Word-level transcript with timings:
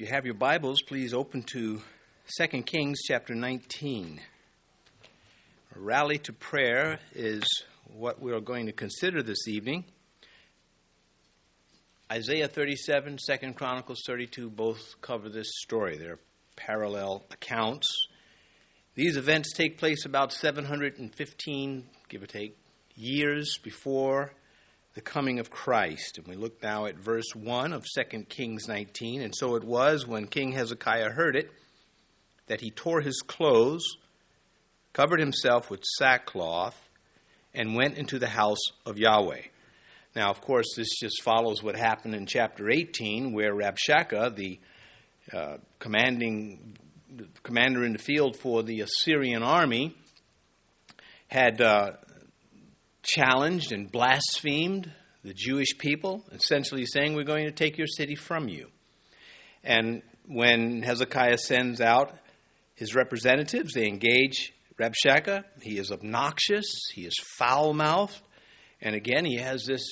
If 0.00 0.08
you 0.08 0.14
have 0.14 0.24
your 0.24 0.32
Bibles, 0.32 0.80
please 0.80 1.12
open 1.12 1.42
to 1.52 1.82
2 2.38 2.62
Kings 2.62 3.00
chapter 3.06 3.34
19. 3.34 4.18
A 5.76 5.78
rally 5.78 6.16
to 6.20 6.32
prayer 6.32 6.98
is 7.14 7.42
what 7.84 8.18
we 8.18 8.32
are 8.32 8.40
going 8.40 8.64
to 8.64 8.72
consider 8.72 9.22
this 9.22 9.46
evening. 9.46 9.84
Isaiah 12.10 12.48
37, 12.48 13.18
2 13.18 13.52
Chronicles 13.52 14.00
32 14.06 14.48
both 14.48 14.80
cover 15.02 15.28
this 15.28 15.50
story. 15.58 15.98
They're 15.98 16.18
parallel 16.56 17.26
accounts. 17.30 17.86
These 18.94 19.18
events 19.18 19.52
take 19.52 19.76
place 19.76 20.06
about 20.06 20.32
715, 20.32 21.84
give 22.08 22.22
or 22.22 22.26
take, 22.26 22.56
years 22.96 23.58
before 23.62 24.32
the 24.94 25.00
coming 25.00 25.38
of 25.38 25.50
Christ. 25.50 26.18
And 26.18 26.26
we 26.26 26.36
look 26.36 26.62
now 26.62 26.86
at 26.86 26.96
verse 26.96 27.34
1 27.34 27.72
of 27.72 27.84
2 27.84 28.24
Kings 28.24 28.66
19. 28.68 29.22
And 29.22 29.34
so 29.34 29.54
it 29.54 29.64
was 29.64 30.06
when 30.06 30.26
King 30.26 30.52
Hezekiah 30.52 31.10
heard 31.10 31.36
it 31.36 31.50
that 32.46 32.60
he 32.60 32.70
tore 32.70 33.00
his 33.00 33.22
clothes, 33.22 33.84
covered 34.92 35.20
himself 35.20 35.70
with 35.70 35.84
sackcloth, 35.84 36.76
and 37.54 37.76
went 37.76 37.96
into 37.96 38.18
the 38.18 38.28
house 38.28 38.62
of 38.84 38.98
Yahweh. 38.98 39.42
Now, 40.16 40.30
of 40.30 40.40
course, 40.40 40.66
this 40.76 40.88
just 40.98 41.22
follows 41.22 41.62
what 41.62 41.76
happened 41.76 42.14
in 42.14 42.26
chapter 42.26 42.68
18, 42.68 43.32
where 43.32 43.54
Rabshakeh, 43.54 44.34
the 44.34 44.58
uh, 45.32 45.58
commanding 45.78 46.76
the 47.14 47.28
commander 47.42 47.84
in 47.84 47.92
the 47.92 47.98
field 47.98 48.36
for 48.36 48.62
the 48.62 48.80
Assyrian 48.80 49.42
army, 49.42 49.94
had 51.28 51.60
uh, 51.60 51.92
challenged 53.02 53.72
and 53.72 53.90
blasphemed 53.90 54.92
the 55.24 55.34
Jewish 55.34 55.76
people, 55.78 56.24
essentially 56.32 56.86
saying, 56.86 57.14
We're 57.14 57.24
going 57.24 57.46
to 57.46 57.52
take 57.52 57.78
your 57.78 57.86
city 57.86 58.14
from 58.14 58.48
you. 58.48 58.68
And 59.62 60.02
when 60.26 60.82
Hezekiah 60.82 61.38
sends 61.38 61.80
out 61.80 62.16
his 62.74 62.94
representatives, 62.94 63.74
they 63.74 63.86
engage 63.86 64.52
Rabshakeh. 64.78 65.44
He 65.60 65.78
is 65.78 65.90
obnoxious, 65.92 66.66
he 66.94 67.02
is 67.02 67.14
foul 67.38 67.74
mouthed, 67.74 68.20
and 68.80 68.94
again, 68.94 69.24
he 69.24 69.36
has 69.36 69.64
this, 69.64 69.84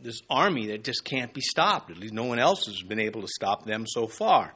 this 0.00 0.20
army 0.30 0.68
that 0.68 0.84
just 0.84 1.04
can't 1.04 1.34
be 1.34 1.40
stopped. 1.40 1.90
At 1.90 1.98
least 1.98 2.14
no 2.14 2.24
one 2.24 2.38
else 2.38 2.66
has 2.66 2.82
been 2.82 3.00
able 3.00 3.22
to 3.22 3.28
stop 3.28 3.64
them 3.64 3.84
so 3.86 4.06
far. 4.06 4.54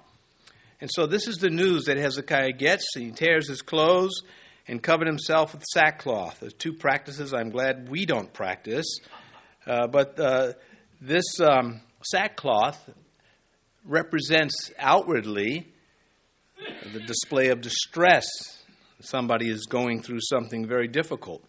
And 0.81 0.91
so, 0.93 1.07
this 1.07 1.27
is 1.27 1.39
the 1.39 1.51
news 1.51 1.85
that 1.85 1.97
Hezekiah 1.97 2.53
gets. 2.53 2.85
He 2.95 3.11
tears 3.11 3.49
his 3.49 3.63
clothes 3.63 4.23
and 4.67 4.83
covered 4.83 5.07
himself 5.07 5.53
with 5.53 5.63
sackcloth. 5.73 6.41
There's 6.41 6.55
two 6.55 6.73
practices 6.73 7.35
I'm 7.35 7.51
glad 7.51 7.89
we 7.89 8.07
don't 8.07 8.33
practice. 8.33 8.87
Uh, 9.67 9.87
but 9.87 10.19
uh, 10.19 10.53
this 11.01 11.25
um, 11.41 11.81
sackcloth 12.03 12.79
represents 13.85 14.71
outwardly 14.79 15.67
the 16.93 17.01
display 17.01 17.49
of 17.49 17.61
distress. 17.61 18.27
Somebody 19.01 19.51
is 19.51 19.67
going 19.67 20.03
through 20.03 20.21
something 20.23 20.67
very 20.67 20.89
difficult. 20.89 21.45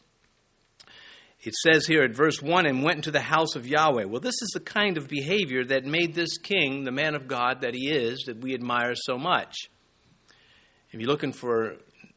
It 1.41 1.53
says 1.53 1.85
here 1.85 2.01
at 2.01 2.15
verse 2.15 2.41
1 2.41 2.65
and 2.65 2.83
went 2.83 2.97
into 2.97 3.11
the 3.11 3.21
house 3.21 3.55
of 3.55 3.67
Yahweh. 3.67 4.05
Well, 4.05 4.19
this 4.19 4.41
is 4.41 4.49
the 4.53 4.59
kind 4.59 4.97
of 4.97 5.07
behavior 5.07 5.63
that 5.65 5.85
made 5.85 6.15
this 6.15 6.37
king 6.37 6.83
the 6.83 6.91
man 6.91 7.13
of 7.13 7.27
God 7.27 7.61
that 7.61 7.75
he 7.75 7.89
is, 7.89 8.23
that 8.25 8.41
we 8.41 8.55
admire 8.55 8.95
so 8.95 9.17
much. 9.17 9.55
If 10.91 10.99
you're 10.99 11.09
looking 11.09 11.33
for 11.33 11.75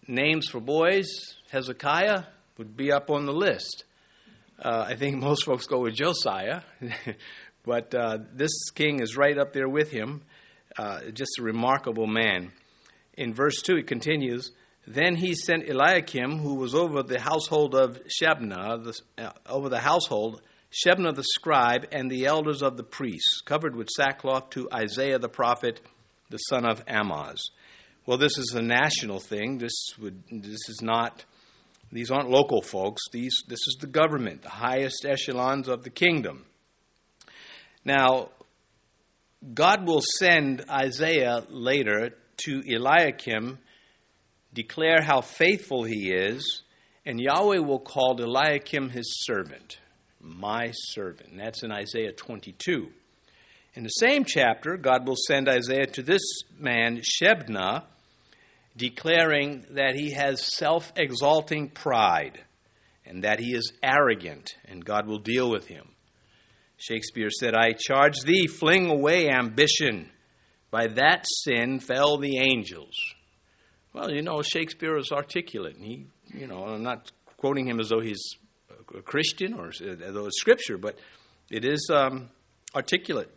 names 0.09 0.49
for 0.49 0.61
boys, 0.61 1.07
Hezekiah 1.51 2.25
would 2.57 2.77
be 2.77 2.91
up 2.91 3.11
on 3.11 3.27
the 3.27 3.33
list. 3.33 3.85
Uh, 4.59 4.87
I 4.89 4.97
think 4.97 5.17
most 5.23 5.45
folks 5.45 5.67
go 5.67 5.81
with 5.81 5.95
Josiah, 5.95 6.63
but 7.65 7.95
uh, 7.95 8.19
this 8.33 8.71
king 8.71 9.01
is 9.01 9.17
right 9.17 9.39
up 9.39 9.53
there 9.53 9.69
with 9.69 9.91
him. 9.91 10.23
Uh, 10.77 11.11
just 11.13 11.39
a 11.39 11.43
remarkable 11.43 12.07
man. 12.07 12.53
In 13.17 13.35
verse 13.35 13.63
2, 13.63 13.79
it 13.79 13.87
continues 13.87 14.53
Then 14.87 15.17
he 15.17 15.35
sent 15.35 15.69
Eliakim, 15.69 16.39
who 16.39 16.55
was 16.55 16.75
over 16.75 17.03
the 17.03 17.21
household 17.21 17.75
of 17.75 18.01
Shebna, 18.07 18.85
the, 18.85 19.25
uh, 19.25 19.33
over 19.47 19.69
the 19.69 19.81
household, 19.81 20.41
Shebna 20.71 21.15
the 21.15 21.25
scribe, 21.25 21.87
and 21.93 22.11
the 22.11 22.27
elders 22.27 22.63
of 22.63 22.77
the 22.77 22.85
priests, 22.85 23.41
covered 23.45 23.75
with 23.75 23.89
sackcloth, 23.91 24.51
to 24.51 24.69
Isaiah 24.73 25.19
the 25.19 25.29
prophet, 25.29 25.81
the 26.31 26.39
son 26.39 26.65
of 26.65 26.85
Amoz 26.87 27.51
well, 28.09 28.17
this 28.17 28.39
is 28.39 28.55
a 28.55 28.63
national 28.63 29.21
thing. 29.21 29.59
This 29.59 29.93
would 30.01 30.23
this 30.31 30.71
is 30.71 30.81
not 30.81 31.27
these 31.93 32.11
aren't 32.11 32.31
local 32.31 32.63
folks. 32.63 33.03
These 33.13 33.43
this 33.49 33.59
is 33.69 33.77
the 33.83 33.87
government, 33.87 34.41
the 34.41 34.49
highest 34.49 35.05
echelons 35.05 35.69
of 35.69 35.85
the 35.85 35.91
kingdom. 35.91 36.47
Now, 37.85 38.31
God 39.53 39.87
will 39.87 40.01
send 40.01 40.65
Isaiah 40.71 41.45
later 41.51 42.15
to 42.47 42.63
Eliakim, 42.67 43.59
declare 44.55 45.03
how 45.03 45.21
faithful 45.21 45.85
he 45.85 46.11
is, 46.11 46.63
and 47.05 47.21
Yahweh 47.21 47.59
will 47.59 47.79
call 47.79 48.19
Eliakim 48.19 48.89
his 48.89 49.23
servant, 49.27 49.81
my 50.19 50.71
servant. 50.73 51.33
And 51.33 51.41
that's 51.41 51.63
in 51.63 51.71
Isaiah 51.71 52.13
22. 52.13 52.89
In 53.75 53.83
the 53.83 53.91
same 53.91 54.25
chapter, 54.25 54.79
God 54.79 55.07
will 55.07 55.19
send 55.27 55.47
Isaiah 55.47 55.87
to 55.89 56.03
this 56.03 56.23
man, 56.59 57.03
Shebna, 57.03 57.85
declaring 58.79 59.67
that 59.71 59.95
he 59.95 60.13
has 60.13 60.43
self 60.43 60.93
exalting 60.97 61.69
pride 61.69 62.41
and 63.05 63.25
that 63.25 63.41
he 63.41 63.55
is 63.55 63.73
arrogant, 63.83 64.51
and 64.65 64.85
God 64.85 65.07
will 65.07 65.19
deal 65.19 65.51
with 65.51 65.67
him. 65.67 65.89
Shakespeare 66.77 67.31
said, 67.31 67.55
I 67.55 67.73
charge 67.73 68.21
thee, 68.21 68.47
fling 68.47 68.89
away 68.89 69.29
ambition. 69.29 70.11
By 70.71 70.87
that 70.89 71.25
sin 71.27 71.81
fell 71.81 72.19
the 72.19 72.39
angels. 72.39 72.95
Well, 73.93 74.11
you 74.11 74.23
know, 74.23 74.43
Shakespeare 74.43 74.97
is 74.97 75.11
articulate. 75.11 75.77
And 75.77 75.85
he, 75.85 76.07
you 76.33 76.47
know, 76.47 76.65
I'm 76.65 76.83
not 76.83 77.11
quoting 77.39 77.67
him 77.67 77.81
as 77.81 77.89
though 77.89 78.01
he's 78.01 78.23
a 78.97 79.03
Christian 79.03 79.55
or 79.55 79.69
as 79.69 79.79
though 79.81 80.27
it's 80.27 80.39
scripture, 80.39 80.79
but 80.79 80.99
it 81.51 81.65
is 81.65 81.91
um, 81.93 82.29
articulate. 82.77 83.35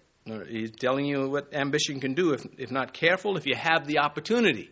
He's 0.48 0.72
telling 0.72 1.06
you 1.06 1.30
what 1.30 1.54
ambition 1.54 2.00
can 2.00 2.14
do 2.14 2.34
if, 2.34 2.46
if 2.58 2.70
not 2.72 2.94
careful, 2.94 3.38
if 3.38 3.48
you 3.48 3.56
have 3.56 3.88
the 3.88 4.00
opportunity. 4.00 4.70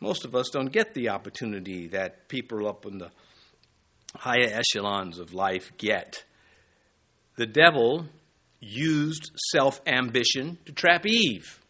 Most 0.00 0.24
of 0.24 0.34
us 0.34 0.48
don't 0.50 0.72
get 0.72 0.94
the 0.94 1.10
opportunity 1.10 1.88
that 1.88 2.28
people 2.28 2.66
up 2.66 2.86
in 2.86 2.98
the 2.98 3.10
higher 4.16 4.48
echelons 4.50 5.18
of 5.18 5.34
life 5.34 5.72
get. 5.76 6.24
The 7.36 7.46
devil 7.46 8.06
used 8.60 9.30
self 9.52 9.80
ambition 9.86 10.58
to 10.64 10.72
trap 10.72 11.06
Eve. 11.06 11.60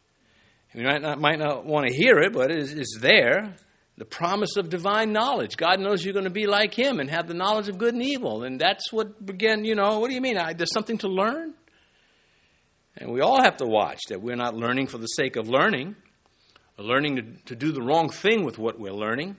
You 0.72 0.84
might 0.84 1.02
not, 1.02 1.20
might 1.20 1.38
not 1.38 1.66
want 1.66 1.88
to 1.88 1.94
hear 1.94 2.18
it, 2.18 2.32
but 2.32 2.52
it 2.52 2.58
is, 2.58 2.72
it's 2.72 2.98
there. 3.00 3.54
The 3.96 4.04
promise 4.04 4.56
of 4.56 4.70
divine 4.70 5.12
knowledge. 5.12 5.56
God 5.56 5.78
knows 5.80 6.04
you're 6.04 6.14
going 6.14 6.24
to 6.24 6.30
be 6.30 6.46
like 6.46 6.72
Him 6.72 7.00
and 7.00 7.10
have 7.10 7.26
the 7.26 7.34
knowledge 7.34 7.68
of 7.68 7.76
good 7.76 7.92
and 7.92 8.02
evil. 8.02 8.44
And 8.44 8.58
that's 8.58 8.90
what 8.92 9.24
began, 9.24 9.64
you 9.64 9.74
know, 9.74 9.98
what 9.98 10.08
do 10.08 10.14
you 10.14 10.20
mean? 10.22 10.38
I, 10.38 10.54
there's 10.54 10.72
something 10.72 10.98
to 10.98 11.08
learn? 11.08 11.54
And 12.96 13.12
we 13.12 13.20
all 13.20 13.42
have 13.42 13.58
to 13.58 13.66
watch 13.66 14.00
that 14.08 14.22
we're 14.22 14.36
not 14.36 14.54
learning 14.54 14.86
for 14.86 14.98
the 14.98 15.06
sake 15.06 15.36
of 15.36 15.48
learning 15.48 15.96
learning 16.82 17.16
to, 17.16 17.22
to 17.46 17.56
do 17.56 17.72
the 17.72 17.82
wrong 17.82 18.08
thing 18.08 18.44
with 18.44 18.58
what 18.58 18.78
we're 18.78 18.92
learning 18.92 19.36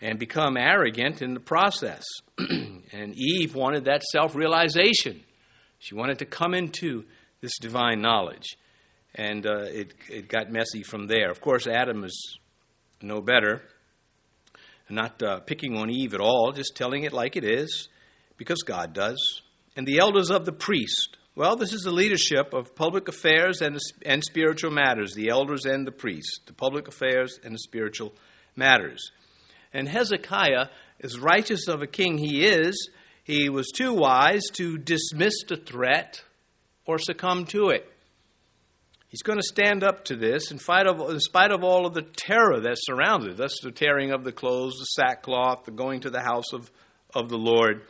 and 0.00 0.18
become 0.18 0.56
arrogant 0.56 1.22
in 1.22 1.34
the 1.34 1.40
process. 1.40 2.04
and 2.38 3.14
Eve 3.14 3.54
wanted 3.54 3.84
that 3.84 4.02
self 4.02 4.34
realization. 4.34 5.22
She 5.78 5.94
wanted 5.94 6.18
to 6.18 6.26
come 6.26 6.54
into 6.54 7.04
this 7.40 7.58
divine 7.60 8.00
knowledge. 8.00 8.56
And 9.14 9.46
uh, 9.46 9.64
it, 9.64 9.94
it 10.08 10.28
got 10.28 10.50
messy 10.50 10.82
from 10.82 11.06
there. 11.06 11.30
Of 11.30 11.40
course, 11.40 11.66
Adam 11.66 12.04
is 12.04 12.38
no 13.02 13.20
better. 13.20 13.62
Not 14.88 15.22
uh, 15.22 15.40
picking 15.40 15.76
on 15.76 15.88
Eve 15.90 16.12
at 16.12 16.20
all, 16.20 16.52
just 16.52 16.76
telling 16.76 17.04
it 17.04 17.12
like 17.12 17.36
it 17.36 17.44
is, 17.44 17.88
because 18.36 18.58
God 18.62 18.92
does. 18.92 19.40
And 19.74 19.86
the 19.86 19.98
elders 19.98 20.30
of 20.30 20.44
the 20.44 20.52
priest 20.52 21.16
well, 21.34 21.56
this 21.56 21.72
is 21.72 21.82
the 21.82 21.90
leadership 21.90 22.52
of 22.52 22.74
public 22.74 23.08
affairs 23.08 23.62
and, 23.62 23.78
and 24.04 24.22
spiritual 24.22 24.70
matters, 24.70 25.14
the 25.14 25.30
elders 25.30 25.64
and 25.64 25.86
the 25.86 25.92
priests, 25.92 26.40
the 26.46 26.52
public 26.52 26.88
affairs 26.88 27.38
and 27.42 27.54
the 27.54 27.58
spiritual 27.58 28.12
matters. 28.54 29.10
And 29.72 29.88
Hezekiah, 29.88 30.66
as 31.00 31.18
righteous 31.18 31.68
of 31.68 31.80
a 31.80 31.86
king 31.86 32.18
he 32.18 32.44
is, 32.44 32.90
he 33.24 33.48
was 33.48 33.70
too 33.70 33.94
wise 33.94 34.42
to 34.54 34.76
dismiss 34.76 35.34
the 35.48 35.56
threat 35.56 36.22
or 36.84 36.98
succumb 36.98 37.46
to 37.46 37.68
it. 37.68 37.88
He's 39.08 39.22
going 39.22 39.38
to 39.38 39.46
stand 39.46 39.84
up 39.84 40.06
to 40.06 40.16
this 40.16 40.50
in 40.50 40.58
spite 40.58 40.86
of, 40.86 41.00
in 41.10 41.20
spite 41.20 41.52
of 41.52 41.62
all 41.62 41.86
of 41.86 41.94
the 41.94 42.02
terror 42.02 42.60
that 42.60 42.76
surrounds 42.78 43.26
it. 43.26 43.36
That's 43.36 43.60
the 43.62 43.70
tearing 43.70 44.10
of 44.10 44.24
the 44.24 44.32
clothes, 44.32 44.74
the 44.78 45.02
sackcloth, 45.02 45.64
the 45.64 45.70
going 45.70 46.00
to 46.00 46.10
the 46.10 46.22
house 46.22 46.52
of, 46.52 46.70
of 47.14 47.28
the 47.28 47.38
Lord. 47.38 47.82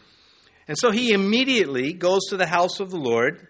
And 0.73 0.79
so 0.79 0.91
he 0.91 1.13
immediately 1.13 1.93
goes 1.93 2.21
to 2.31 2.39
the 2.39 2.47
house 2.47 2.81
of 2.81 2.89
the 2.89 2.97
Lord 2.97 3.47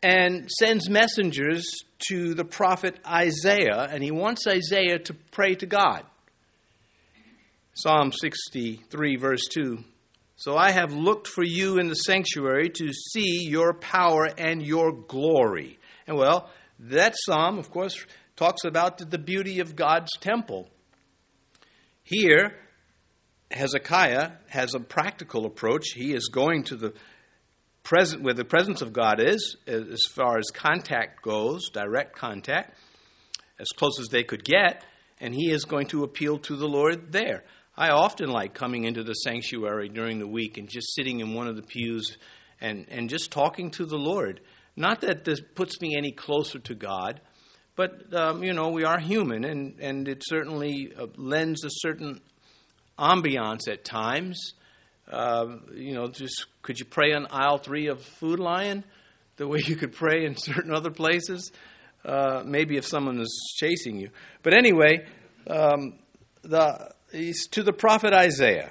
and 0.00 0.48
sends 0.48 0.88
messengers 0.88 1.68
to 2.08 2.34
the 2.34 2.44
prophet 2.44 3.00
Isaiah, 3.04 3.88
and 3.90 4.00
he 4.00 4.12
wants 4.12 4.46
Isaiah 4.46 5.00
to 5.00 5.14
pray 5.32 5.56
to 5.56 5.66
God. 5.66 6.04
Psalm 7.74 8.12
63, 8.12 9.16
verse 9.16 9.48
2. 9.52 9.82
So 10.36 10.56
I 10.56 10.70
have 10.70 10.92
looked 10.92 11.26
for 11.26 11.42
you 11.42 11.80
in 11.80 11.88
the 11.88 11.96
sanctuary 11.96 12.68
to 12.76 12.92
see 12.92 13.48
your 13.48 13.74
power 13.74 14.26
and 14.38 14.62
your 14.62 14.92
glory. 14.92 15.80
And 16.06 16.16
well, 16.16 16.48
That 16.78 17.16
psalm, 17.16 17.58
of 17.58 17.72
course, 17.72 18.06
talks 18.36 18.64
about 18.64 18.98
the 18.98 19.18
beauty 19.18 19.58
of 19.58 19.74
God's 19.74 20.12
temple. 20.20 20.68
Here, 22.04 22.54
Hezekiah 23.50 24.32
has 24.48 24.74
a 24.74 24.80
practical 24.80 25.44
approach. 25.44 25.90
He 25.94 26.12
is 26.12 26.28
going 26.28 26.64
to 26.64 26.76
the 26.76 26.94
present 27.82 28.22
where 28.22 28.34
the 28.34 28.44
presence 28.44 28.82
of 28.82 28.92
God 28.92 29.20
is, 29.20 29.56
as 29.66 30.02
far 30.08 30.38
as 30.38 30.46
contact 30.52 31.22
goes, 31.22 31.70
direct 31.70 32.16
contact, 32.16 32.76
as 33.58 33.68
close 33.76 33.98
as 33.98 34.08
they 34.08 34.22
could 34.22 34.44
get, 34.44 34.84
and 35.20 35.34
he 35.34 35.50
is 35.50 35.64
going 35.64 35.86
to 35.88 36.04
appeal 36.04 36.38
to 36.38 36.56
the 36.56 36.68
Lord 36.68 37.12
there. 37.12 37.44
I 37.76 37.90
often 37.90 38.28
like 38.28 38.54
coming 38.54 38.84
into 38.84 39.02
the 39.02 39.14
sanctuary 39.14 39.88
during 39.88 40.18
the 40.18 40.28
week 40.28 40.58
and 40.58 40.68
just 40.68 40.94
sitting 40.94 41.20
in 41.20 41.34
one 41.34 41.48
of 41.48 41.56
the 41.56 41.62
pews 41.62 42.18
and, 42.60 42.86
and 42.90 43.08
just 43.08 43.30
talking 43.30 43.70
to 43.72 43.86
the 43.86 43.96
Lord. 43.96 44.40
Not 44.76 45.00
that 45.00 45.24
this 45.24 45.40
puts 45.40 45.80
me 45.80 45.96
any 45.96 46.12
closer 46.12 46.58
to 46.60 46.74
God, 46.74 47.20
but, 47.76 48.14
um, 48.14 48.42
you 48.42 48.52
know, 48.52 48.68
we 48.68 48.84
are 48.84 48.98
human, 48.98 49.44
and, 49.44 49.80
and 49.80 50.06
it 50.06 50.22
certainly 50.26 50.92
uh, 50.96 51.06
lends 51.16 51.64
a 51.64 51.70
certain 51.70 52.20
ambiance 53.00 53.68
at 53.68 53.84
times. 53.84 54.54
Uh, 55.10 55.56
you 55.74 55.94
know, 55.94 56.08
just 56.08 56.46
could 56.62 56.78
you 56.78 56.84
pray 56.84 57.12
on 57.12 57.26
aisle 57.30 57.58
three 57.58 57.88
of 57.88 58.02
Food 58.02 58.38
Lion 58.38 58.84
the 59.36 59.48
way 59.48 59.60
you 59.64 59.74
could 59.74 59.92
pray 59.92 60.24
in 60.24 60.36
certain 60.36 60.72
other 60.72 60.90
places? 60.90 61.50
Uh, 62.04 62.42
maybe 62.44 62.76
if 62.76 62.86
someone 62.86 63.20
is 63.20 63.56
chasing 63.58 63.98
you. 63.98 64.10
But 64.42 64.54
anyway, 64.54 65.04
um, 65.46 65.98
the, 66.42 66.94
to 67.50 67.62
the 67.62 67.72
prophet 67.72 68.12
Isaiah. 68.12 68.70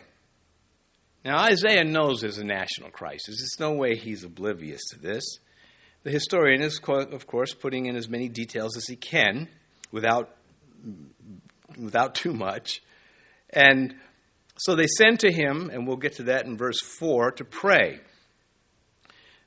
Now, 1.24 1.40
Isaiah 1.44 1.84
knows 1.84 2.22
there's 2.22 2.38
a 2.38 2.46
national 2.46 2.90
crisis. 2.92 3.38
There's 3.40 3.60
no 3.60 3.76
way 3.76 3.96
he's 3.96 4.24
oblivious 4.24 4.82
to 4.92 5.00
this. 5.00 5.24
The 6.04 6.12
historian 6.12 6.62
is, 6.62 6.80
of 6.88 7.28
course, 7.28 7.54
putting 7.54 7.88
in 7.88 7.96
as 7.96 8.08
many 8.08 8.30
details 8.30 8.78
as 8.78 8.88
he 8.88 8.96
can 8.96 9.50
without, 9.92 10.34
without 11.78 12.16
too 12.16 12.34
much. 12.34 12.82
And 13.50 13.96
so 14.60 14.76
they 14.76 14.88
send 14.88 15.22
to 15.22 15.32
him, 15.32 15.70
and 15.72 15.88
we'll 15.88 15.98
get 15.98 16.14
to 16.14 16.24
that 16.24 16.46
in 16.46 16.58
verse 16.58 16.80
4, 16.82 17.32
to 17.34 17.46
pray. 17.46 18.00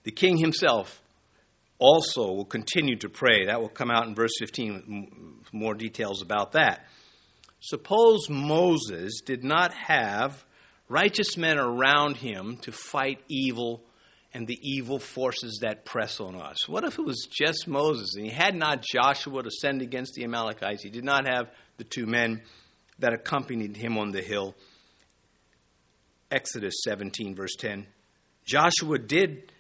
The 0.05 0.11
king 0.11 0.39
himself 0.39 1.01
also 1.79 2.33
will 2.33 2.45
continue 2.45 2.97
to 2.97 3.09
pray. 3.09 3.47
That 3.47 3.61
will 3.61 3.69
come 3.69 3.91
out 3.91 4.07
in 4.07 4.15
verse 4.15 4.33
15, 4.39 5.39
with 5.39 5.53
more 5.53 5.75
details 5.75 6.23
about 6.23 6.53
that. 6.53 6.87
Suppose 7.61 8.29
Moses 8.29 9.21
did 9.25 9.45
not 9.45 9.73
have 9.75 10.45
righteous 10.89 11.37
men 11.37 11.59
around 11.59 12.17
him 12.17 12.57
to 12.63 12.73
fight 12.73 13.21
evil 13.29 13.83
and 14.35 14.47
the 14.47 14.59
evil 14.63 14.99
forces 14.99 15.59
that 15.63 15.85
press 15.85 16.21
on 16.21 16.35
us. 16.35 16.69
What 16.69 16.85
if 16.85 16.99
it 16.99 17.05
was 17.05 17.29
just 17.31 17.69
Moses 17.69 18.15
and 18.17 18.25
he 18.25 18.31
had 18.31 18.55
not 18.55 18.83
Joshua 18.83 19.43
to 19.43 19.51
send 19.51 19.83
against 19.83 20.15
the 20.15 20.25
Amalekites? 20.25 20.83
He 20.83 20.91
did 20.91 21.05
not 21.05 21.27
have 21.27 21.51
the 21.77 21.85
two 21.85 22.07
men 22.07 22.43
that 22.99 23.13
accompanied 23.13 23.77
him 23.77 23.99
on 23.99 24.11
the 24.11 24.23
hill. 24.23 24.55
Exodus 26.33 26.75
17, 26.85 27.35
verse 27.35 27.55
10. 27.59 27.87
Joshua 28.45 28.99
did 28.99 29.53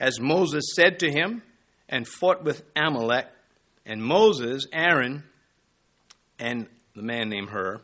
as 0.00 0.20
Moses 0.20 0.64
said 0.74 0.98
to 1.00 1.10
him 1.10 1.42
and 1.88 2.06
fought 2.06 2.44
with 2.44 2.62
Amalek. 2.76 3.26
And 3.86 4.02
Moses, 4.02 4.66
Aaron, 4.72 5.24
and 6.38 6.66
the 6.94 7.02
man 7.02 7.30
named 7.30 7.48
Hur 7.48 7.80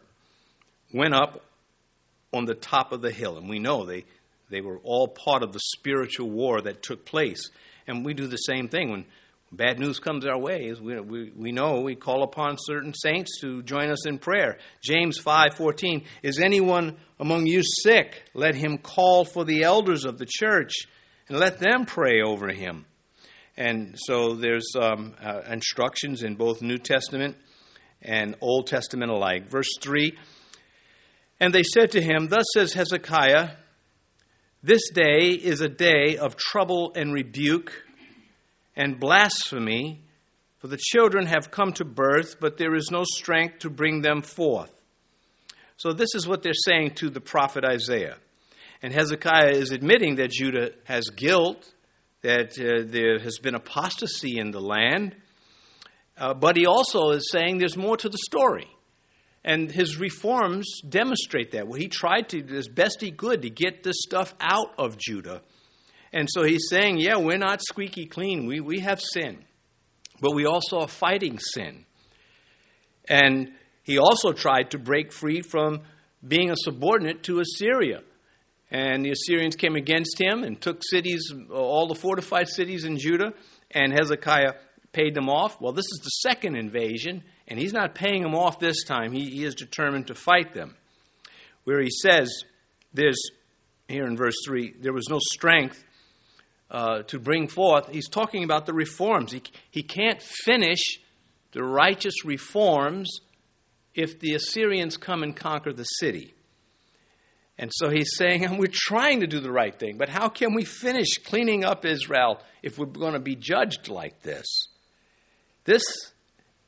went 0.92 1.14
up 1.14 1.42
on 2.32 2.44
the 2.44 2.54
top 2.54 2.92
of 2.92 3.00
the 3.00 3.10
hill. 3.10 3.38
And 3.38 3.48
we 3.48 3.58
know 3.58 3.84
they, 3.84 4.04
they 4.50 4.60
were 4.60 4.78
all 4.82 5.08
part 5.08 5.42
of 5.42 5.52
the 5.52 5.60
spiritual 5.76 6.28
war 6.28 6.60
that 6.60 6.82
took 6.82 7.04
place. 7.06 7.50
And 7.86 8.04
we 8.04 8.14
do 8.14 8.26
the 8.26 8.36
same 8.36 8.68
thing 8.68 8.90
when 8.90 9.04
bad 9.56 9.78
news 9.78 9.98
comes 9.98 10.26
our 10.26 10.38
way. 10.38 10.72
We, 10.80 11.00
we, 11.00 11.32
we 11.34 11.52
know 11.52 11.80
we 11.80 11.94
call 11.94 12.22
upon 12.22 12.56
certain 12.58 12.92
saints 12.94 13.40
to 13.40 13.62
join 13.62 13.90
us 13.90 14.06
in 14.06 14.18
prayer. 14.18 14.58
James 14.82 15.18
5:14 15.18 16.04
Is 16.22 16.38
anyone 16.38 16.96
among 17.20 17.46
you 17.46 17.62
sick? 17.62 18.24
Let 18.34 18.54
him 18.54 18.78
call 18.78 19.24
for 19.24 19.44
the 19.44 19.62
elders 19.62 20.04
of 20.04 20.18
the 20.18 20.26
church 20.28 20.72
and 21.28 21.38
let 21.38 21.58
them 21.58 21.86
pray 21.86 22.20
over 22.22 22.48
him. 22.48 22.86
And 23.56 23.96
so 23.96 24.34
there's 24.34 24.72
um, 24.78 25.14
uh, 25.22 25.42
instructions 25.48 26.22
in 26.22 26.34
both 26.34 26.60
New 26.60 26.78
Testament 26.78 27.36
and 28.02 28.36
Old 28.40 28.66
Testament 28.66 29.10
alike. 29.10 29.48
Verse 29.48 29.70
3 29.80 30.16
And 31.38 31.54
they 31.54 31.62
said 31.62 31.92
to 31.92 32.02
him, 32.02 32.28
Thus 32.28 32.44
says 32.52 32.72
Hezekiah, 32.72 33.50
This 34.62 34.90
day 34.92 35.28
is 35.28 35.60
a 35.60 35.68
day 35.68 36.16
of 36.16 36.36
trouble 36.36 36.92
and 36.96 37.12
rebuke 37.12 37.72
and 38.76 38.98
blasphemy, 38.98 40.02
for 40.58 40.68
the 40.68 40.78
children 40.80 41.26
have 41.26 41.50
come 41.50 41.72
to 41.74 41.84
birth, 41.84 42.40
but 42.40 42.56
there 42.56 42.74
is 42.74 42.88
no 42.90 43.04
strength 43.04 43.60
to 43.60 43.70
bring 43.70 44.02
them 44.02 44.22
forth. 44.22 44.70
So, 45.76 45.92
this 45.92 46.14
is 46.14 46.26
what 46.26 46.42
they're 46.42 46.52
saying 46.54 46.92
to 46.96 47.10
the 47.10 47.20
prophet 47.20 47.64
Isaiah. 47.64 48.16
And 48.82 48.92
Hezekiah 48.92 49.50
is 49.50 49.72
admitting 49.72 50.16
that 50.16 50.30
Judah 50.30 50.70
has 50.84 51.04
guilt, 51.16 51.72
that 52.22 52.58
uh, 52.58 52.84
there 52.86 53.18
has 53.18 53.38
been 53.38 53.54
apostasy 53.54 54.38
in 54.38 54.50
the 54.50 54.60
land, 54.60 55.14
uh, 56.16 56.34
but 56.34 56.56
he 56.56 56.66
also 56.66 57.10
is 57.10 57.30
saying 57.30 57.58
there's 57.58 57.76
more 57.76 57.96
to 57.96 58.08
the 58.08 58.18
story. 58.18 58.68
And 59.44 59.70
his 59.70 59.98
reforms 59.98 60.66
demonstrate 60.88 61.50
that. 61.50 61.68
Well, 61.68 61.78
he 61.78 61.88
tried 61.88 62.30
to, 62.30 62.56
as 62.56 62.68
best 62.68 63.02
he 63.02 63.10
could, 63.10 63.42
to 63.42 63.50
get 63.50 63.82
this 63.82 63.96
stuff 63.98 64.34
out 64.40 64.74
of 64.78 64.96
Judah 64.96 65.42
and 66.14 66.28
so 66.30 66.44
he's 66.44 66.68
saying, 66.70 66.98
yeah, 66.98 67.16
we're 67.16 67.38
not 67.38 67.60
squeaky 67.60 68.06
clean. 68.06 68.46
We, 68.46 68.60
we 68.60 68.78
have 68.78 69.00
sin, 69.00 69.44
but 70.20 70.30
we 70.30 70.46
also 70.46 70.78
are 70.78 70.88
fighting 70.88 71.40
sin. 71.40 71.84
And 73.08 73.50
he 73.82 73.98
also 73.98 74.32
tried 74.32 74.70
to 74.70 74.78
break 74.78 75.12
free 75.12 75.42
from 75.42 75.82
being 76.26 76.52
a 76.52 76.56
subordinate 76.56 77.24
to 77.24 77.40
Assyria. 77.40 78.02
And 78.70 79.04
the 79.04 79.10
Assyrians 79.10 79.56
came 79.56 79.74
against 79.74 80.20
him 80.20 80.44
and 80.44 80.60
took 80.60 80.82
cities, 80.88 81.32
all 81.52 81.88
the 81.88 81.96
fortified 81.96 82.48
cities 82.48 82.84
in 82.84 82.96
Judah, 82.96 83.32
and 83.72 83.92
Hezekiah 83.92 84.52
paid 84.92 85.16
them 85.16 85.28
off. 85.28 85.60
Well, 85.60 85.72
this 85.72 85.86
is 85.86 86.00
the 86.04 86.30
second 86.30 86.54
invasion, 86.54 87.24
and 87.48 87.58
he's 87.58 87.72
not 87.72 87.96
paying 87.96 88.22
them 88.22 88.36
off 88.36 88.60
this 88.60 88.84
time. 88.84 89.10
He, 89.10 89.30
he 89.30 89.44
is 89.44 89.56
determined 89.56 90.06
to 90.06 90.14
fight 90.14 90.54
them. 90.54 90.76
Where 91.64 91.80
he 91.80 91.90
says, 91.90 92.44
there's, 92.92 93.20
here 93.88 94.06
in 94.06 94.16
verse 94.16 94.36
3, 94.46 94.76
there 94.80 94.92
was 94.92 95.08
no 95.10 95.18
strength 95.18 95.84
uh, 96.70 97.02
to 97.02 97.18
bring 97.18 97.48
forth, 97.48 97.88
he's 97.88 98.08
talking 98.08 98.44
about 98.44 98.66
the 98.66 98.72
reforms. 98.72 99.32
He, 99.32 99.42
he 99.70 99.82
can't 99.82 100.20
finish 100.20 100.80
the 101.52 101.62
righteous 101.62 102.24
reforms 102.24 103.20
if 103.94 104.18
the 104.18 104.34
Assyrians 104.34 104.96
come 104.96 105.22
and 105.22 105.36
conquer 105.36 105.72
the 105.72 105.84
city. 105.84 106.34
And 107.58 107.70
so 107.72 107.90
he's 107.90 108.16
saying, 108.16 108.56
we're 108.58 108.66
trying 108.70 109.20
to 109.20 109.26
do 109.26 109.40
the 109.40 109.52
right 109.52 109.78
thing, 109.78 109.96
but 109.96 110.08
how 110.08 110.28
can 110.28 110.54
we 110.54 110.64
finish 110.64 111.14
cleaning 111.24 111.64
up 111.64 111.84
Israel 111.84 112.40
if 112.62 112.78
we're 112.78 112.86
going 112.86 113.14
to 113.14 113.20
be 113.20 113.36
judged 113.36 113.88
like 113.88 114.22
this? 114.22 114.46
This 115.64 115.84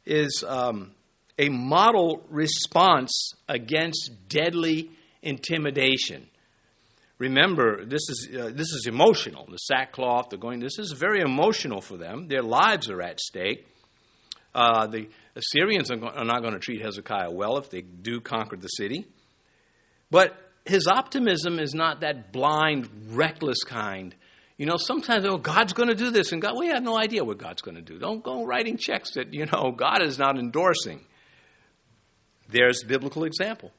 is 0.05 0.45
um, 0.47 0.93
a 1.39 1.49
model 1.49 2.25
response 2.31 3.33
against 3.49 4.11
deadly 4.29 4.91
intimidation. 5.23 6.29
Remember, 7.19 7.85
this 7.85 8.03
is, 8.11 8.29
uh, 8.39 8.51
this 8.55 8.73
is 8.73 8.87
emotional. 8.87 9.47
The 9.51 9.57
sackcloth, 9.57 10.29
the 10.31 10.37
going, 10.37 10.61
this 10.61 10.79
is 10.79 10.93
very 10.93 11.21
emotional 11.21 11.81
for 11.81 11.97
them. 11.97 12.29
Their 12.29 12.43
lives 12.43 12.91
are 12.91 13.01
at 13.01 13.21
stake. 13.21 13.67
Uh, 14.55 14.87
the 14.87 15.09
Assyrians 15.35 15.91
are, 15.91 15.97
go- 15.97 16.09
are 16.09 16.25
not 16.25 16.43
going 16.43 16.55
to 16.55 16.61
treat 16.61 16.83
Hezekiah 16.83 17.31
well 17.31 17.57
if 17.57 17.71
they 17.71 17.81
do 17.81 18.21
conquer 18.21 18.57
the 18.57 18.69
city. 18.69 19.07
But 20.11 20.37
his 20.67 20.87
optimism 20.87 21.59
is 21.59 21.75
not 21.75 22.01
that 22.01 22.33
blind, 22.33 22.89
reckless 23.09 23.65
kind. 23.65 24.15
You 24.59 24.67
know, 24.67 24.77
sometimes, 24.77 25.25
oh, 25.27 25.37
God's 25.39 25.73
going 25.73 25.89
to 25.89 25.95
do 25.95 26.11
this, 26.11 26.33
and 26.33 26.41
God, 26.41 26.55
we 26.59 26.69
have 26.69 26.83
no 26.83 26.99
idea 26.99 27.25
what 27.25 27.39
God's 27.39 27.63
going 27.63 27.77
to 27.77 27.83
do. 27.83 27.99
Don't 27.99 28.23
go 28.23 28.45
writing 28.45 28.77
checks 28.77 29.13
that, 29.13 29.33
you 29.33 29.47
know, 29.47 29.73
God 29.77 30.03
is 30.03 30.19
not 30.19 30.39
endorsing. 30.39 31.05
There's 32.49 32.83
biblical 32.85 33.25
example 33.25 33.73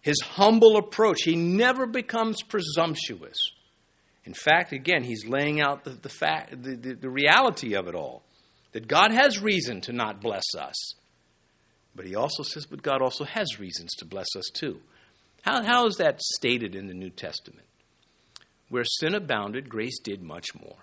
his 0.00 0.20
humble 0.20 0.76
approach. 0.76 1.22
He 1.22 1.36
never 1.36 1.86
becomes 1.86 2.42
presumptuous. 2.42 3.38
In 4.24 4.34
fact, 4.34 4.72
again, 4.72 5.04
he's 5.04 5.26
laying 5.26 5.60
out 5.60 5.84
the, 5.84 5.90
the, 5.90 6.08
fact, 6.08 6.62
the, 6.62 6.76
the, 6.76 6.94
the 6.94 7.10
reality 7.10 7.74
of 7.74 7.88
it 7.88 7.94
all 7.94 8.22
that 8.72 8.86
God 8.86 9.10
has 9.10 9.40
reason 9.40 9.80
to 9.82 9.92
not 9.92 10.20
bless 10.20 10.44
us. 10.56 10.94
But 11.94 12.06
he 12.06 12.14
also 12.14 12.42
says, 12.42 12.66
but 12.66 12.82
God 12.82 13.02
also 13.02 13.24
has 13.24 13.58
reasons 13.58 13.90
to 13.98 14.04
bless 14.04 14.28
us 14.36 14.50
too. 14.52 14.80
How, 15.42 15.64
how 15.64 15.86
is 15.86 15.96
that 15.96 16.20
stated 16.20 16.74
in 16.74 16.86
the 16.86 16.94
New 16.94 17.10
Testament? 17.10 17.66
Where 18.68 18.84
sin 18.84 19.14
abounded, 19.14 19.68
grace 19.68 19.98
did 19.98 20.22
much 20.22 20.54
more. 20.54 20.76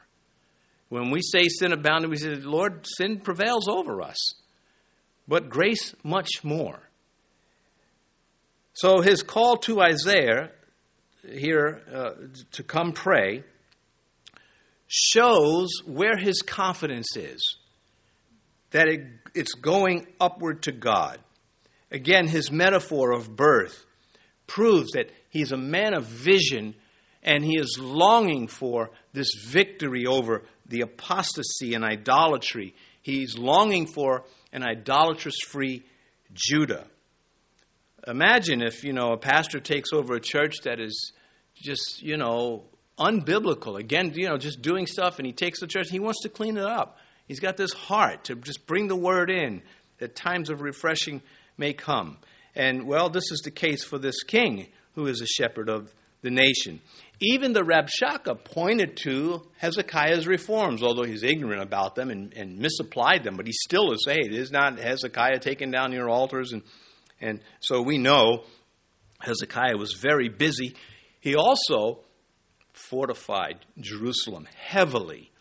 When 0.89 1.11
we 1.11 1.21
say 1.21 1.43
sin 1.47 1.71
abounded, 1.71 2.09
we 2.09 2.17
say, 2.17 2.35
Lord, 2.35 2.85
sin 2.97 3.19
prevails 3.19 3.67
over 3.67 4.01
us, 4.01 4.35
but 5.27 5.49
grace 5.49 5.93
much 6.03 6.43
more. 6.43 6.84
So 8.75 9.01
his 9.01 9.23
call 9.23 9.57
to 9.59 9.81
Isaiah 9.81 10.51
here 11.27 11.81
uh, 11.91 12.11
to 12.51 12.63
come 12.63 12.91
pray 12.91 13.43
shows 14.87 15.69
where 15.85 16.17
his 16.17 16.41
confidence 16.41 17.15
is. 17.15 17.41
that 18.71 18.89
it, 18.89 19.01
it's 19.33 19.53
going 19.53 20.05
upward 20.19 20.63
to 20.63 20.73
God. 20.73 21.19
Again, 21.91 22.27
his 22.27 22.51
metaphor 22.51 23.13
of 23.13 23.33
birth 23.33 23.85
proves 24.47 24.91
that 24.91 25.09
he's 25.29 25.53
a 25.53 25.57
man 25.57 25.93
of 25.93 26.05
vision 26.05 26.75
and 27.23 27.43
he 27.43 27.57
is 27.57 27.77
longing 27.79 28.47
for 28.47 28.91
this 29.13 29.29
victory 29.47 30.05
over 30.05 30.43
the 30.65 30.81
apostasy 30.81 31.73
and 31.73 31.85
idolatry. 31.85 32.75
He's 33.01 33.37
longing 33.37 33.87
for 33.87 34.25
an 34.51 34.63
idolatrous 34.63 35.37
free 35.47 35.83
Judah. 36.33 36.85
Imagine 38.07 38.61
if, 38.61 38.83
you 38.83 38.93
know, 38.93 39.13
a 39.13 39.17
pastor 39.17 39.59
takes 39.59 39.91
over 39.91 40.15
a 40.15 40.21
church 40.21 40.57
that 40.63 40.79
is 40.79 41.11
just, 41.55 42.01
you 42.01 42.17
know, 42.17 42.65
unbiblical. 42.99 43.79
Again, 43.79 44.11
you 44.15 44.29
know, 44.29 44.37
just 44.37 44.61
doing 44.61 44.85
stuff 44.85 45.17
and 45.17 45.25
he 45.25 45.33
takes 45.33 45.59
the 45.59 45.67
church, 45.67 45.89
he 45.89 45.99
wants 45.99 46.21
to 46.21 46.29
clean 46.29 46.57
it 46.57 46.65
up. 46.65 46.97
He's 47.27 47.39
got 47.39 47.57
this 47.57 47.73
heart 47.73 48.25
to 48.25 48.35
just 48.35 48.67
bring 48.67 48.87
the 48.87 48.95
word 48.95 49.31
in 49.31 49.63
that 49.97 50.15
times 50.15 50.49
of 50.49 50.61
refreshing 50.61 51.21
may 51.57 51.73
come. 51.73 52.17
And 52.55 52.85
well, 52.85 53.09
this 53.09 53.31
is 53.31 53.41
the 53.43 53.51
case 53.51 53.83
for 53.83 53.97
this 53.97 54.23
king 54.23 54.67
who 54.93 55.07
is 55.07 55.21
a 55.21 55.25
shepherd 55.25 55.69
of 55.69 55.93
the 56.21 56.29
nation. 56.29 56.81
Even 57.19 57.53
the 57.53 57.63
Rabshakeh 57.63 58.43
pointed 58.43 58.97
to 58.97 59.41
Hezekiah's 59.57 60.27
reforms, 60.27 60.83
although 60.83 61.03
he's 61.03 61.23
ignorant 61.23 61.61
about 61.61 61.95
them 61.95 62.09
and, 62.09 62.33
and 62.33 62.59
misapplied 62.59 63.23
them, 63.23 63.35
but 63.35 63.47
he 63.47 63.53
still 63.53 63.91
is 63.93 64.03
saying, 64.05 64.33
is 64.33 64.51
not 64.51 64.79
Hezekiah 64.79 65.39
taking 65.39 65.71
down 65.71 65.91
your 65.91 66.09
altars? 66.09 66.51
And, 66.51 66.61
and 67.21 67.39
so 67.59 67.81
we 67.81 67.97
know 67.97 68.43
Hezekiah 69.21 69.77
was 69.77 69.93
very 69.93 70.29
busy. 70.29 70.75
He 71.19 71.35
also 71.35 71.99
fortified 72.73 73.65
Jerusalem 73.79 74.47
heavily 74.55 75.31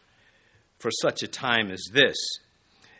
for 0.79 0.91
such 0.91 1.23
a 1.23 1.29
time 1.29 1.71
as 1.71 1.85
this. 1.93 2.17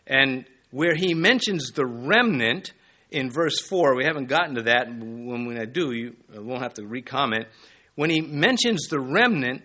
And 0.07 0.45
where 0.71 0.95
he 0.95 1.15
mentions 1.15 1.71
the 1.71 1.87
remnant 1.87 2.73
in 3.11 3.31
verse 3.31 3.61
4, 3.61 3.95
we 3.95 4.05
haven't 4.05 4.27
gotten 4.27 4.57
to 4.57 4.63
that. 4.63 4.89
When, 4.89 5.57
I 5.59 5.67
do, 5.67 5.93
you 5.93 6.17
won't 6.35 6.63
have 6.63 6.75
to 6.75 6.83
recomment. 6.83 7.47
When 7.95 8.11
he 8.11 8.21
mentions 8.21 8.89
the 8.89 8.99
remnant, 8.99 9.63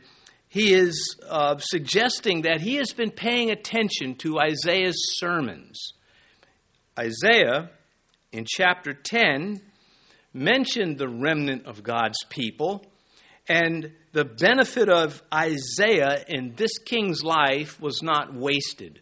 he 0.49 0.73
is 0.73 1.15
uh, 1.27 1.57
suggesting 1.57 2.43
that 2.43 2.61
he 2.61 2.75
has 2.75 2.93
been 2.93 3.11
paying 3.11 3.49
attention 3.49 4.15
to 4.15 4.39
Isaiah's 4.39 5.17
sermons. 5.17 5.93
Isaiah, 6.97 7.71
in 8.31 8.45
chapter 8.47 8.93
10, 8.93 9.61
mentioned 10.33 10.97
the 10.97 11.09
remnant 11.09 11.65
of 11.65 11.83
God's 11.83 12.23
people 12.29 12.85
and 13.47 13.91
the 14.11 14.25
benefit 14.25 14.89
of 14.89 15.23
Isaiah 15.33 16.23
in 16.27 16.53
this 16.55 16.77
king's 16.77 17.23
life 17.23 17.81
was 17.81 18.03
not 18.03 18.33
wasted. 18.33 19.01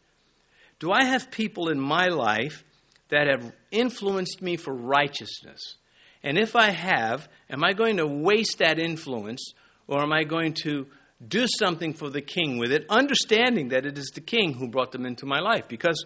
Do 0.79 0.91
I 0.91 1.03
have 1.03 1.31
people 1.31 1.69
in 1.69 1.79
my 1.79 2.07
life 2.07 2.63
that 3.10 3.27
have 3.27 3.51
influenced 3.72 4.41
me 4.41 4.55
for 4.55 4.74
righteousness? 4.74 5.75
And 6.24 6.38
if 6.38 6.55
I 6.55 6.72
have, 6.72 7.27
am 7.50 7.63
I 7.63 7.74
going 7.74 7.98
to 7.98 8.07
waste 8.07 8.60
that 8.60 8.79
influence 8.79 9.53
or 9.88 10.01
am 10.01 10.13
I 10.13 10.24
going 10.24 10.53
to 10.63 10.88
do 11.25 11.48
something 11.48 11.93
for 11.93 12.10
the 12.10 12.22
king 12.22 12.57
with 12.57 12.72
it, 12.72 12.86
understanding 12.89 13.69
that 13.69 13.86
it 13.86 13.98
is 13.98 14.12
the 14.13 14.22
king 14.22 14.53
who 14.53 14.67
brought 14.67 14.91
them 14.91 15.05
into 15.05 15.25
my 15.25 15.39
life? 15.39 15.67
Because 15.67 16.05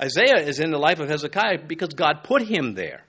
Isaiah 0.00 0.46
is 0.46 0.60
in 0.60 0.70
the 0.70 0.78
life 0.78 1.00
of 1.00 1.08
Hezekiah 1.08 1.66
because 1.66 1.88
God 1.88 2.22
put 2.22 2.42
him 2.42 2.74
there. 2.74 3.04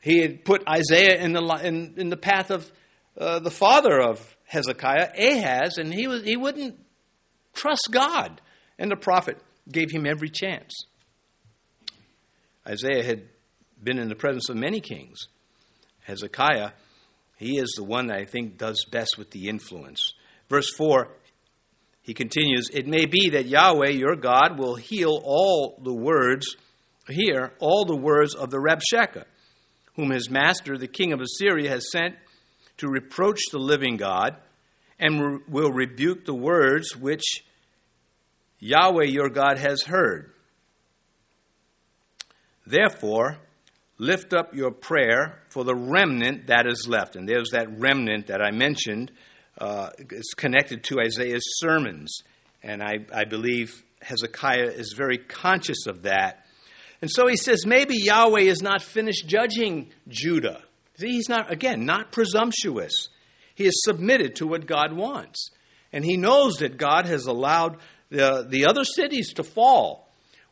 He 0.00 0.20
had 0.20 0.44
put 0.44 0.62
Isaiah 0.68 1.20
in 1.20 1.32
the, 1.32 1.42
in, 1.64 1.94
in 1.96 2.08
the 2.08 2.16
path 2.16 2.50
of 2.50 2.70
uh, 3.18 3.40
the 3.40 3.50
father 3.50 4.00
of 4.00 4.36
Hezekiah, 4.44 5.10
Ahaz, 5.18 5.76
and 5.76 5.92
he, 5.92 6.06
was, 6.06 6.22
he 6.22 6.36
wouldn't 6.36 6.78
trust 7.52 7.88
God. 7.90 8.40
And 8.78 8.90
the 8.90 8.96
prophet 8.96 9.38
gave 9.70 9.90
him 9.90 10.06
every 10.06 10.30
chance. 10.30 10.72
Isaiah 12.66 13.02
had 13.02 13.22
been 13.82 13.98
in 13.98 14.08
the 14.08 14.14
presence 14.14 14.48
of 14.48 14.56
many 14.56 14.80
kings. 14.80 15.18
Hezekiah, 16.04 16.70
he 17.36 17.58
is 17.58 17.74
the 17.76 17.84
one 17.84 18.06
that 18.06 18.18
I 18.18 18.24
think 18.24 18.56
does 18.56 18.84
best 18.90 19.16
with 19.18 19.30
the 19.30 19.48
influence. 19.48 20.14
Verse 20.48 20.72
4, 20.74 21.08
he 22.08 22.14
continues, 22.14 22.70
It 22.72 22.86
may 22.86 23.04
be 23.04 23.28
that 23.32 23.44
Yahweh, 23.44 23.90
your 23.90 24.16
God, 24.16 24.58
will 24.58 24.76
heal 24.76 25.20
all 25.22 25.78
the 25.84 25.92
words, 25.92 26.56
hear 27.06 27.52
all 27.58 27.84
the 27.84 27.98
words 27.98 28.34
of 28.34 28.48
the 28.48 28.56
Rabshakeh, 28.56 29.26
whom 29.94 30.10
his 30.12 30.30
master, 30.30 30.78
the 30.78 30.88
king 30.88 31.12
of 31.12 31.20
Assyria, 31.20 31.68
has 31.68 31.90
sent 31.92 32.14
to 32.78 32.88
reproach 32.88 33.40
the 33.52 33.58
living 33.58 33.98
God 33.98 34.38
and 34.98 35.42
will 35.48 35.70
rebuke 35.70 36.24
the 36.24 36.34
words 36.34 36.96
which 36.96 37.44
Yahweh 38.58 39.04
your 39.04 39.28
God 39.28 39.58
has 39.58 39.82
heard. 39.82 40.32
Therefore, 42.66 43.36
lift 43.98 44.32
up 44.32 44.54
your 44.54 44.70
prayer 44.70 45.42
for 45.50 45.62
the 45.62 45.74
remnant 45.76 46.46
that 46.46 46.66
is 46.66 46.88
left. 46.88 47.16
And 47.16 47.28
there's 47.28 47.50
that 47.50 47.78
remnant 47.78 48.28
that 48.28 48.40
I 48.40 48.50
mentioned. 48.50 49.12
Uh, 49.58 49.90
it's 49.98 50.34
connected 50.34 50.84
to 50.84 51.00
Isaiah's 51.00 51.58
sermons. 51.58 52.22
And 52.62 52.82
I, 52.82 53.00
I 53.12 53.24
believe 53.24 53.84
Hezekiah 54.02 54.70
is 54.70 54.94
very 54.96 55.18
conscious 55.18 55.86
of 55.86 56.02
that. 56.02 56.46
And 57.00 57.10
so 57.10 57.26
he 57.26 57.36
says, 57.36 57.66
maybe 57.66 57.94
Yahweh 57.96 58.42
is 58.42 58.62
not 58.62 58.82
finished 58.82 59.26
judging 59.26 59.90
Judah. 60.08 60.62
He's 60.96 61.28
not, 61.28 61.52
again, 61.52 61.84
not 61.84 62.10
presumptuous. 62.10 63.08
He 63.54 63.66
is 63.66 63.82
submitted 63.84 64.36
to 64.36 64.46
what 64.46 64.66
God 64.66 64.92
wants. 64.92 65.50
And 65.92 66.04
he 66.04 66.16
knows 66.16 66.56
that 66.56 66.76
God 66.76 67.06
has 67.06 67.26
allowed 67.26 67.78
the, 68.10 68.46
the 68.48 68.66
other 68.66 68.84
cities 68.84 69.32
to 69.34 69.44
fall. 69.44 70.08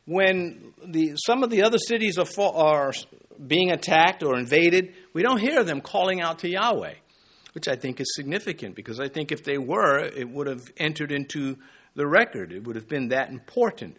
When 0.06 0.72
the, 0.84 1.16
some 1.16 1.42
of 1.42 1.50
the 1.50 1.62
other 1.64 1.78
cities 1.78 2.16
are, 2.18 2.26
are 2.38 2.92
being 3.44 3.72
attacked 3.72 4.22
or 4.22 4.38
invaded, 4.38 4.94
we 5.12 5.22
don't 5.22 5.40
hear 5.40 5.64
them 5.64 5.80
calling 5.80 6.20
out 6.20 6.40
to 6.40 6.48
Yahweh, 6.48 6.94
which 7.56 7.68
I 7.68 7.74
think 7.74 8.02
is 8.02 8.14
significant 8.14 8.74
because 8.74 9.00
I 9.00 9.08
think 9.08 9.32
if 9.32 9.42
they 9.42 9.56
were, 9.56 9.98
it 9.98 10.28
would 10.28 10.46
have 10.46 10.70
entered 10.76 11.10
into 11.10 11.56
the 11.94 12.06
record. 12.06 12.52
It 12.52 12.66
would 12.66 12.76
have 12.76 12.86
been 12.86 13.08
that 13.08 13.30
important. 13.30 13.96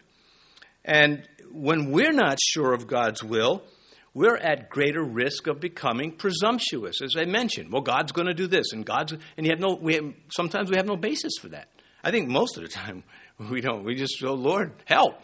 And 0.84 1.28
when 1.50 1.90
we're 1.90 2.12
not 2.12 2.38
sure 2.40 2.72
of 2.72 2.86
God's 2.86 3.24
will, 3.24 3.64
we're 4.14 4.36
at 4.36 4.70
greater 4.70 5.02
risk 5.02 5.48
of 5.48 5.58
becoming 5.58 6.12
presumptuous. 6.12 7.02
As 7.02 7.16
I 7.18 7.24
mentioned, 7.24 7.72
well, 7.72 7.82
God's 7.82 8.12
going 8.12 8.28
to 8.28 8.32
do 8.32 8.46
this, 8.46 8.72
and 8.72 8.86
God's, 8.86 9.14
and 9.36 9.44
you 9.44 9.50
have 9.50 9.58
no, 9.58 9.74
we 9.74 9.94
have, 9.94 10.14
sometimes 10.30 10.70
we 10.70 10.76
have 10.76 10.86
no 10.86 10.94
basis 10.96 11.32
for 11.40 11.48
that. 11.48 11.66
I 12.04 12.12
think 12.12 12.28
most 12.28 12.58
of 12.58 12.62
the 12.62 12.68
time 12.68 13.02
we 13.50 13.60
don't. 13.60 13.82
We 13.82 13.96
just 13.96 14.22
go, 14.22 14.34
Lord, 14.34 14.72
help. 14.84 15.14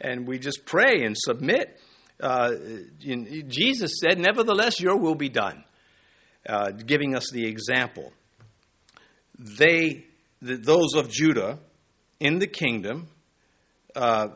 And 0.00 0.24
we 0.28 0.38
just 0.38 0.66
pray 0.66 1.02
and 1.02 1.16
submit. 1.18 1.80
Uh, 2.20 2.52
Jesus 3.48 3.94
said, 4.00 4.20
Nevertheless, 4.20 4.80
your 4.80 4.96
will 4.96 5.16
be 5.16 5.30
done, 5.30 5.64
uh, 6.48 6.70
giving 6.70 7.14
us 7.14 7.30
the 7.30 7.46
example. 7.46 8.12
They, 9.38 10.04
the, 10.40 10.56
those 10.56 10.94
of 10.94 11.10
Judah 11.10 11.58
in 12.20 12.38
the 12.38 12.46
kingdom, 12.46 13.08
uh, 13.94 14.28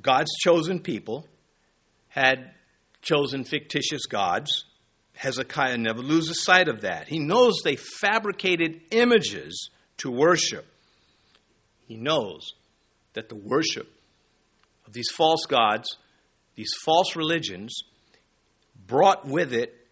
God's 0.00 0.32
chosen 0.42 0.80
people, 0.80 1.26
had 2.08 2.52
chosen 3.02 3.44
fictitious 3.44 4.06
gods. 4.06 4.64
Hezekiah 5.14 5.78
never 5.78 6.00
loses 6.00 6.42
sight 6.42 6.68
of 6.68 6.82
that. 6.82 7.08
He 7.08 7.18
knows 7.18 7.60
they 7.62 7.76
fabricated 7.76 8.80
images 8.90 9.70
to 9.98 10.10
worship. 10.10 10.66
He 11.86 11.96
knows 11.96 12.54
that 13.14 13.28
the 13.28 13.36
worship 13.36 13.88
of 14.86 14.92
these 14.92 15.10
false 15.10 15.46
gods, 15.48 15.96
these 16.54 16.72
false 16.84 17.16
religions, 17.16 17.82
brought 18.86 19.26
with 19.26 19.52
it 19.52 19.85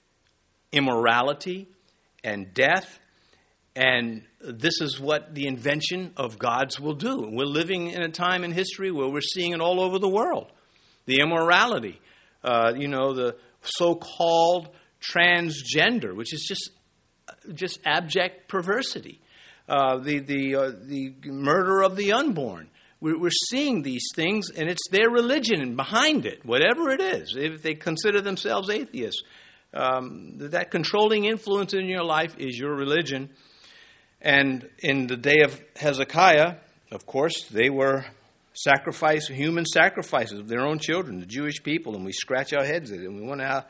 immorality 0.75 1.69
and 2.23 2.53
death. 2.53 2.99
And 3.77 4.23
this 4.41 4.81
is 4.81 5.01
what 5.01 5.35
the 5.35 5.47
invention 5.47 6.13
of 6.17 6.39
gods 6.39 6.79
will 6.79 6.95
do. 6.95 7.29
We're 7.31 7.47
living 7.47 7.91
in 7.91 8.03
a 8.03 8.09
time 8.09 8.45
in 8.45 8.53
history 8.53 8.91
where 8.91 9.09
we're 9.09 9.21
seeing 9.21 9.53
it 9.53 9.61
all 9.61 9.81
over 9.81 9.99
the 9.99 10.09
world. 10.09 10.53
The 11.07 11.21
immorality, 11.21 12.01
uh, 12.43 12.73
you 12.77 12.89
know, 12.89 13.15
the 13.15 13.37
so-called 13.63 14.69
transgender, 15.01 16.15
which 16.15 16.33
is 16.33 16.45
just 16.49 16.71
just 17.53 17.79
abject 17.85 18.49
perversity. 18.49 19.21
Uh, 19.69 19.99
the 19.99 20.21
the 20.21 20.57
uh, 20.57 20.71
the 20.85 21.15
murder 21.25 21.83
of 21.83 21.97
the 21.97 22.13
unborn. 22.13 22.69
We're, 23.01 23.19
we're 23.19 23.31
seeing 23.51 23.83
these 23.83 24.07
things, 24.15 24.51
and 24.51 24.69
it's 24.69 24.89
their 24.91 25.11
religion 25.11 25.77
behind 25.77 26.27
it, 26.27 26.45
whatever 26.45 26.91
it 26.91 27.01
is. 27.01 27.35
If 27.37 27.63
they 27.63 27.75
consider 27.75 28.21
themselves 28.23 28.71
atheists, 28.71 29.23
um, 29.75 30.35
that 30.39 30.71
controlling 30.71 31.25
influence 31.25 31.75
in 31.75 31.87
your 31.87 32.05
life 32.05 32.37
is 32.39 32.59
your 32.59 32.75
religion. 32.75 33.31
And 34.21 34.69
in 34.79 35.07
the 35.07 35.17
day 35.17 35.43
of 35.43 35.61
Hezekiah, 35.77 36.57
of 36.93 37.07
course, 37.07 37.49
they 37.51 37.69
were 37.69 38.07
sacrifice, 38.55 39.27
human 39.27 39.67
sacrifices 39.67 40.39
of 40.39 40.49
their 40.49 40.61
own 40.61 40.79
children, 40.79 41.19
the 41.19 41.27
Jewish 41.27 41.63
people, 41.63 41.97
and 41.97 42.05
we 42.05 42.13
scratch 42.13 42.53
our 42.53 42.65
heads 42.65 42.93
at 42.93 43.01
it, 43.01 43.07
and 43.07 43.17
we 43.17 43.27
wonder 43.27 43.45
how, 43.45 43.65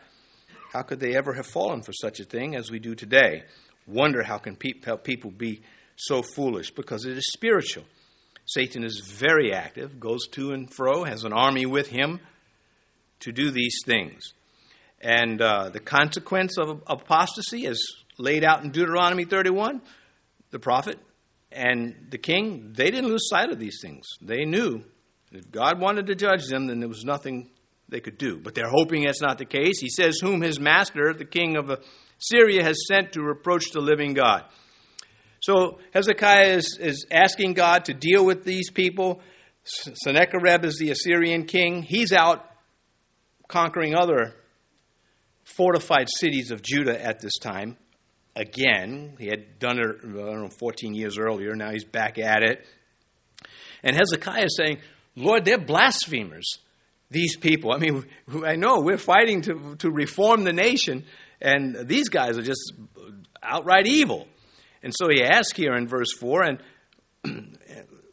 how 0.72 0.82
could 0.82 1.00
they 1.00 1.16
ever 1.16 1.32
have 1.32 1.46
fallen 1.46 1.82
for 1.82 1.92
such 1.92 2.20
a 2.20 2.24
thing 2.24 2.54
as 2.54 2.70
we 2.70 2.78
do 2.78 2.94
today? 2.94 3.44
Wonder 3.86 4.22
how 4.22 4.38
can 4.38 4.56
pe- 4.56 4.80
how 4.84 4.96
people 4.96 5.30
be 5.30 5.62
so 5.96 6.22
foolish 6.22 6.70
because 6.70 7.06
it 7.06 7.16
is 7.16 7.32
spiritual. 7.32 7.84
Satan 8.46 8.84
is 8.84 9.00
very 9.00 9.54
active, 9.54 9.98
goes 9.98 10.26
to 10.32 10.52
and 10.52 10.72
fro, 10.72 11.04
has 11.04 11.24
an 11.24 11.32
army 11.32 11.64
with 11.64 11.88
him 11.88 12.20
to 13.20 13.32
do 13.32 13.50
these 13.50 13.78
things. 13.86 14.33
And 15.04 15.42
uh, 15.42 15.68
the 15.68 15.80
consequence 15.80 16.56
of 16.56 16.82
apostasy 16.86 17.66
is 17.66 18.04
laid 18.16 18.42
out 18.42 18.64
in 18.64 18.70
Deuteronomy 18.70 19.26
31. 19.26 19.82
The 20.50 20.58
prophet 20.58 20.98
and 21.52 22.06
the 22.08 22.16
king, 22.16 22.72
they 22.74 22.90
didn't 22.90 23.10
lose 23.10 23.28
sight 23.28 23.50
of 23.50 23.58
these 23.58 23.80
things. 23.82 24.06
They 24.22 24.46
knew 24.46 24.82
if 25.30 25.50
God 25.50 25.78
wanted 25.78 26.06
to 26.06 26.14
judge 26.14 26.46
them, 26.46 26.68
then 26.68 26.80
there 26.80 26.88
was 26.88 27.04
nothing 27.04 27.50
they 27.90 28.00
could 28.00 28.16
do. 28.16 28.38
But 28.38 28.54
they're 28.54 28.70
hoping 28.70 29.04
that's 29.04 29.20
not 29.20 29.36
the 29.36 29.44
case. 29.44 29.78
He 29.78 29.90
says, 29.90 30.20
Whom 30.22 30.40
his 30.40 30.58
master, 30.58 31.12
the 31.12 31.26
king 31.26 31.56
of 31.56 31.70
Syria, 32.18 32.62
has 32.62 32.86
sent 32.88 33.12
to 33.12 33.20
reproach 33.20 33.72
the 33.72 33.80
living 33.80 34.14
God. 34.14 34.44
So 35.42 35.80
Hezekiah 35.92 36.54
is, 36.54 36.78
is 36.80 37.06
asking 37.12 37.52
God 37.52 37.84
to 37.86 37.92
deal 37.92 38.24
with 38.24 38.44
these 38.44 38.70
people. 38.70 39.20
Sennacherib 39.64 40.64
is 40.64 40.78
the 40.78 40.92
Assyrian 40.92 41.44
king. 41.44 41.82
He's 41.82 42.12
out 42.12 42.48
conquering 43.48 43.94
other 43.94 44.34
fortified 45.44 46.08
cities 46.08 46.50
of 46.50 46.62
Judah 46.62 47.02
at 47.02 47.20
this 47.20 47.38
time. 47.38 47.76
Again, 48.36 49.14
he 49.18 49.26
had 49.26 49.58
done 49.58 49.78
it, 49.78 49.96
I 50.02 50.06
don't 50.06 50.42
know, 50.42 50.48
14 50.48 50.94
years 50.94 51.18
earlier. 51.18 51.54
Now 51.54 51.70
he's 51.70 51.84
back 51.84 52.18
at 52.18 52.42
it. 52.42 52.66
And 53.82 53.94
Hezekiah 53.94 54.46
is 54.46 54.56
saying, 54.56 54.78
Lord, 55.14 55.44
they're 55.44 55.58
blasphemers, 55.58 56.58
these 57.10 57.36
people. 57.36 57.72
I 57.72 57.78
mean, 57.78 58.04
I 58.44 58.56
know 58.56 58.80
we're 58.80 58.98
fighting 58.98 59.42
to, 59.42 59.76
to 59.76 59.90
reform 59.90 60.42
the 60.42 60.52
nation, 60.52 61.04
and 61.40 61.86
these 61.86 62.08
guys 62.08 62.36
are 62.38 62.42
just 62.42 62.72
outright 63.42 63.86
evil. 63.86 64.26
And 64.82 64.92
so 64.94 65.08
he 65.08 65.22
asks 65.22 65.56
here 65.56 65.74
in 65.74 65.86
verse 65.86 66.12
4 66.18 66.42
and 66.42 66.58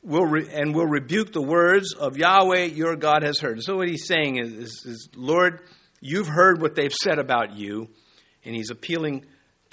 will 0.03 0.25
re- 0.25 0.49
and 0.53 0.75
will 0.75 0.87
rebuke 0.87 1.31
the 1.33 1.41
words 1.41 1.93
of 1.93 2.17
Yahweh 2.17 2.65
your 2.65 2.95
God 2.95 3.23
has 3.23 3.39
heard. 3.39 3.61
So 3.63 3.77
what 3.77 3.87
he's 3.87 4.05
saying 4.07 4.37
is, 4.37 4.53
is, 4.53 4.85
is, 4.85 5.09
Lord, 5.15 5.61
you've 6.01 6.27
heard 6.27 6.61
what 6.61 6.75
they've 6.75 6.93
said 6.93 7.19
about 7.19 7.55
you, 7.55 7.87
and 8.43 8.53
he's 8.53 8.69
appealing 8.69 9.25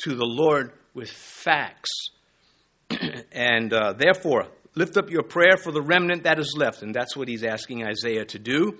to 0.04 0.14
the 0.14 0.24
Lord 0.24 0.72
with 0.94 1.10
facts. 1.10 1.90
and 3.32 3.72
uh, 3.72 3.94
therefore, 3.94 4.46
lift 4.76 4.96
up 4.96 5.10
your 5.10 5.24
prayer 5.24 5.56
for 5.56 5.72
the 5.72 5.82
remnant 5.82 6.22
that 6.22 6.38
is 6.38 6.54
left. 6.56 6.82
And 6.82 6.94
that's 6.94 7.16
what 7.16 7.26
he's 7.28 7.42
asking 7.42 7.84
Isaiah 7.84 8.24
to 8.26 8.38
do. 8.38 8.78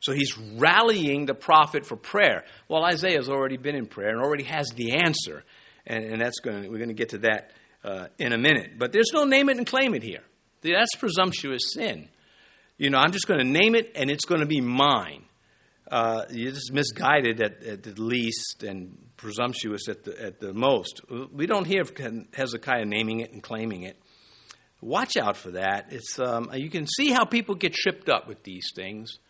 So 0.00 0.12
he's 0.12 0.36
rallying 0.38 1.26
the 1.26 1.34
prophet 1.34 1.86
for 1.86 1.96
prayer. 1.96 2.44
Well, 2.68 2.84
Isaiah's 2.84 3.28
already 3.28 3.56
been 3.56 3.76
in 3.76 3.86
prayer 3.86 4.10
and 4.10 4.20
already 4.20 4.44
has 4.44 4.68
the 4.70 4.96
answer 4.96 5.44
and, 5.86 6.04
and 6.04 6.20
that's 6.20 6.40
going 6.40 6.70
we're 6.70 6.78
going 6.78 6.88
to 6.88 6.94
get 6.94 7.10
to 7.10 7.18
that 7.18 7.52
uh, 7.84 8.06
in 8.18 8.32
a 8.32 8.38
minute. 8.38 8.78
But 8.78 8.92
there's 8.92 9.10
no 9.12 9.24
name 9.24 9.48
it 9.48 9.58
and 9.58 9.66
claim 9.66 9.94
it 9.94 10.02
here. 10.02 10.22
That's 10.62 10.94
presumptuous 10.96 11.72
sin. 11.74 12.08
You 12.78 12.90
know, 12.90 12.98
I'm 12.98 13.12
just 13.12 13.26
going 13.28 13.38
to 13.38 13.44
name 13.44 13.74
it 13.74 13.92
and 13.94 14.10
it's 14.10 14.24
going 14.24 14.40
to 14.40 14.46
be 14.46 14.60
mine. 14.60 15.23
Uh, 15.94 16.26
just 16.26 16.72
misguided 16.72 17.40
at, 17.40 17.62
at 17.62 17.82
the 17.84 18.02
least 18.02 18.64
and 18.64 18.98
presumptuous 19.16 19.88
at 19.88 20.02
the, 20.02 20.20
at 20.20 20.40
the 20.40 20.52
most. 20.52 21.00
We 21.32 21.46
don't 21.46 21.68
hear 21.68 21.82
of 21.82 21.92
Hezekiah 22.32 22.84
naming 22.84 23.20
it 23.20 23.32
and 23.32 23.40
claiming 23.40 23.84
it. 23.84 23.96
Watch 24.80 25.16
out 25.16 25.36
for 25.36 25.52
that. 25.52 25.92
It's, 25.92 26.18
um, 26.18 26.50
you 26.52 26.68
can 26.68 26.88
see 26.88 27.12
how 27.12 27.24
people 27.24 27.54
get 27.54 27.74
tripped 27.74 28.08
up 28.08 28.26
with 28.26 28.42
these 28.42 28.72
things. 28.74 29.20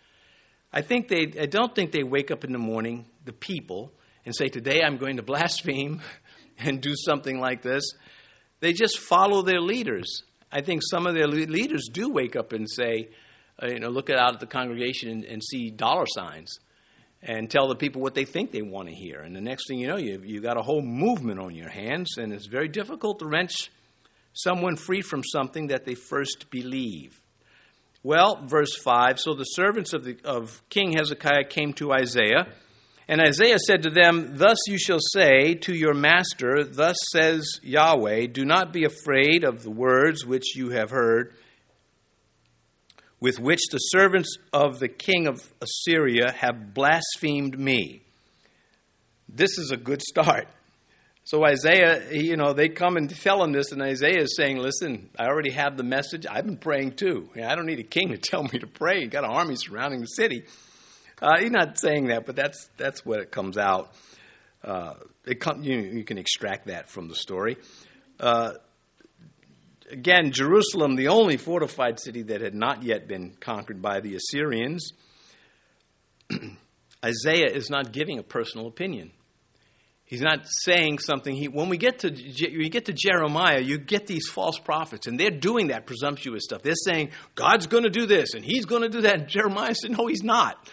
I 0.72 0.80
think 0.80 1.08
they, 1.08 1.34
I 1.38 1.44
don't 1.44 1.74
think 1.74 1.92
they 1.92 2.02
wake 2.02 2.30
up 2.30 2.44
in 2.44 2.52
the 2.52 2.58
morning, 2.58 3.04
the 3.26 3.34
people, 3.34 3.92
and 4.24 4.34
say, 4.34 4.46
Today 4.46 4.80
I'm 4.82 4.96
going 4.96 5.18
to 5.18 5.22
blaspheme 5.22 6.00
and 6.58 6.80
do 6.80 6.94
something 6.96 7.40
like 7.40 7.60
this. 7.60 7.84
They 8.60 8.72
just 8.72 8.98
follow 8.98 9.42
their 9.42 9.60
leaders. 9.60 10.22
I 10.50 10.62
think 10.62 10.80
some 10.90 11.06
of 11.06 11.12
their 11.12 11.28
leaders 11.28 11.90
do 11.92 12.08
wake 12.08 12.36
up 12.36 12.54
and 12.54 12.70
say, 12.70 13.10
uh, 13.62 13.66
you 13.68 13.78
know, 13.78 13.88
look 13.88 14.10
out 14.10 14.34
at 14.34 14.40
the 14.40 14.46
congregation 14.46 15.10
and, 15.10 15.24
and, 15.24 15.42
see 15.42 15.70
dollar 15.70 16.06
signs 16.06 16.58
and 17.22 17.50
tell 17.50 17.68
the 17.68 17.76
people 17.76 18.02
what 18.02 18.14
they 18.14 18.24
think 18.24 18.52
they 18.52 18.62
want 18.62 18.88
to 18.88 18.94
hear. 18.94 19.20
And 19.20 19.34
the 19.34 19.40
next 19.40 19.68
thing 19.68 19.78
you 19.78 19.86
know, 19.86 19.96
you've, 19.96 20.24
you've 20.24 20.42
got 20.42 20.58
a 20.58 20.62
whole 20.62 20.82
movement 20.82 21.40
on 21.40 21.54
your 21.54 21.68
hands, 21.68 22.18
and 22.18 22.32
it's 22.32 22.46
very 22.46 22.68
difficult 22.68 23.20
to 23.20 23.26
wrench 23.26 23.70
someone 24.32 24.76
free 24.76 25.00
from 25.00 25.22
something 25.22 25.68
that 25.68 25.84
they 25.84 25.94
first 25.94 26.50
believe. 26.50 27.20
Well, 28.02 28.44
verse 28.44 28.76
5 28.76 29.18
So 29.20 29.34
the 29.34 29.44
servants 29.44 29.92
of, 29.92 30.04
the, 30.04 30.18
of 30.24 30.62
King 30.68 30.92
Hezekiah 30.92 31.44
came 31.44 31.72
to 31.74 31.92
Isaiah 31.92 32.48
and 33.06 33.20
Isaiah 33.20 33.58
said 33.58 33.82
to 33.82 33.90
them, 33.90 34.36
Thus 34.36 34.56
you 34.66 34.78
shall 34.78 35.00
say 35.00 35.54
to 35.54 35.74
your 35.74 35.92
master, 35.92 36.64
Thus 36.64 36.96
says 37.12 37.60
Yahweh, 37.62 38.26
Do 38.26 38.44
not 38.44 38.72
be 38.72 38.84
afraid 38.84 39.44
of 39.44 39.62
the 39.62 39.70
words 39.70 40.24
which 40.24 40.56
you 40.56 40.70
have 40.70 40.90
heard, 40.90 41.34
with 43.24 43.40
which 43.40 43.68
the 43.70 43.78
servants 43.78 44.36
of 44.52 44.80
the 44.80 44.88
king 44.88 45.26
of 45.26 45.50
Assyria 45.62 46.30
have 46.30 46.74
blasphemed 46.74 47.58
me. 47.58 48.02
This 49.30 49.56
is 49.56 49.70
a 49.70 49.78
good 49.78 50.02
start. 50.02 50.46
So 51.24 51.42
Isaiah, 51.42 52.12
you 52.12 52.36
know, 52.36 52.52
they 52.52 52.68
come 52.68 52.98
and 52.98 53.08
tell 53.08 53.42
him 53.42 53.52
this, 53.52 53.72
and 53.72 53.80
Isaiah 53.80 54.20
is 54.20 54.36
saying, 54.36 54.58
Listen, 54.58 55.08
I 55.18 55.24
already 55.24 55.52
have 55.52 55.78
the 55.78 55.82
message. 55.82 56.26
I've 56.30 56.44
been 56.44 56.58
praying 56.58 56.96
too. 56.96 57.30
I 57.42 57.54
don't 57.54 57.64
need 57.64 57.78
a 57.78 57.82
king 57.82 58.10
to 58.10 58.18
tell 58.30 58.42
me 58.42 58.58
to 58.58 58.66
pray. 58.66 59.00
You 59.00 59.06
got 59.06 59.24
an 59.24 59.30
army 59.30 59.56
surrounding 59.56 60.02
the 60.02 60.06
city. 60.06 60.44
Uh, 61.22 61.40
he's 61.40 61.50
not 61.50 61.78
saying 61.78 62.08
that, 62.08 62.26
but 62.26 62.36
that's 62.36 62.68
that's 62.76 63.06
what 63.06 63.20
it 63.20 63.30
comes 63.30 63.56
out. 63.56 63.94
Uh, 64.62 64.96
it 65.24 65.42
you, 65.62 65.78
you, 65.78 66.04
can 66.04 66.18
extract 66.18 66.66
that 66.66 66.90
from 66.90 67.08
the 67.08 67.14
story. 67.14 67.56
Uh, 68.20 68.52
again, 69.90 70.32
Jerusalem, 70.32 70.96
the 70.96 71.08
only 71.08 71.36
fortified 71.36 72.00
city 72.00 72.22
that 72.22 72.40
had 72.40 72.54
not 72.54 72.82
yet 72.82 73.08
been 73.08 73.34
conquered 73.40 73.80
by 73.82 74.00
the 74.00 74.16
Assyrians. 74.16 74.92
Isaiah 77.04 77.50
is 77.52 77.70
not 77.70 77.92
giving 77.92 78.18
a 78.18 78.22
personal 78.22 78.66
opinion. 78.66 79.12
He's 80.06 80.20
not 80.20 80.46
saying 80.46 80.98
something. 80.98 81.34
He, 81.34 81.48
when 81.48 81.68
we 81.68 81.78
get 81.78 82.00
to 82.00 82.12
you 82.12 82.68
get 82.68 82.84
to 82.86 82.92
Jeremiah, 82.92 83.60
you 83.60 83.78
get 83.78 84.06
these 84.06 84.28
false 84.28 84.58
prophets, 84.58 85.06
and 85.06 85.18
they're 85.18 85.30
doing 85.30 85.68
that 85.68 85.86
presumptuous 85.86 86.44
stuff. 86.44 86.62
They're 86.62 86.74
saying 86.74 87.10
God's 87.34 87.66
going 87.66 87.84
to 87.84 87.90
do 87.90 88.06
this, 88.06 88.34
and 88.34 88.44
He's 88.44 88.66
going 88.66 88.82
to 88.82 88.90
do 88.90 89.00
that. 89.02 89.14
And 89.14 89.28
Jeremiah 89.28 89.74
said, 89.74 89.92
"No, 89.92 90.06
He's 90.06 90.22
not." 90.22 90.70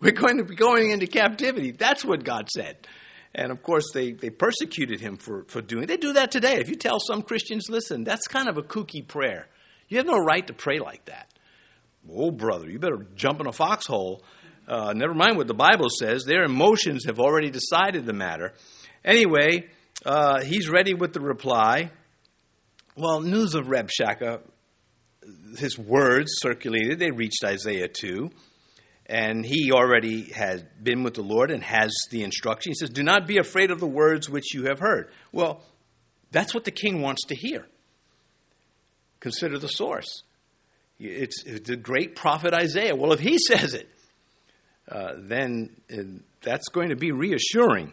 We're 0.00 0.12
going 0.12 0.38
to 0.38 0.44
be 0.44 0.54
going 0.54 0.90
into 0.90 1.06
captivity. 1.06 1.72
That's 1.72 2.04
what 2.04 2.24
God 2.24 2.48
said. 2.48 2.86
And 3.34 3.52
of 3.52 3.62
course, 3.62 3.92
they, 3.92 4.12
they 4.12 4.30
persecuted 4.30 5.00
him 5.00 5.16
for, 5.16 5.44
for 5.44 5.60
doing 5.60 5.84
it. 5.84 5.86
They 5.86 5.96
do 5.96 6.14
that 6.14 6.30
today. 6.30 6.56
If 6.56 6.68
you 6.68 6.74
tell 6.74 6.98
some 6.98 7.22
Christians, 7.22 7.66
listen, 7.68 8.04
that's 8.04 8.26
kind 8.26 8.48
of 8.48 8.58
a 8.58 8.62
kooky 8.62 9.06
prayer. 9.06 9.46
You 9.88 9.98
have 9.98 10.06
no 10.06 10.18
right 10.18 10.46
to 10.46 10.52
pray 10.52 10.78
like 10.78 11.04
that. 11.06 11.32
Oh, 12.10 12.30
brother, 12.30 12.68
you 12.68 12.78
better 12.78 13.06
jump 13.14 13.40
in 13.40 13.46
a 13.46 13.52
foxhole. 13.52 14.22
Uh, 14.66 14.92
never 14.94 15.14
mind 15.14 15.36
what 15.36 15.46
the 15.46 15.54
Bible 15.54 15.88
says. 15.90 16.24
Their 16.24 16.44
emotions 16.44 17.04
have 17.06 17.20
already 17.20 17.50
decided 17.50 18.06
the 18.06 18.12
matter. 18.12 18.52
Anyway, 19.04 19.68
uh, 20.04 20.42
he's 20.42 20.68
ready 20.68 20.94
with 20.94 21.12
the 21.12 21.20
reply. 21.20 21.90
Well, 22.96 23.20
news 23.20 23.54
of 23.54 23.66
Rabshakeh, 23.66 24.40
his 25.56 25.78
words 25.78 26.32
circulated. 26.36 26.98
They 26.98 27.10
reached 27.10 27.44
Isaiah 27.44 27.88
too 27.88 28.30
and 29.10 29.44
he 29.44 29.72
already 29.72 30.30
has 30.30 30.62
been 30.80 31.02
with 31.02 31.14
the 31.14 31.22
Lord 31.22 31.50
and 31.50 31.64
has 31.64 31.92
the 32.12 32.22
instruction. 32.22 32.70
He 32.70 32.74
says, 32.74 32.90
Do 32.90 33.02
not 33.02 33.26
be 33.26 33.38
afraid 33.38 33.72
of 33.72 33.80
the 33.80 33.86
words 33.86 34.30
which 34.30 34.54
you 34.54 34.66
have 34.66 34.78
heard. 34.78 35.10
Well, 35.32 35.64
that's 36.30 36.54
what 36.54 36.62
the 36.62 36.70
king 36.70 37.02
wants 37.02 37.26
to 37.26 37.34
hear. 37.34 37.66
Consider 39.18 39.58
the 39.58 39.68
source. 39.68 40.22
It's, 41.00 41.42
it's 41.44 41.68
the 41.68 41.76
great 41.76 42.14
prophet 42.14 42.54
Isaiah. 42.54 42.94
Well, 42.94 43.12
if 43.12 43.18
he 43.18 43.36
says 43.48 43.74
it, 43.74 43.88
uh, 44.88 45.14
then 45.18 45.74
uh, 45.92 46.02
that's 46.42 46.68
going 46.68 46.90
to 46.90 46.96
be 46.96 47.10
reassuring. 47.10 47.92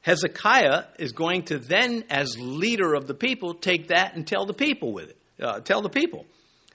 Hezekiah 0.00 0.86
is 0.98 1.12
going 1.12 1.44
to 1.44 1.58
then, 1.58 2.02
as 2.10 2.36
leader 2.36 2.94
of 2.94 3.06
the 3.06 3.14
people, 3.14 3.54
take 3.54 3.88
that 3.88 4.16
and 4.16 4.26
tell 4.26 4.44
the 4.44 4.54
people 4.54 4.92
with 4.92 5.10
it. 5.10 5.16
Uh, 5.40 5.60
tell 5.60 5.82
the 5.82 5.88
people. 5.88 6.26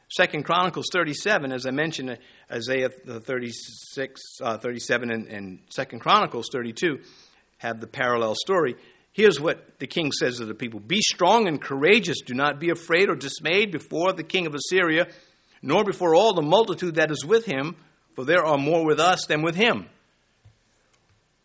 Second 0.10 0.44
Chronicles 0.44 0.86
37, 0.92 1.52
as 1.52 1.66
I 1.66 1.72
mentioned, 1.72 2.12
uh, 2.12 2.16
Isaiah 2.52 2.90
36, 2.90 4.22
uh, 4.42 4.58
37, 4.58 5.12
and, 5.12 5.28
and 5.28 5.60
Second 5.70 6.00
Chronicles 6.00 6.50
32 6.52 7.00
have 7.58 7.80
the 7.80 7.88
parallel 7.88 8.36
story. 8.36 8.76
Here's 9.14 9.40
what 9.40 9.80
the 9.80 9.88
king 9.88 10.12
says 10.12 10.38
to 10.38 10.46
the 10.46 10.54
people 10.54 10.80
Be 10.80 11.02
strong 11.02 11.48
and 11.48 11.62
courageous. 11.62 12.22
Do 12.22 12.34
not 12.34 12.60
be 12.60 12.70
afraid 12.70 13.10
or 13.10 13.16
dismayed 13.16 13.72
before 13.72 14.14
the 14.14 14.24
king 14.24 14.46
of 14.46 14.54
Assyria, 14.54 15.08
nor 15.62 15.84
before 15.84 16.14
all 16.14 16.34
the 16.34 16.42
multitude 16.42 16.96
that 16.96 17.12
is 17.12 17.26
with 17.26 17.46
him, 17.46 17.76
for 18.14 18.26
there 18.26 18.46
are 18.46 18.58
more 18.58 18.86
with 18.86 19.00
us 19.00 19.26
than 19.26 19.42
with 19.42 19.56
him. 19.56 19.88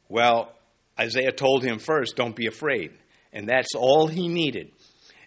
Well, 0.09 0.53
Isaiah 0.99 1.33
told 1.33 1.63
him 1.63 1.79
first, 1.79 2.17
Don't 2.17 2.37
be 2.37 2.47
afraid. 2.47 2.93
And 3.33 3.49
that's 3.49 3.75
all 3.77 4.09
he 4.09 4.29
needed. 4.29 4.73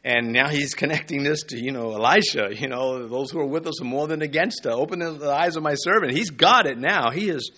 And 0.04 0.34
now 0.34 0.50
he's 0.50 0.76
connecting 0.76 1.24
this 1.24 1.44
to, 1.44 1.58
you 1.58 1.72
know, 1.72 1.94
Elisha, 1.94 2.50
you 2.54 2.68
know, 2.68 3.08
those 3.08 3.32
who 3.32 3.40
are 3.40 3.46
with 3.46 3.66
us 3.68 3.82
are 3.82 3.86
more 3.86 4.08
than 4.08 4.22
against 4.22 4.66
us. 4.66 4.74
Open 4.76 5.00
the 5.00 5.32
eyes 5.32 5.56
of 5.56 5.64
my 5.64 5.76
servant. 5.76 6.12
He's 6.12 6.30
got 6.30 6.68
it 6.68 6.78
now. 6.78 7.10
He 7.12 7.30
is 7.30 7.52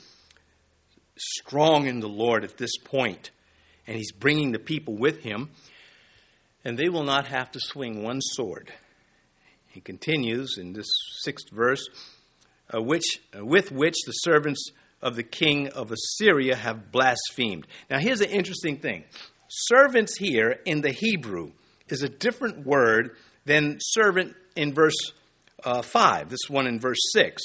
strong 1.18 1.88
in 1.88 2.02
the 2.02 2.08
Lord 2.08 2.44
at 2.44 2.58
this 2.58 2.78
point, 2.78 3.32
and 3.88 3.98
he's 3.98 4.12
bringing 4.12 4.52
the 4.52 4.60
people 4.60 4.96
with 4.96 5.24
him, 5.24 5.50
and 6.64 6.78
they 6.78 6.90
will 6.90 7.04
not 7.04 7.28
have 7.28 7.52
to 7.52 7.60
swing 7.60 8.04
one 8.04 8.22
sword. 8.22 8.72
He 9.68 9.82
continues 9.82 10.58
in 10.60 10.74
this 10.74 10.88
sixth 11.24 11.50
verse, 11.52 11.84
uh, 12.74 12.82
which, 12.82 13.22
uh, 13.36 13.44
with 13.44 13.72
which 13.72 13.96
the 14.06 14.12
servants 14.12 14.70
of 15.02 15.16
the 15.16 15.24
king 15.24 15.70
of 15.70 15.92
Assyria 15.92 16.56
have 16.56 16.92
blasphemed. 16.92 17.66
Now, 17.90 18.00
here's 18.00 18.22
an 18.22 18.30
interesting 18.30 18.78
thing 18.78 19.04
servants 19.48 20.18
here 20.18 20.60
in 20.66 20.82
the 20.82 20.92
Hebrew 20.92 21.52
is 21.88 22.04
a 22.04 22.10
different 22.10 22.65
word 22.65 23.15
than 23.45 23.78
servant 23.80 24.36
in 24.56 24.74
verse 24.74 24.95
uh, 25.63 25.82
5, 25.82 26.30
this 26.30 26.50
one 26.50 26.67
in 26.67 26.80
verse 26.80 27.00
6. 27.13 27.41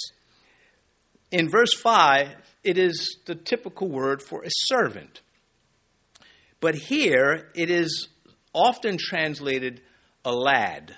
In 1.31 1.48
verse 1.48 1.72
5, 1.74 2.35
it 2.64 2.79
is 2.79 3.18
the 3.26 3.35
typical 3.35 3.88
word 3.88 4.22
for 4.22 4.42
a 4.42 4.50
servant. 4.50 5.20
But 6.61 6.74
here, 6.74 7.48
it 7.55 7.70
is 7.70 8.09
often 8.53 8.98
translated 8.98 9.81
a 10.24 10.33
lad 10.33 10.96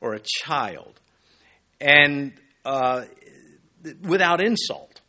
or 0.00 0.14
a 0.14 0.20
child, 0.20 1.00
and 1.80 2.32
uh, 2.64 3.04
without 4.02 4.42
insult. 4.42 5.00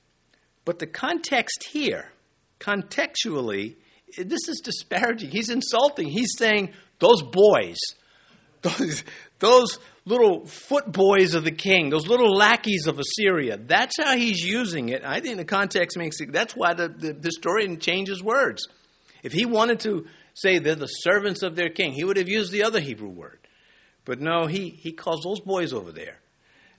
But 0.66 0.80
the 0.80 0.88
context 0.88 1.68
here, 1.72 2.12
contextually, 2.60 3.76
this 4.18 4.48
is 4.48 4.62
disparaging. 4.64 5.30
He's 5.30 5.50
insulting. 5.50 6.10
He's 6.10 6.34
saying, 6.38 6.74
those 7.00 7.22
boys, 7.22 7.78
those, 8.62 9.04
those 9.40 9.80
little 10.06 10.46
foot 10.46 10.92
boys 10.92 11.34
of 11.34 11.44
the 11.44 11.52
king, 11.52 11.90
those 11.90 12.08
little 12.08 12.34
lackeys 12.36 12.88
of 12.88 13.00
Assyria. 13.00 13.58
That's 13.58 13.98
how 13.98 14.16
he's 14.16 14.42
using 14.44 14.90
it. 14.90 15.04
I 15.04 15.20
think 15.20 15.38
the 15.38 15.46
context 15.46 15.98
makes 15.98 16.20
it, 16.22 16.32
that's 16.32 16.54
why 16.54 16.74
the, 16.74 16.88
the, 16.90 17.18
historian 17.24 17.80
changes 17.80 18.24
words. 18.24 18.68
If 19.24 19.34
he 19.34 19.46
wanted 19.46 19.80
to 19.82 20.06
say 20.34 20.60
they're 20.60 20.76
the 20.76 20.88
servants 20.88 21.42
of 21.42 21.56
their 21.56 21.70
king, 21.70 21.94
he 21.94 22.04
would 22.04 22.18
have 22.18 22.30
used 22.30 22.52
the 22.52 22.64
other 22.64 22.80
Hebrew 22.80 23.10
word. 23.10 23.40
But 24.06 24.22
no, 24.22 24.46
he, 24.46 24.70
he 24.70 24.92
calls 24.92 25.24
those 25.24 25.40
boys 25.40 25.74
over 25.74 25.92
there. 25.92 26.20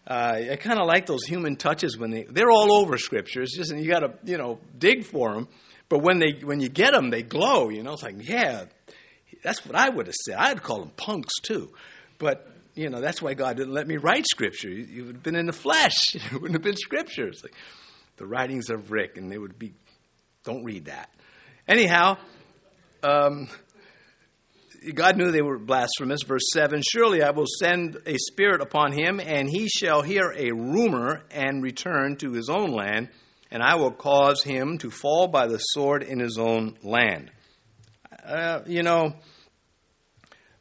Uh, 0.06 0.52
I 0.52 0.56
kind 0.56 0.78
of 0.78 0.86
like 0.86 1.06
those 1.06 1.24
human 1.24 1.56
touches 1.56 1.98
when 1.98 2.12
they 2.12 2.22
they're 2.22 2.50
all 2.50 2.72
over 2.72 2.96
Scripture. 2.96 3.42
It's 3.42 3.56
just 3.56 3.74
you 3.74 3.90
got 3.90 4.00
to 4.00 4.12
you 4.22 4.38
know 4.38 4.60
dig 4.78 5.04
for 5.04 5.34
them. 5.34 5.48
But 5.88 5.98
when 5.98 6.20
they 6.20 6.38
when 6.44 6.60
you 6.60 6.68
get 6.68 6.92
them, 6.92 7.10
they 7.10 7.22
glow. 7.22 7.70
You 7.70 7.82
know, 7.82 7.94
it's 7.94 8.04
like 8.04 8.28
yeah, 8.28 8.66
that's 9.46 9.64
what 9.64 9.76
I 9.76 9.88
would 9.88 10.08
have 10.08 10.14
said. 10.16 10.34
I'd 10.34 10.60
call 10.60 10.80
them 10.80 10.90
punks 10.96 11.34
too. 11.40 11.70
But 12.18 12.50
you 12.74 12.90
know, 12.90 13.00
that's 13.00 13.22
why 13.22 13.34
God 13.34 13.56
didn't 13.56 13.72
let 13.72 13.86
me 13.86 13.96
write 13.96 14.26
scripture. 14.26 14.68
You 14.68 15.04
would 15.04 15.14
have 15.14 15.22
been 15.22 15.36
in 15.36 15.46
the 15.46 15.52
flesh. 15.52 16.14
It 16.14 16.32
wouldn't 16.32 16.54
have 16.54 16.62
been 16.62 16.76
scripture. 16.76 17.28
It's 17.28 17.44
like 17.44 17.54
the 18.16 18.26
writings 18.26 18.70
of 18.70 18.90
Rick, 18.90 19.16
and 19.16 19.30
they 19.30 19.38
would 19.38 19.56
be, 19.56 19.72
don't 20.42 20.64
read 20.64 20.86
that. 20.86 21.10
Anyhow, 21.68 22.16
um, 23.04 23.48
God 24.92 25.16
knew 25.16 25.30
they 25.30 25.42
were 25.42 25.60
blasphemous. 25.60 26.24
Verse 26.24 26.50
7 26.52 26.82
Surely 26.82 27.22
I 27.22 27.30
will 27.30 27.46
send 27.46 27.98
a 28.04 28.18
spirit 28.18 28.60
upon 28.60 28.90
him, 28.90 29.20
and 29.20 29.48
he 29.48 29.68
shall 29.68 30.02
hear 30.02 30.34
a 30.36 30.50
rumor 30.50 31.22
and 31.30 31.62
return 31.62 32.16
to 32.16 32.32
his 32.32 32.48
own 32.48 32.72
land, 32.72 33.10
and 33.52 33.62
I 33.62 33.76
will 33.76 33.92
cause 33.92 34.42
him 34.42 34.78
to 34.78 34.90
fall 34.90 35.28
by 35.28 35.46
the 35.46 35.58
sword 35.58 36.02
in 36.02 36.18
his 36.18 36.36
own 36.36 36.76
land. 36.82 37.30
Uh, 38.26 38.62
you 38.66 38.82
know, 38.82 39.14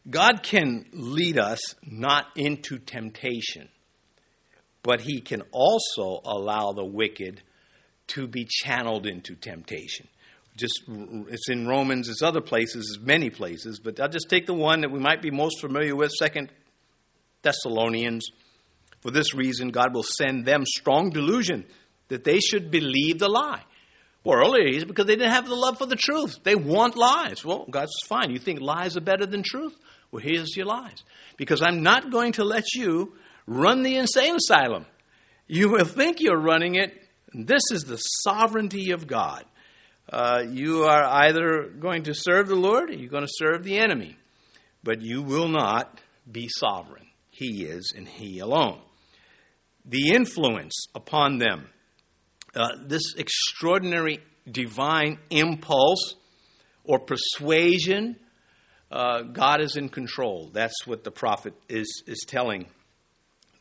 God 0.10 0.44
can 0.44 0.86
lead 0.92 1.40
us 1.40 1.60
not 1.84 2.28
into 2.36 2.78
temptation, 2.78 3.70
but 4.84 5.02
He 5.02 5.22
can 5.22 5.42
also 5.52 6.22
allow 6.24 6.74
the 6.74 6.86
wicked 6.86 7.42
to 8.08 8.28
be 8.28 8.46
channeled 8.48 9.08
into 9.08 9.36
temptation. 9.36 10.08
Just 10.56 10.84
it's 10.88 11.50
in 11.50 11.68
Romans, 11.68 12.08
it's 12.08 12.22
other 12.22 12.42
places, 12.42 12.96
it's 12.96 13.06
many 13.06 13.30
places, 13.30 13.80
but 13.84 14.00
I'll 14.00 14.08
just 14.08 14.30
take 14.30 14.46
the 14.46 14.54
one 14.54 14.82
that 14.82 14.92
we 14.92 15.00
might 15.00 15.22
be 15.22 15.32
most 15.32 15.60
familiar 15.60 15.96
with, 15.96 16.12
Second 16.12 16.50
Thessalonians. 17.42 18.30
For 19.02 19.12
this 19.12 19.34
reason, 19.34 19.70
God 19.70 19.94
will 19.94 20.04
send 20.04 20.46
them 20.46 20.66
strong 20.66 21.10
delusion 21.10 21.66
that 22.08 22.24
they 22.24 22.40
should 22.40 22.72
believe 22.72 23.20
the 23.20 23.28
lie. 23.28 23.64
Well, 24.24 24.40
earlier 24.40 24.86
because 24.86 25.06
they 25.06 25.16
didn't 25.16 25.34
have 25.34 25.46
the 25.46 25.56
love 25.56 25.78
for 25.78 25.86
the 25.86 25.96
truth. 25.96 26.40
They 26.44 26.56
want 26.56 26.96
lies. 26.96 27.46
Well, 27.46 27.68
God's 27.70 27.94
fine. 28.06 28.32
You 28.32 28.40
think 28.40 28.60
lies 28.62 28.98
are 28.98 29.02
better 29.02 29.28
than 29.28 29.44
truth? 29.44 29.76
Well, 30.16 30.24
here's 30.24 30.56
your 30.56 30.66
lies. 30.66 31.04
Because 31.36 31.62
I'm 31.62 31.84
not 31.84 32.10
going 32.10 32.32
to 32.34 32.46
let 32.46 32.74
you 32.74 33.16
run 33.46 33.84
the 33.84 33.98
insane 33.98 34.38
asylum. 34.38 34.86
You 35.46 35.72
will 35.72 35.84
think 35.84 36.22
you're 36.22 36.40
running 36.40 36.76
it. 36.76 36.94
This 37.34 37.64
is 37.70 37.84
the 37.84 37.98
sovereignty 37.98 38.92
of 38.92 39.08
God. 39.08 39.44
Uh, 40.10 40.44
you 40.50 40.86
are 40.86 41.04
either 41.04 41.70
going 41.78 42.04
to 42.04 42.14
serve 42.14 42.48
the 42.48 42.56
Lord 42.56 42.92
or 42.92 42.94
you're 42.94 43.10
going 43.10 43.26
to 43.26 43.30
serve 43.30 43.66
the 43.66 43.78
enemy. 43.78 44.16
But 44.86 45.02
you 45.02 45.22
will 45.22 45.50
not 45.50 46.00
be 46.32 46.48
sovereign. 46.48 47.08
He 47.30 47.66
is, 47.66 47.92
and 47.94 48.08
He 48.08 48.40
alone. 48.40 48.80
The 49.84 50.14
influence 50.14 50.86
upon 50.96 51.40
them, 51.40 51.68
uh, 52.56 52.70
this 52.86 53.16
extraordinary 53.18 54.20
divine 54.50 55.20
impulse 55.30 56.16
or 56.86 57.00
persuasion 57.00 58.16
uh, 58.92 59.22
God 59.24 59.62
is 59.62 59.76
in 59.76 59.90
control. 59.90 60.50
That's 60.54 60.86
what 60.86 61.04
the 61.04 61.12
prophet 61.12 61.54
is, 61.70 62.04
is 62.08 62.24
telling 62.28 62.68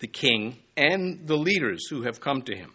the 0.00 0.06
king 0.06 0.58
and 0.76 1.26
the 1.26 1.37
leaders 1.37 1.87
who 1.88 2.02
have 2.02 2.20
come 2.20 2.42
to 2.42 2.54
him. 2.54 2.72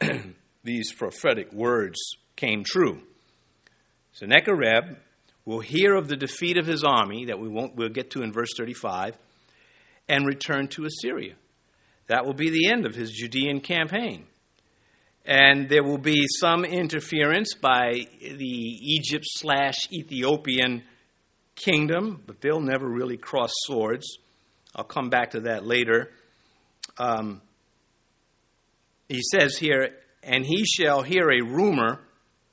These 0.64 0.92
prophetic 0.92 1.52
words 1.52 1.98
came 2.36 2.64
true. 2.64 3.00
Sennacherib 4.12 4.96
will 5.44 5.60
hear 5.60 5.94
of 5.94 6.08
the 6.08 6.16
defeat 6.16 6.58
of 6.58 6.66
his 6.66 6.84
army, 6.84 7.26
that 7.26 7.38
we 7.38 7.48
won't, 7.48 7.74
we'll 7.74 7.88
get 7.88 8.10
to 8.10 8.22
in 8.22 8.32
verse 8.32 8.50
35, 8.56 9.16
and 10.08 10.26
return 10.26 10.68
to 10.68 10.84
Assyria. 10.84 11.34
That 12.08 12.26
will 12.26 12.34
be 12.34 12.50
the 12.50 12.70
end 12.70 12.86
of 12.86 12.94
his 12.94 13.12
Judean 13.12 13.60
campaign 13.60 14.26
and 15.30 15.68
there 15.68 15.84
will 15.84 15.96
be 15.96 16.26
some 16.40 16.64
interference 16.64 17.54
by 17.54 18.04
the 18.20 18.44
Egypt 18.44 19.24
slash 19.28 19.76
Ethiopian 19.92 20.82
kingdom, 21.54 22.20
but 22.26 22.40
they'll 22.40 22.60
never 22.60 22.88
really 22.88 23.16
cross 23.16 23.52
swords. 23.62 24.18
I'll 24.74 24.82
come 24.82 25.08
back 25.08 25.30
to 25.30 25.42
that 25.42 25.64
later. 25.64 26.10
Um, 26.98 27.42
he 29.08 29.20
says 29.22 29.56
here, 29.56 29.90
and 30.24 30.44
he 30.44 30.64
shall 30.64 31.02
hear 31.02 31.30
a 31.30 31.42
rumor, 31.42 32.00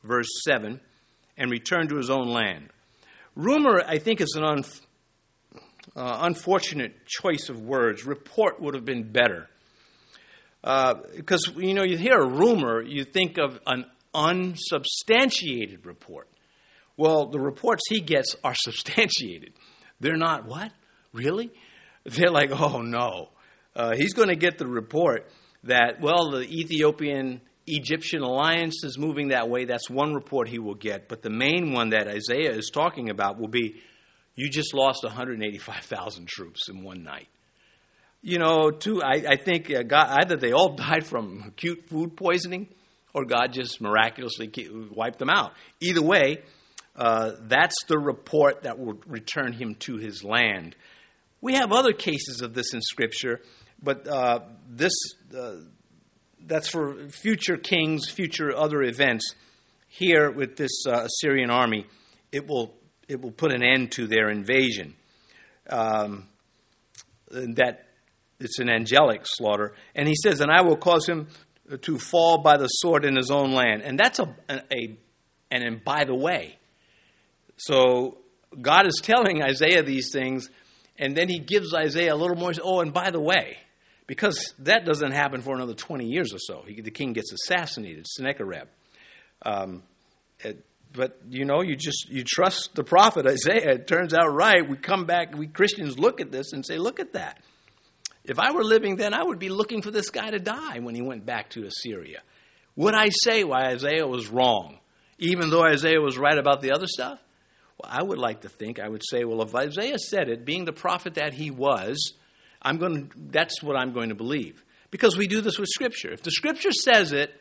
verse 0.03 0.29
7, 0.45 0.79
and 1.35 1.49
return 1.49 1.87
to 1.87 1.97
his 1.97 2.11
own 2.11 2.27
land. 2.27 2.69
Rumor, 3.35 3.81
I 3.87 3.97
think, 3.97 4.21
is 4.21 4.37
an 4.37 4.63
uh, 5.95 6.17
unfortunate 6.21 7.07
choice 7.07 7.49
of 7.49 7.59
words. 7.59 8.05
Report 8.05 8.61
would 8.61 8.75
have 8.75 8.85
been 8.85 9.11
better 9.11 9.49
because 11.15 11.47
uh, 11.55 11.59
you 11.59 11.73
know 11.73 11.83
you 11.83 11.97
hear 11.97 12.17
a 12.17 12.27
rumor, 12.27 12.81
you 12.81 13.05
think 13.05 13.37
of 13.37 13.59
an 13.65 13.85
unsubstantiated 14.13 15.85
report. 15.85 16.27
Well, 16.97 17.27
the 17.27 17.39
reports 17.39 17.83
he 17.87 18.01
gets 18.01 18.35
are 18.43 18.55
substantiated. 18.57 19.53
They're 19.99 20.17
not 20.17 20.45
what 20.45 20.71
really. 21.13 21.51
They're 22.03 22.31
like, 22.31 22.51
oh 22.51 22.81
no, 22.81 23.29
uh, 23.75 23.95
he's 23.95 24.13
going 24.13 24.29
to 24.29 24.35
get 24.35 24.57
the 24.57 24.67
report 24.67 25.29
that 25.63 26.01
well 26.01 26.31
the 26.31 26.41
Ethiopian 26.41 27.41
Egyptian 27.65 28.21
alliance 28.21 28.83
is 28.83 28.97
moving 28.97 29.29
that 29.29 29.49
way. 29.49 29.63
That's 29.63 29.89
one 29.89 30.13
report 30.13 30.49
he 30.49 30.59
will 30.59 30.75
get. 30.75 31.07
But 31.07 31.21
the 31.21 31.29
main 31.29 31.71
one 31.71 31.89
that 31.89 32.07
Isaiah 32.07 32.51
is 32.51 32.69
talking 32.73 33.09
about 33.09 33.39
will 33.39 33.47
be 33.47 33.81
you 34.35 34.49
just 34.49 34.73
lost 34.73 35.03
185,000 35.03 36.27
troops 36.27 36.69
in 36.69 36.83
one 36.83 37.03
night 37.03 37.27
you 38.21 38.39
know, 38.39 38.71
too, 38.71 39.01
I, 39.01 39.23
I 39.29 39.35
think 39.37 39.71
uh, 39.71 39.83
God, 39.83 40.17
either 40.21 40.35
they 40.35 40.51
all 40.51 40.75
died 40.75 41.05
from 41.05 41.43
acute 41.47 41.87
food 41.89 42.15
poisoning 42.15 42.67
or 43.13 43.25
God 43.25 43.53
just 43.53 43.81
miraculously 43.81 44.51
wiped 44.91 45.19
them 45.19 45.29
out. 45.29 45.53
Either 45.79 46.01
way, 46.01 46.43
uh, 46.95 47.31
that's 47.41 47.75
the 47.87 47.97
report 47.97 48.63
that 48.63 48.77
will 48.77 48.99
return 49.07 49.53
him 49.53 49.75
to 49.75 49.97
his 49.97 50.23
land. 50.23 50.75
We 51.41 51.53
have 51.55 51.71
other 51.71 51.93
cases 51.93 52.41
of 52.41 52.53
this 52.53 52.73
in 52.73 52.81
Scripture, 52.81 53.41
but 53.81 54.07
uh, 54.07 54.39
this 54.69 54.93
uh, 55.35 55.57
that's 56.45 56.69
for 56.69 57.09
future 57.09 57.57
kings, 57.57 58.09
future 58.09 58.55
other 58.55 58.81
events. 58.81 59.33
Here 59.87 60.29
with 60.31 60.57
this 60.57 60.85
uh, 60.87 61.05
Assyrian 61.05 61.49
army, 61.49 61.85
it 62.31 62.47
will 62.47 62.73
it 63.07 63.21
will 63.21 63.31
put 63.31 63.53
an 63.53 63.63
end 63.63 63.91
to 63.93 64.07
their 64.07 64.29
invasion. 64.29 64.95
Um, 65.69 66.27
that 67.29 67.86
it's 68.39 68.59
an 68.59 68.69
angelic 68.69 69.21
slaughter. 69.23 69.73
And 69.95 70.07
he 70.07 70.15
says, 70.15 70.41
And 70.41 70.51
I 70.51 70.61
will 70.61 70.77
cause 70.77 71.07
him 71.07 71.27
to 71.81 71.97
fall 71.97 72.39
by 72.39 72.57
the 72.57 72.67
sword 72.67 73.05
in 73.05 73.15
his 73.15 73.31
own 73.31 73.51
land. 73.51 73.81
And 73.81 73.99
that's 73.99 74.19
a, 74.19 74.35
a, 74.49 74.61
a 74.71 74.97
and, 75.51 75.63
and 75.63 75.83
by 75.83 76.05
the 76.05 76.15
way. 76.15 76.57
So 77.57 78.19
God 78.59 78.87
is 78.87 78.99
telling 79.01 79.41
Isaiah 79.41 79.83
these 79.83 80.11
things, 80.11 80.49
and 80.97 81.15
then 81.15 81.29
he 81.29 81.39
gives 81.39 81.73
Isaiah 81.73 82.13
a 82.13 82.15
little 82.15 82.37
more. 82.37 82.51
Oh, 82.63 82.81
and 82.81 82.93
by 82.93 83.11
the 83.11 83.19
way, 83.19 83.57
because 84.05 84.53
that 84.59 84.85
doesn't 84.85 85.11
happen 85.11 85.41
for 85.41 85.55
another 85.55 85.73
20 85.73 86.05
years 86.05 86.33
or 86.33 86.39
so. 86.39 86.63
He, 86.65 86.81
the 86.81 86.91
king 86.91 87.13
gets 87.13 87.33
assassinated, 87.33 88.07
Sennacherib. 88.07 88.67
Um, 89.43 89.83
it, 90.39 90.63
but 90.93 91.19
you 91.29 91.45
know, 91.45 91.61
you 91.61 91.75
just 91.75 92.09
you 92.09 92.23
trust 92.25 92.75
the 92.75 92.83
prophet 92.83 93.25
Isaiah. 93.25 93.73
It 93.73 93.87
turns 93.87 94.13
out 94.13 94.33
right. 94.33 94.67
We 94.67 94.77
come 94.77 95.05
back, 95.05 95.35
we 95.35 95.47
Christians 95.47 95.99
look 95.99 96.21
at 96.21 96.31
this 96.31 96.53
and 96.53 96.65
say, 96.65 96.77
look 96.77 96.99
at 96.99 97.13
that. 97.13 97.41
If 98.27 98.39
I 98.39 98.51
were 98.51 98.63
living 98.63 98.97
then, 98.97 99.13
I 99.13 99.23
would 99.23 99.39
be 99.39 99.49
looking 99.49 99.81
for 99.81 99.91
this 99.91 100.09
guy 100.09 100.29
to 100.29 100.39
die 100.39 100.79
when 100.79 100.95
he 100.95 101.01
went 101.01 101.25
back 101.25 101.49
to 101.51 101.65
Assyria. 101.65 102.21
Would 102.75 102.93
I 102.93 103.09
say 103.09 103.43
why 103.43 103.67
Isaiah 103.67 104.05
was 104.05 104.27
wrong, 104.27 104.77
even 105.17 105.49
though 105.49 105.63
Isaiah 105.63 106.01
was 106.01 106.17
right 106.17 106.37
about 106.37 106.61
the 106.61 106.71
other 106.71 106.87
stuff? 106.87 107.19
Well, 107.77 107.91
I 107.91 108.03
would 108.03 108.17
like 108.17 108.41
to 108.41 108.49
think 108.49 108.79
I 108.79 108.87
would 108.87 109.03
say, 109.07 109.23
well, 109.23 109.41
if 109.41 109.55
Isaiah 109.55 109.97
said 109.97 110.29
it, 110.29 110.45
being 110.45 110.65
the 110.65 110.73
prophet 110.73 111.15
that 111.15 111.33
he 111.33 111.51
was, 111.51 112.13
I'm 112.61 112.77
going 112.77 113.07
to, 113.07 113.15
that's 113.31 113.63
what 113.63 113.75
I'm 113.75 113.93
going 113.93 114.09
to 114.09 114.15
believe. 114.15 114.63
Because 114.91 115.17
we 115.17 115.27
do 115.27 115.41
this 115.41 115.57
with 115.57 115.69
Scripture. 115.69 116.11
If 116.11 116.23
the 116.23 116.31
Scripture 116.31 116.71
says 116.71 117.13
it, 117.13 117.33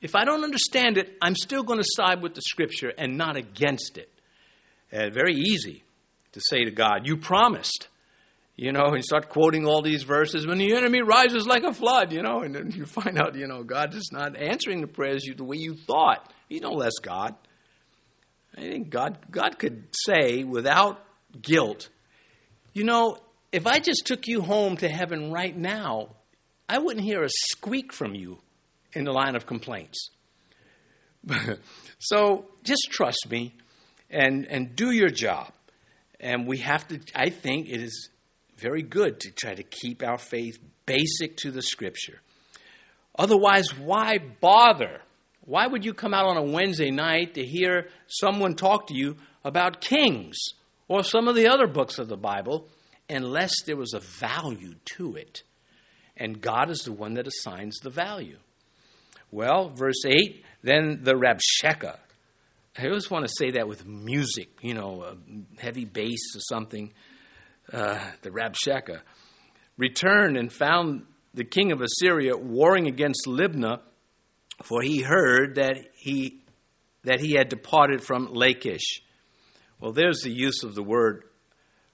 if 0.00 0.14
I 0.14 0.24
don't 0.24 0.44
understand 0.44 0.98
it, 0.98 1.16
I'm 1.22 1.34
still 1.34 1.62
going 1.62 1.78
to 1.78 1.86
side 1.86 2.22
with 2.22 2.34
the 2.34 2.42
Scripture 2.42 2.92
and 2.96 3.16
not 3.16 3.36
against 3.36 3.98
it. 3.98 4.10
Uh, 4.92 5.10
very 5.10 5.34
easy 5.34 5.82
to 6.32 6.40
say 6.40 6.64
to 6.64 6.70
God, 6.70 7.06
You 7.06 7.16
promised. 7.16 7.88
You 8.56 8.70
know, 8.70 8.92
and 8.94 9.04
start 9.04 9.30
quoting 9.30 9.66
all 9.66 9.82
these 9.82 10.04
verses 10.04 10.46
when 10.46 10.58
the 10.58 10.76
enemy 10.76 11.02
rises 11.02 11.44
like 11.44 11.64
a 11.64 11.72
flood, 11.72 12.12
you 12.12 12.22
know, 12.22 12.42
and 12.42 12.54
then 12.54 12.70
you 12.70 12.86
find 12.86 13.18
out, 13.18 13.34
you 13.34 13.48
know, 13.48 13.64
God 13.64 13.92
is 13.94 14.10
not 14.12 14.36
answering 14.36 14.80
the 14.80 14.86
prayers 14.86 15.24
you, 15.24 15.34
the 15.34 15.42
way 15.42 15.56
you 15.56 15.74
thought. 15.74 16.32
You 16.48 16.60
know, 16.60 16.70
less 16.70 16.98
God. 17.02 17.34
I 18.56 18.60
think 18.60 18.90
God, 18.90 19.18
God 19.30 19.58
could 19.58 19.88
say 19.92 20.44
without 20.44 21.04
guilt, 21.40 21.88
you 22.72 22.84
know, 22.84 23.16
if 23.50 23.66
I 23.66 23.80
just 23.80 24.06
took 24.06 24.28
you 24.28 24.40
home 24.40 24.76
to 24.78 24.88
heaven 24.88 25.32
right 25.32 25.56
now, 25.56 26.10
I 26.68 26.78
wouldn't 26.78 27.04
hear 27.04 27.22
a 27.22 27.28
squeak 27.28 27.92
from 27.92 28.14
you 28.14 28.38
in 28.92 29.04
the 29.04 29.12
line 29.12 29.36
of 29.36 29.46
complaints. 29.46 30.10
so 31.98 32.46
just 32.62 32.88
trust 32.90 33.26
me 33.30 33.54
and, 34.10 34.46
and 34.46 34.76
do 34.76 34.90
your 34.90 35.08
job. 35.08 35.52
And 36.20 36.46
we 36.46 36.58
have 36.58 36.86
to, 36.88 37.00
I 37.14 37.30
think 37.30 37.68
it 37.68 37.80
is 37.80 38.08
very 38.58 38.82
good 38.82 39.20
to 39.20 39.30
try 39.30 39.54
to 39.54 39.62
keep 39.62 40.02
our 40.02 40.18
faith 40.18 40.58
basic 40.86 41.36
to 41.38 41.50
the 41.50 41.62
scripture. 41.62 42.20
Otherwise, 43.18 43.68
why 43.78 44.18
bother? 44.40 45.00
Why 45.44 45.66
would 45.66 45.84
you 45.84 45.94
come 45.94 46.14
out 46.14 46.26
on 46.26 46.36
a 46.36 46.42
Wednesday 46.42 46.90
night 46.90 47.34
to 47.34 47.44
hear 47.44 47.88
someone 48.06 48.54
talk 48.54 48.88
to 48.88 48.94
you 48.94 49.16
about 49.44 49.80
kings 49.80 50.36
or 50.88 51.04
some 51.04 51.28
of 51.28 51.34
the 51.34 51.48
other 51.48 51.66
books 51.66 51.98
of 51.98 52.08
the 52.08 52.16
Bible 52.16 52.68
unless 53.08 53.52
there 53.66 53.76
was 53.76 53.92
a 53.94 54.00
value 54.00 54.74
to 54.96 55.16
it? 55.16 55.42
And 56.16 56.40
God 56.40 56.70
is 56.70 56.80
the 56.80 56.92
one 56.92 57.14
that 57.14 57.26
assigns 57.26 57.78
the 57.82 57.90
value. 57.90 58.38
Well, 59.30 59.68
verse 59.68 60.04
8, 60.06 60.44
then 60.62 61.00
the 61.02 61.14
Rabshakeh. 61.14 61.98
I 62.76 62.86
always 62.86 63.10
want 63.10 63.26
to 63.26 63.34
say 63.36 63.52
that 63.52 63.68
with 63.68 63.86
music, 63.86 64.48
you 64.60 64.74
know, 64.74 65.16
heavy 65.58 65.84
bass 65.84 66.34
or 66.36 66.40
something. 66.40 66.92
Uh, 67.72 67.98
the 68.22 68.30
Rabshakeh 68.30 69.00
returned 69.76 70.36
and 70.36 70.52
found 70.52 71.06
the 71.32 71.44
king 71.44 71.72
of 71.72 71.80
Assyria 71.80 72.36
warring 72.36 72.86
against 72.86 73.26
Libnah, 73.26 73.80
for 74.62 74.82
he 74.82 75.02
heard 75.02 75.56
that 75.56 75.78
he 75.96 76.40
that 77.04 77.20
he 77.20 77.32
had 77.32 77.48
departed 77.48 78.02
from 78.02 78.32
Lachish. 78.32 79.02
Well, 79.80 79.92
there's 79.92 80.22
the 80.22 80.32
use 80.32 80.62
of 80.62 80.74
the 80.74 80.82
word 80.82 81.24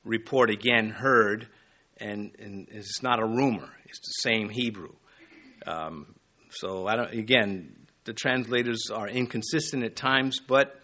report 0.05 0.51
again, 0.51 0.91
heard, 0.91 1.49
and, 1.97 2.31
and 2.39 2.69
it's 2.71 3.03
not 3.03 3.19
a 3.19 3.27
rumor. 3.27 3.69
It's 3.87 3.99
the 3.99 4.31
same 4.31 4.49
Hebrew. 4.49 4.95
Um, 5.67 6.15
so 6.51 6.87
I 6.87 6.97
don't. 6.97 7.13
Again, 7.13 7.77
the 8.05 8.13
translators 8.13 8.91
are 8.93 9.09
inconsistent 9.09 9.85
at 9.85 9.97
times, 9.97 10.39
but 10.47 10.81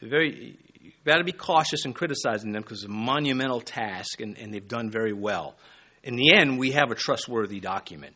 very. 0.00 0.58
You've 0.96 1.04
got 1.04 1.18
to 1.18 1.24
be 1.24 1.32
cautious 1.32 1.84
in 1.84 1.92
criticizing 1.92 2.52
them 2.52 2.62
because 2.62 2.78
it's 2.78 2.88
a 2.88 2.94
monumental 2.94 3.60
task, 3.60 4.20
and, 4.20 4.38
and 4.38 4.52
they've 4.52 4.66
done 4.66 4.90
very 4.90 5.12
well. 5.12 5.56
In 6.02 6.16
the 6.16 6.32
end, 6.32 6.58
we 6.58 6.72
have 6.72 6.90
a 6.90 6.94
trustworthy 6.94 7.60
document. 7.60 8.14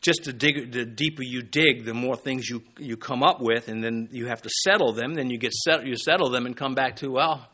Just 0.00 0.24
the, 0.24 0.32
dig, 0.32 0.72
the 0.72 0.86
deeper 0.86 1.22
you 1.22 1.42
dig, 1.42 1.84
the 1.84 1.92
more 1.92 2.16
things 2.16 2.48
you, 2.48 2.62
you 2.78 2.96
come 2.96 3.22
up 3.22 3.40
with, 3.40 3.68
and 3.68 3.84
then 3.84 4.08
you 4.10 4.26
have 4.26 4.40
to 4.42 4.50
settle 4.64 4.92
them. 4.92 5.14
Then 5.14 5.28
you 5.28 5.36
get 5.36 5.52
set, 5.52 5.86
you 5.86 5.96
settle 5.96 6.30
them 6.30 6.46
and 6.46 6.56
come 6.56 6.74
back 6.74 6.96
to 6.96 7.10
well. 7.10 7.46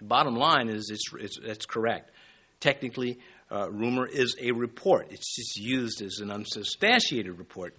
Bottom 0.00 0.36
line 0.36 0.68
is 0.68 0.90
it's, 0.92 1.02
it's, 1.18 1.38
it's 1.42 1.66
correct. 1.66 2.12
Technically, 2.60 3.18
uh, 3.50 3.68
rumor 3.72 4.06
is 4.06 4.36
a 4.40 4.52
report. 4.52 5.08
It's 5.10 5.34
just 5.34 5.56
used 5.58 6.00
as 6.02 6.20
an 6.20 6.30
unsubstantiated 6.30 7.36
report 7.36 7.74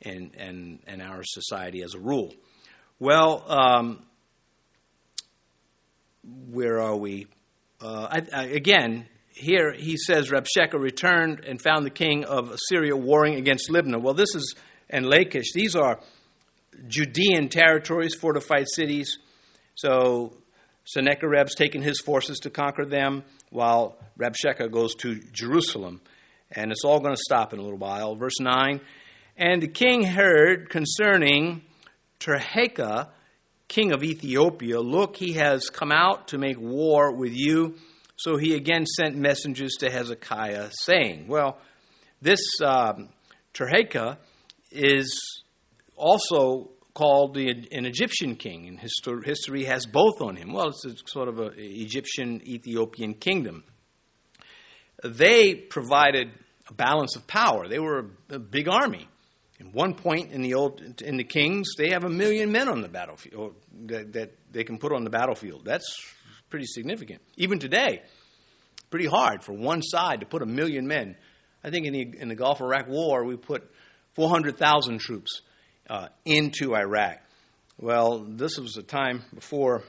in, 0.00 0.30
in, 0.38 0.78
in 0.86 1.00
our 1.00 1.22
society 1.24 1.82
as 1.82 1.94
a 1.94 1.98
rule. 1.98 2.32
Well, 3.00 3.44
um, 3.48 4.04
where 6.22 6.80
are 6.80 6.96
we? 6.96 7.26
Uh, 7.80 8.08
I, 8.10 8.42
I, 8.42 8.44
again, 8.46 9.06
here 9.28 9.72
he 9.72 9.96
says 9.96 10.30
Rabshakeh 10.30 10.78
returned 10.78 11.44
and 11.44 11.60
found 11.60 11.86
the 11.86 11.90
king 11.90 12.24
of 12.24 12.50
Assyria 12.50 12.96
warring 12.96 13.34
against 13.36 13.70
Libnah. 13.70 14.00
Well, 14.00 14.14
this 14.14 14.34
is, 14.34 14.54
and 14.88 15.06
Lachish, 15.06 15.52
these 15.54 15.74
are 15.74 16.00
Judean 16.88 17.48
territories, 17.48 18.14
fortified 18.14 18.66
cities. 18.68 19.18
So 19.74 20.34
Sennacherib's 20.84 21.54
taken 21.54 21.82
his 21.82 22.00
forces 22.00 22.38
to 22.40 22.50
conquer 22.50 22.84
them 22.84 23.24
while 23.50 23.96
Rabshakeh 24.18 24.70
goes 24.70 24.94
to 24.96 25.20
Jerusalem. 25.32 26.00
And 26.52 26.72
it's 26.72 26.84
all 26.84 27.00
going 27.00 27.14
to 27.14 27.22
stop 27.22 27.52
in 27.52 27.58
a 27.58 27.62
little 27.62 27.78
while. 27.78 28.16
Verse 28.16 28.40
9 28.40 28.80
And 29.36 29.62
the 29.62 29.68
king 29.68 30.02
heard 30.02 30.68
concerning 30.68 31.62
Tirhakah, 32.18 33.08
king 33.70 33.92
of 33.92 34.02
Ethiopia, 34.02 34.80
Look, 34.80 35.16
he 35.16 35.34
has 35.34 35.70
come 35.70 35.92
out 35.92 36.28
to 36.28 36.38
make 36.38 36.58
war 36.60 37.14
with 37.14 37.32
you. 37.32 37.76
So 38.16 38.36
he 38.36 38.54
again 38.54 38.84
sent 38.84 39.16
messengers 39.16 39.76
to 39.78 39.90
Hezekiah, 39.90 40.70
saying, 40.72 41.26
Well, 41.26 41.56
this 42.20 42.40
um, 42.62 43.08
Tirhakah 43.54 44.18
is 44.70 45.18
also 45.96 46.70
called 46.92 47.34
the, 47.34 47.48
an 47.48 47.86
Egyptian 47.86 48.36
king, 48.36 48.68
and 48.68 48.78
history 49.24 49.64
has 49.64 49.86
both 49.86 50.20
on 50.20 50.36
him. 50.36 50.52
Well, 50.52 50.68
it's 50.68 50.84
a, 50.84 50.94
sort 51.06 51.28
of 51.28 51.38
an 51.38 51.52
Egyptian 51.56 52.42
Ethiopian 52.46 53.14
kingdom. 53.14 53.64
They 55.02 55.54
provided 55.54 56.28
a 56.68 56.74
balance 56.74 57.16
of 57.16 57.26
power. 57.26 57.68
They 57.68 57.78
were 57.78 58.10
a, 58.30 58.34
a 58.34 58.38
big 58.38 58.68
army. 58.68 59.08
At 59.60 59.74
one 59.74 59.94
point 59.94 60.32
in 60.32 60.40
the 60.40 60.54
old 60.54 61.02
in 61.02 61.18
the 61.18 61.24
kings, 61.24 61.74
they 61.76 61.90
have 61.90 62.04
a 62.04 62.08
million 62.08 62.50
men 62.50 62.68
on 62.68 62.80
the 62.80 62.88
battlefield 62.88 63.54
that, 63.86 64.12
that 64.14 64.32
they 64.50 64.64
can 64.64 64.78
put 64.78 64.92
on 64.92 65.04
the 65.04 65.10
battlefield. 65.10 65.64
That's 65.64 65.86
pretty 66.48 66.64
significant. 66.66 67.20
Even 67.36 67.58
today, 67.58 68.02
pretty 68.88 69.06
hard 69.06 69.42
for 69.44 69.52
one 69.52 69.82
side 69.82 70.20
to 70.20 70.26
put 70.26 70.42
a 70.42 70.46
million 70.46 70.86
men. 70.86 71.14
I 71.62 71.68
think 71.68 71.86
in 71.86 71.92
the 71.92 72.14
in 72.18 72.28
the 72.28 72.34
Gulf 72.34 72.62
Iraq 72.62 72.88
War, 72.88 73.24
we 73.24 73.36
put 73.36 73.70
400,000 74.14 74.98
troops 74.98 75.42
uh, 75.88 76.08
into 76.24 76.74
Iraq. 76.74 77.18
Well, 77.78 78.24
this 78.28 78.58
was 78.58 78.76
a 78.76 78.82
time 78.82 79.24
before, 79.34 79.84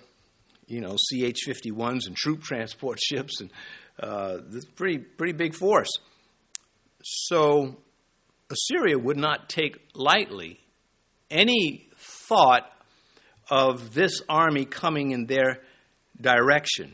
you 0.68 0.82
know, 0.82 0.96
CH 0.96 1.48
51s 1.48 2.08
and 2.08 2.16
troop 2.16 2.44
transport 2.44 3.00
ships, 3.04 3.42
and 3.42 3.52
uh, 4.00 4.38
pretty, 4.76 4.98
pretty 4.98 5.34
big 5.34 5.56
force. 5.56 5.92
So 7.04 7.78
Assyria 8.52 8.98
would 8.98 9.18
not 9.18 9.50
take 9.50 9.78
lightly 9.94 10.60
any 11.30 11.90
thought 11.98 12.70
of 13.50 13.94
this 13.94 14.22
army 14.30 14.66
coming 14.66 15.12
in 15.12 15.26
their 15.26 15.62
direction. 16.20 16.94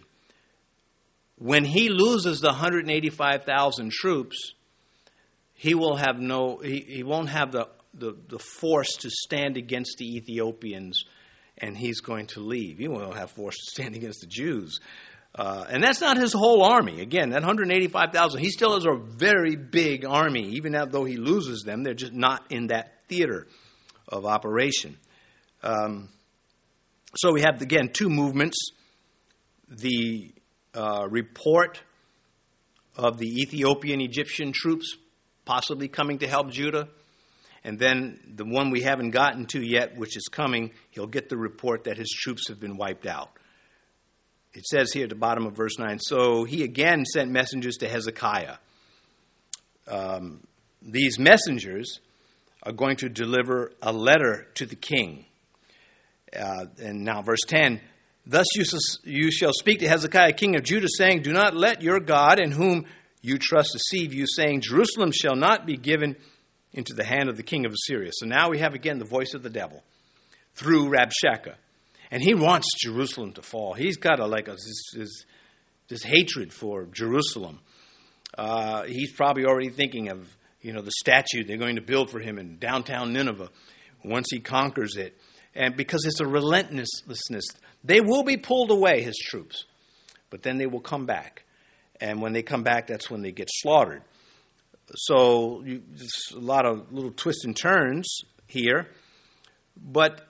When 1.38 1.66
he 1.66 1.90
loses 1.90 2.40
the 2.40 2.48
185,000 2.48 3.92
troops, 3.92 4.54
he 5.54 5.76
will 5.76 5.96
have 5.96 6.20
no 6.20 6.58
he, 6.58 6.86
he 6.88 7.04
won't 7.04 7.30
have 7.30 7.52
the 7.52 7.68
the, 7.94 8.16
the 8.28 8.40
force 8.40 8.96
to 8.98 9.10
stand 9.10 9.58
against 9.58 9.98
the 9.98 10.18
Ethiopians, 10.18 11.04
and 11.58 11.76
he's 11.76 12.00
going 12.00 12.28
to 12.28 12.42
leave. 12.42 12.78
He 12.78 12.88
won't 12.88 13.16
have 13.16 13.32
force 13.32 13.56
to 13.56 13.72
stand 13.72 13.96
against 14.00 14.22
the 14.22 14.28
Jews. 14.28 14.80
Uh, 15.38 15.66
and 15.70 15.84
that's 15.84 16.02
not 16.02 16.18
his 16.18 16.34
whole 16.34 16.64
army. 16.64 17.00
Again, 17.02 17.30
that 17.30 17.42
185,000, 17.42 18.40
he 18.40 18.50
still 18.50 18.74
has 18.74 18.86
a 18.86 18.96
very 18.96 19.56
big 19.56 20.04
army. 20.04 20.54
Even 20.56 20.76
though 20.90 21.06
he 21.06 21.18
loses 21.18 21.62
them, 21.62 21.84
they're 21.84 21.94
just 21.94 22.14
not 22.14 22.46
in 22.50 22.68
that 22.68 22.94
theater 23.08 23.48
of 24.08 24.26
operation. 24.26 24.98
Um, 25.62 26.10
so 27.16 27.32
we 27.34 27.42
have, 27.42 27.62
again, 27.62 27.90
two 27.94 28.10
movements 28.10 28.58
the 29.70 30.34
uh, 30.74 31.08
report 31.10 31.82
of 32.96 33.18
the 33.18 33.28
Ethiopian 33.28 34.02
Egyptian 34.02 34.52
troops 34.54 34.96
possibly 35.46 35.88
coming 35.88 36.20
to 36.20 36.28
help 36.28 36.52
Judah, 36.52 36.88
and 37.64 37.80
then 37.80 38.20
the 38.36 38.46
one 38.46 38.70
we 38.70 38.82
haven't 38.82 39.12
gotten 39.12 39.46
to 39.48 39.62
yet, 39.62 39.98
which 39.98 40.16
is 40.16 40.28
coming, 40.30 40.72
he'll 40.92 41.08
get 41.08 41.30
the 41.30 41.38
report 41.38 41.86
that 41.86 41.98
his 41.98 42.10
troops 42.10 42.48
have 42.50 42.60
been 42.60 42.78
wiped 42.78 43.06
out. 43.06 43.30
It 44.58 44.66
says 44.66 44.92
here 44.92 45.04
at 45.04 45.10
the 45.10 45.16
bottom 45.16 45.46
of 45.46 45.56
verse 45.56 45.78
9 45.78 46.00
So 46.00 46.44
he 46.44 46.64
again 46.64 47.06
sent 47.06 47.30
messengers 47.30 47.78
to 47.78 47.88
Hezekiah. 47.88 48.56
Um, 49.88 50.42
these 50.82 51.20
messengers 51.20 52.00
are 52.64 52.72
going 52.72 52.96
to 52.98 53.10
deliver 53.10 53.72
a 53.84 53.94
letter 53.94 54.48
to 54.56 54.66
the 54.66 54.76
king. 54.76 55.26
Uh, 56.36 56.66
and 56.82 57.06
now, 57.06 57.22
verse 57.22 57.42
10 57.48 57.80
Thus 58.26 58.48
you, 58.56 58.64
you 59.04 59.32
shall 59.32 59.54
speak 59.54 59.80
to 59.82 59.88
Hezekiah, 59.88 60.34
king 60.34 60.56
of 60.56 60.64
Judah, 60.64 60.88
saying, 60.90 61.22
Do 61.22 61.34
not 61.34 61.56
let 61.56 61.84
your 61.84 62.00
God, 62.00 62.40
in 62.40 62.52
whom 62.52 62.86
you 63.22 63.38
trust, 63.38 63.74
deceive 63.74 64.12
you, 64.12 64.26
saying, 64.26 64.62
Jerusalem 64.62 65.12
shall 65.12 65.36
not 65.36 65.68
be 65.68 65.78
given 65.78 66.16
into 66.74 66.96
the 66.96 67.06
hand 67.06 67.30
of 67.30 67.38
the 67.38 67.44
king 67.44 67.68
of 67.68 67.74
Assyria. 67.74 68.10
So 68.12 68.26
now 68.26 68.50
we 68.50 68.58
have 68.58 68.74
again 68.74 68.98
the 68.98 69.06
voice 69.06 69.36
of 69.36 69.44
the 69.44 69.52
devil 69.52 69.84
through 70.56 70.90
Rabshakeh. 70.90 71.54
And 72.12 72.24
he 72.24 72.34
wants 72.34 72.68
Jerusalem 72.80 73.34
to 73.34 73.42
fall. 73.42 73.74
He's 73.74 73.98
got 73.98 74.20
a, 74.20 74.26
like 74.26 74.48
a, 74.48 74.52
this, 74.52 74.84
this, 74.94 75.26
this 75.88 76.04
hatred 76.04 76.54
for 76.54 76.86
Jerusalem. 76.86 77.60
Uh, 78.38 78.84
he's 78.84 79.12
probably 79.12 79.46
already 79.46 79.70
thinking 79.70 80.10
of 80.10 80.28
you 80.62 80.74
know 80.74 80.82
the 80.82 80.92
statue 80.92 81.44
they're 81.46 81.58
going 81.58 81.76
to 81.76 81.82
build 81.82 82.10
for 82.10 82.20
him 82.20 82.38
in 82.38 82.58
downtown 82.58 83.14
Nineveh 83.14 83.50
once 84.04 84.28
he 84.32 84.40
conquers 84.40 84.96
it. 84.96 85.18
And 85.56 85.76
because 85.76 86.06
it's 86.06 86.20
a 86.20 86.28
relentlessness, 86.28 87.46
they 87.84 88.02
will 88.02 88.24
be 88.24 88.38
pulled 88.38 88.70
away, 88.70 89.02
his 89.02 89.18
troops, 89.18 89.66
but 90.30 90.44
then 90.44 90.58
they 90.58 90.68
will 90.68 90.82
come 90.82 91.06
back. 91.06 91.44
And 92.00 92.22
when 92.22 92.34
they 92.34 92.44
come 92.44 92.64
back, 92.64 92.88
that's 92.88 93.10
when 93.10 93.22
they 93.22 93.32
get 93.32 93.48
slaughtered. 93.50 94.04
So 94.96 95.64
you, 95.66 95.82
a 96.36 96.40
lot 96.40 96.66
of 96.66 96.92
little 96.94 97.12
twists 97.12 97.44
and 97.44 97.56
turns 97.56 98.20
here, 98.46 98.88
but 99.76 100.27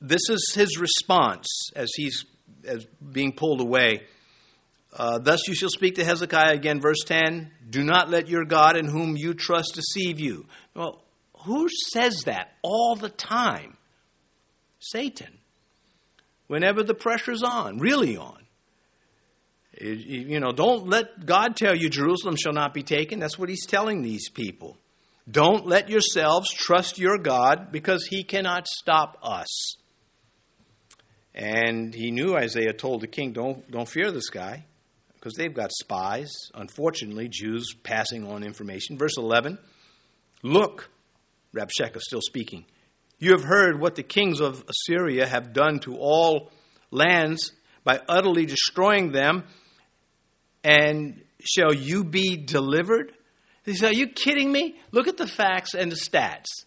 this 0.00 0.22
is 0.28 0.52
his 0.54 0.78
response 0.78 1.46
as 1.76 1.90
he's 1.94 2.24
as 2.66 2.86
being 3.12 3.32
pulled 3.32 3.60
away. 3.60 4.02
Uh, 4.92 5.18
Thus 5.18 5.46
you 5.46 5.54
shall 5.54 5.68
speak 5.68 5.96
to 5.96 6.04
Hezekiah 6.04 6.54
again, 6.54 6.80
verse 6.80 7.04
10 7.06 7.50
Do 7.68 7.84
not 7.84 8.10
let 8.10 8.28
your 8.28 8.44
God 8.44 8.76
in 8.76 8.86
whom 8.86 9.16
you 9.16 9.34
trust 9.34 9.74
deceive 9.74 10.18
you. 10.18 10.46
Well, 10.74 11.02
who 11.44 11.68
says 11.92 12.24
that 12.24 12.52
all 12.62 12.96
the 12.96 13.08
time? 13.08 13.76
Satan. 14.78 15.38
Whenever 16.48 16.82
the 16.82 16.94
pressure's 16.94 17.42
on, 17.42 17.78
really 17.78 18.16
on. 18.16 18.38
You 19.80 20.40
know, 20.40 20.50
don't 20.52 20.88
let 20.88 21.24
God 21.24 21.56
tell 21.56 21.76
you 21.76 21.88
Jerusalem 21.88 22.36
shall 22.36 22.52
not 22.52 22.74
be 22.74 22.82
taken. 22.82 23.20
That's 23.20 23.38
what 23.38 23.48
he's 23.48 23.64
telling 23.66 24.02
these 24.02 24.28
people. 24.28 24.76
Don't 25.30 25.66
let 25.66 25.88
yourselves 25.88 26.52
trust 26.52 26.98
your 26.98 27.18
God 27.18 27.70
because 27.70 28.04
he 28.04 28.24
cannot 28.24 28.66
stop 28.66 29.16
us. 29.22 29.76
And 31.34 31.94
he 31.94 32.10
knew 32.10 32.34
Isaiah 32.34 32.72
told 32.72 33.02
the 33.02 33.06
king, 33.06 33.32
don't, 33.32 33.68
don't 33.70 33.88
fear 33.88 34.10
this 34.10 34.30
guy 34.30 34.64
because 35.14 35.34
they've 35.34 35.54
got 35.54 35.70
spies. 35.72 36.32
Unfortunately, 36.54 37.28
Jews 37.28 37.74
passing 37.82 38.26
on 38.26 38.42
information. 38.42 38.98
Verse 38.98 39.16
11 39.16 39.58
Look, 40.42 40.90
Rabshakeh 41.54 41.96
is 41.96 42.04
still 42.06 42.22
speaking. 42.22 42.64
You 43.18 43.32
have 43.32 43.44
heard 43.44 43.78
what 43.78 43.94
the 43.94 44.02
kings 44.02 44.40
of 44.40 44.64
Assyria 44.68 45.26
have 45.26 45.52
done 45.52 45.78
to 45.80 45.96
all 45.96 46.50
lands 46.90 47.52
by 47.84 48.00
utterly 48.08 48.46
destroying 48.46 49.12
them 49.12 49.44
and 50.64 51.22
shall 51.40 51.74
you 51.74 52.04
be 52.04 52.36
delivered? 52.36 53.12
He 53.64 53.74
said, 53.74 53.90
Are 53.90 53.96
you 53.96 54.08
kidding 54.08 54.50
me? 54.50 54.76
Look 54.90 55.08
at 55.08 55.16
the 55.16 55.26
facts 55.26 55.74
and 55.74 55.90
the 55.90 55.96
stats. 55.96 56.64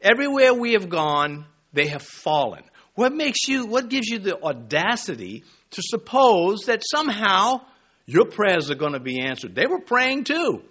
Everywhere 0.00 0.54
we 0.54 0.72
have 0.72 0.88
gone, 0.88 1.46
they 1.72 1.88
have 1.88 2.02
fallen. 2.02 2.64
What 2.94 3.12
makes 3.12 3.48
you, 3.48 3.66
what 3.66 3.88
gives 3.88 4.08
you 4.08 4.18
the 4.18 4.42
audacity 4.42 5.44
to 5.70 5.82
suppose 5.82 6.62
that 6.62 6.82
somehow 6.90 7.62
your 8.06 8.26
prayers 8.26 8.70
are 8.70 8.74
going 8.76 8.92
to 8.92 9.00
be 9.00 9.20
answered? 9.20 9.54
They 9.54 9.66
were 9.66 9.80
praying 9.80 10.24
too. 10.24 10.62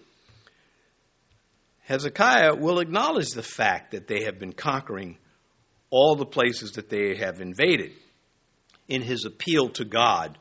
Hezekiah 1.83 2.55
will 2.55 2.79
acknowledge 2.79 3.31
the 3.31 3.41
fact 3.41 3.91
that 3.91 4.07
they 4.07 4.25
have 4.25 4.37
been 4.37 4.53
conquering 4.53 5.17
all 5.89 6.15
the 6.15 6.25
places 6.25 6.73
that 6.73 6.89
they 6.89 7.15
have 7.15 7.41
invaded 7.41 7.91
in 8.87 9.01
his 9.01 9.25
appeal 9.25 9.69
to 9.69 9.85
God. 9.85 10.37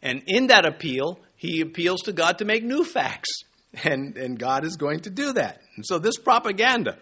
And 0.00 0.22
in 0.26 0.48
that 0.48 0.64
appeal, 0.64 1.18
he 1.36 1.60
appeals 1.60 2.02
to 2.02 2.12
God 2.12 2.38
to 2.38 2.44
make 2.44 2.62
new 2.64 2.84
facts. 2.84 3.28
And, 3.84 4.18
and 4.18 4.38
God 4.38 4.66
is 4.66 4.76
going 4.76 5.00
to 5.00 5.10
do 5.10 5.32
that. 5.32 5.62
And 5.76 5.86
so 5.86 5.98
this 5.98 6.18
propaganda 6.18 6.98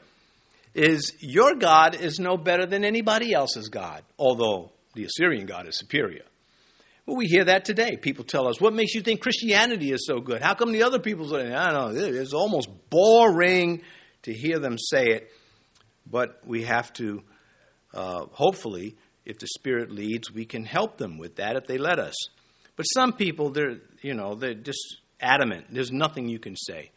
is 0.75 1.13
your 1.21 1.55
God 1.55 1.95
is 1.95 2.19
no 2.19 2.37
better 2.37 2.67
than 2.67 2.85
anybody 2.85 3.33
else's 3.33 3.69
God, 3.69 4.03
although 4.19 4.73
the 4.95 5.05
Assyrian 5.05 5.47
God 5.47 5.69
is 5.69 5.77
superior. 5.79 6.25
Well, 7.07 7.17
we 7.17 7.27
hear 7.27 7.45
that 7.45 7.65
today. 7.65 7.97
People 7.97 8.25
tell 8.25 8.47
us, 8.47 8.61
what 8.61 8.73
makes 8.73 8.95
you 8.95 9.01
think 9.01 9.21
Christianity 9.21 9.91
is 9.91 10.07
so 10.07 10.21
good? 10.21 10.43
How 10.43 10.55
come 10.55 10.71
the 10.73 10.85
other 10.85 11.01
people 11.01 11.29
say, 11.29 11.53
I 11.53 11.71
don't 11.73 11.95
know, 11.95 12.05
it's 12.05 12.35
almost 12.35 12.69
boring 12.89 13.83
to 14.23 14.33
hear 14.33 14.59
them 14.59 14.77
say 14.79 15.07
it. 15.07 15.31
But 16.07 16.41
we 16.45 16.65
have 16.65 16.93
to, 16.95 17.23
uh, 17.95 18.27
hopefully, 18.33 18.97
if 19.25 19.39
the 19.39 19.47
Spirit 19.47 19.91
leads, 19.91 20.33
we 20.33 20.45
can 20.45 20.65
help 20.65 20.99
them 20.99 21.19
with 21.19 21.37
that 21.37 21.57
if 21.57 21.67
they 21.67 21.79
let 21.79 21.99
us. 21.99 22.15
But 22.77 22.85
some 22.85 23.13
people, 23.13 23.51
they're, 23.51 23.79
you 24.03 24.15
know, 24.15 24.35
they're 24.35 24.55
just 24.55 25.01
adamant. 25.21 25.67
There's 25.71 25.93
nothing 25.93 26.29
you 26.29 26.39
can 26.39 26.57
say. 26.57 26.91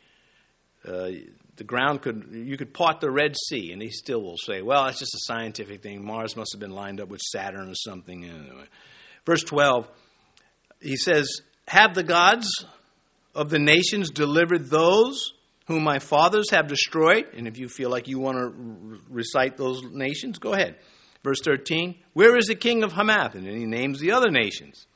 Uh, 0.88 1.09
the 1.56 1.63
ground 1.63 2.02
could, 2.02 2.30
you 2.32 2.58
could 2.58 2.74
part 2.74 3.00
the 3.00 3.12
Red 3.12 3.36
Sea, 3.50 3.72
and 3.72 3.82
he 3.82 3.89
still 3.89 4.22
will 4.22 4.38
say, 4.38 4.62
well, 4.62 4.86
it's 4.88 5.00
just 5.00 5.13
a 5.13 5.20
scientific 5.26 5.84
thing. 5.84 6.04
Mars 6.04 6.36
must 6.36 6.54
have 6.54 6.60
been 6.60 6.72
lined 6.72 7.00
up 7.00 7.10
with 7.10 7.22
Saturn 7.22 7.70
or 7.70 7.76
something. 7.76 8.26
Anyway. 8.26 8.66
Verse 9.26 9.44
12, 9.44 9.89
he 10.82 10.98
says, 10.98 11.42
Have 11.68 11.94
the 11.94 12.04
gods 12.04 12.66
of 13.36 13.50
the 13.50 13.60
nations 13.60 14.10
delivered 14.10 14.70
those 14.70 15.34
whom 15.68 15.84
my 15.84 16.00
fathers 16.00 16.50
have 16.50 16.68
destroyed? 16.68 17.26
And 17.36 17.48
if 17.48 17.58
you 17.58 17.70
feel 17.70 17.89
like 17.89 18.08
you 18.08 18.20
want 18.20 18.38
to 18.38 19.00
recite 19.10 19.58
those 19.58 19.82
nations, 19.84 20.39
go 20.39 20.54
ahead. 20.54 20.76
Verse 21.24 21.39
13, 21.42 21.96
Where 22.13 22.36
is 22.36 22.48
the 22.48 22.56
king 22.56 22.84
of 22.84 22.92
Hamath? 22.92 23.36
And 23.36 23.48
he 23.48 23.66
names 23.66 24.00
the 24.00 24.12
other 24.12 24.30
nations. 24.30 24.88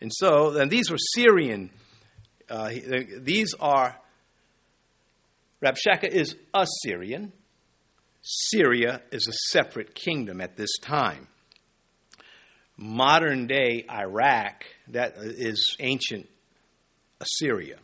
And 0.00 0.10
so, 0.12 0.58
and 0.58 0.68
these 0.70 0.90
were 0.90 0.98
Syrian, 1.14 1.70
uh, 2.50 2.70
these 3.20 3.54
are, 3.60 3.96
Rabshakeh 5.62 6.08
is 6.08 6.34
Assyrian. 6.52 7.32
Syria 8.22 9.02
is 9.10 9.28
a 9.28 9.32
separate 9.50 9.94
kingdom 9.94 10.40
at 10.40 10.56
this 10.56 10.78
time. 10.78 11.28
Modern 12.76 13.46
day 13.46 13.84
Iraq, 13.90 14.64
that 14.88 15.14
is 15.18 15.76
ancient 15.78 16.28
Assyria. 17.20 17.78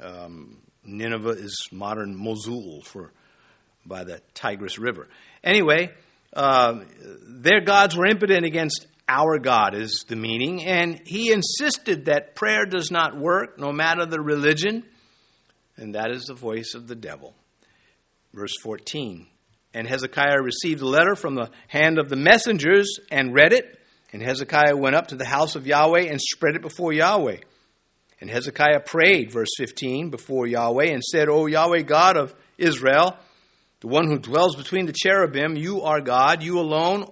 Um, 0.00 0.58
Nineveh 0.84 1.30
is 1.30 1.68
modern 1.72 2.16
Mosul 2.16 2.82
for 2.82 3.12
by 3.86 4.04
the 4.04 4.20
Tigris 4.32 4.78
River. 4.78 5.08
Anyway, 5.42 5.90
uh, 6.32 6.80
their 7.26 7.60
gods 7.60 7.96
were 7.96 8.06
impotent 8.06 8.44
against 8.46 8.86
our 9.08 9.38
God 9.38 9.74
is 9.74 10.04
the 10.08 10.16
meaning. 10.16 10.64
And 10.64 11.00
he 11.04 11.32
insisted 11.32 12.06
that 12.06 12.34
prayer 12.34 12.64
does 12.64 12.90
not 12.90 13.16
work, 13.16 13.58
no 13.58 13.72
matter 13.72 14.06
the 14.06 14.20
religion. 14.20 14.84
And 15.76 15.94
that 15.94 16.10
is 16.10 16.24
the 16.24 16.34
voice 16.34 16.74
of 16.74 16.86
the 16.86 16.94
devil. 16.94 17.34
Verse 18.32 18.54
14. 18.62 19.26
And 19.72 19.88
Hezekiah 19.88 20.40
received 20.40 20.82
a 20.82 20.88
letter 20.88 21.16
from 21.16 21.34
the 21.34 21.50
hand 21.68 21.98
of 21.98 22.08
the 22.08 22.16
messengers 22.16 22.98
and 23.10 23.34
read 23.34 23.52
it. 23.52 23.80
And 24.12 24.22
Hezekiah 24.22 24.76
went 24.76 24.94
up 24.94 25.08
to 25.08 25.16
the 25.16 25.24
house 25.24 25.56
of 25.56 25.66
Yahweh 25.66 26.06
and 26.08 26.20
spread 26.20 26.54
it 26.54 26.62
before 26.62 26.92
Yahweh. 26.92 27.38
And 28.20 28.30
Hezekiah 28.30 28.80
prayed, 28.80 29.32
verse 29.32 29.50
15, 29.58 30.10
before 30.10 30.46
Yahweh 30.46 30.86
and 30.86 31.02
said, 31.02 31.28
O 31.28 31.46
Yahweh 31.46 31.82
God 31.82 32.16
of 32.16 32.34
Israel, 32.56 33.16
the 33.80 33.88
one 33.88 34.06
who 34.06 34.18
dwells 34.18 34.54
between 34.54 34.86
the 34.86 34.94
cherubim, 34.94 35.56
you 35.56 35.82
are 35.82 36.00
God, 36.00 36.42
you 36.42 36.60
alone 36.60 37.04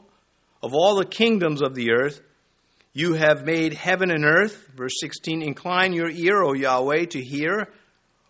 of 0.62 0.72
all 0.72 0.96
the 0.96 1.05
kingdoms 1.05 1.61
of 1.61 1.75
the 1.75 1.90
earth. 1.90 2.20
You 2.92 3.14
have 3.14 3.44
made 3.44 3.75
heaven 3.75 4.11
and 4.11 4.25
earth. 4.25 4.68
Verse 4.75 4.94
16 5.01 5.42
Incline 5.42 5.92
your 5.92 6.09
ear, 6.09 6.42
O 6.42 6.53
Yahweh, 6.53 7.07
to 7.07 7.22
hear. 7.22 7.68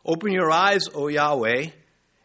Open 0.04 0.32
your 0.32 0.50
eyes, 0.50 0.88
O 0.94 1.08
Yahweh, 1.08 1.66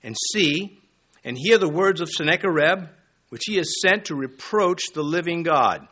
and 0.04 0.16
see, 0.34 0.80
and 1.24 1.38
hear 1.38 1.58
the 1.58 1.70
words 1.70 2.02
of 2.02 2.10
Sennacherib, 2.10 2.88
which 3.30 3.44
he 3.46 3.58
has 3.58 3.82
sent 3.82 4.06
to 4.06 4.16
reproach 4.16 4.82
the 4.94 5.04
living 5.04 5.44
God. 5.44 5.88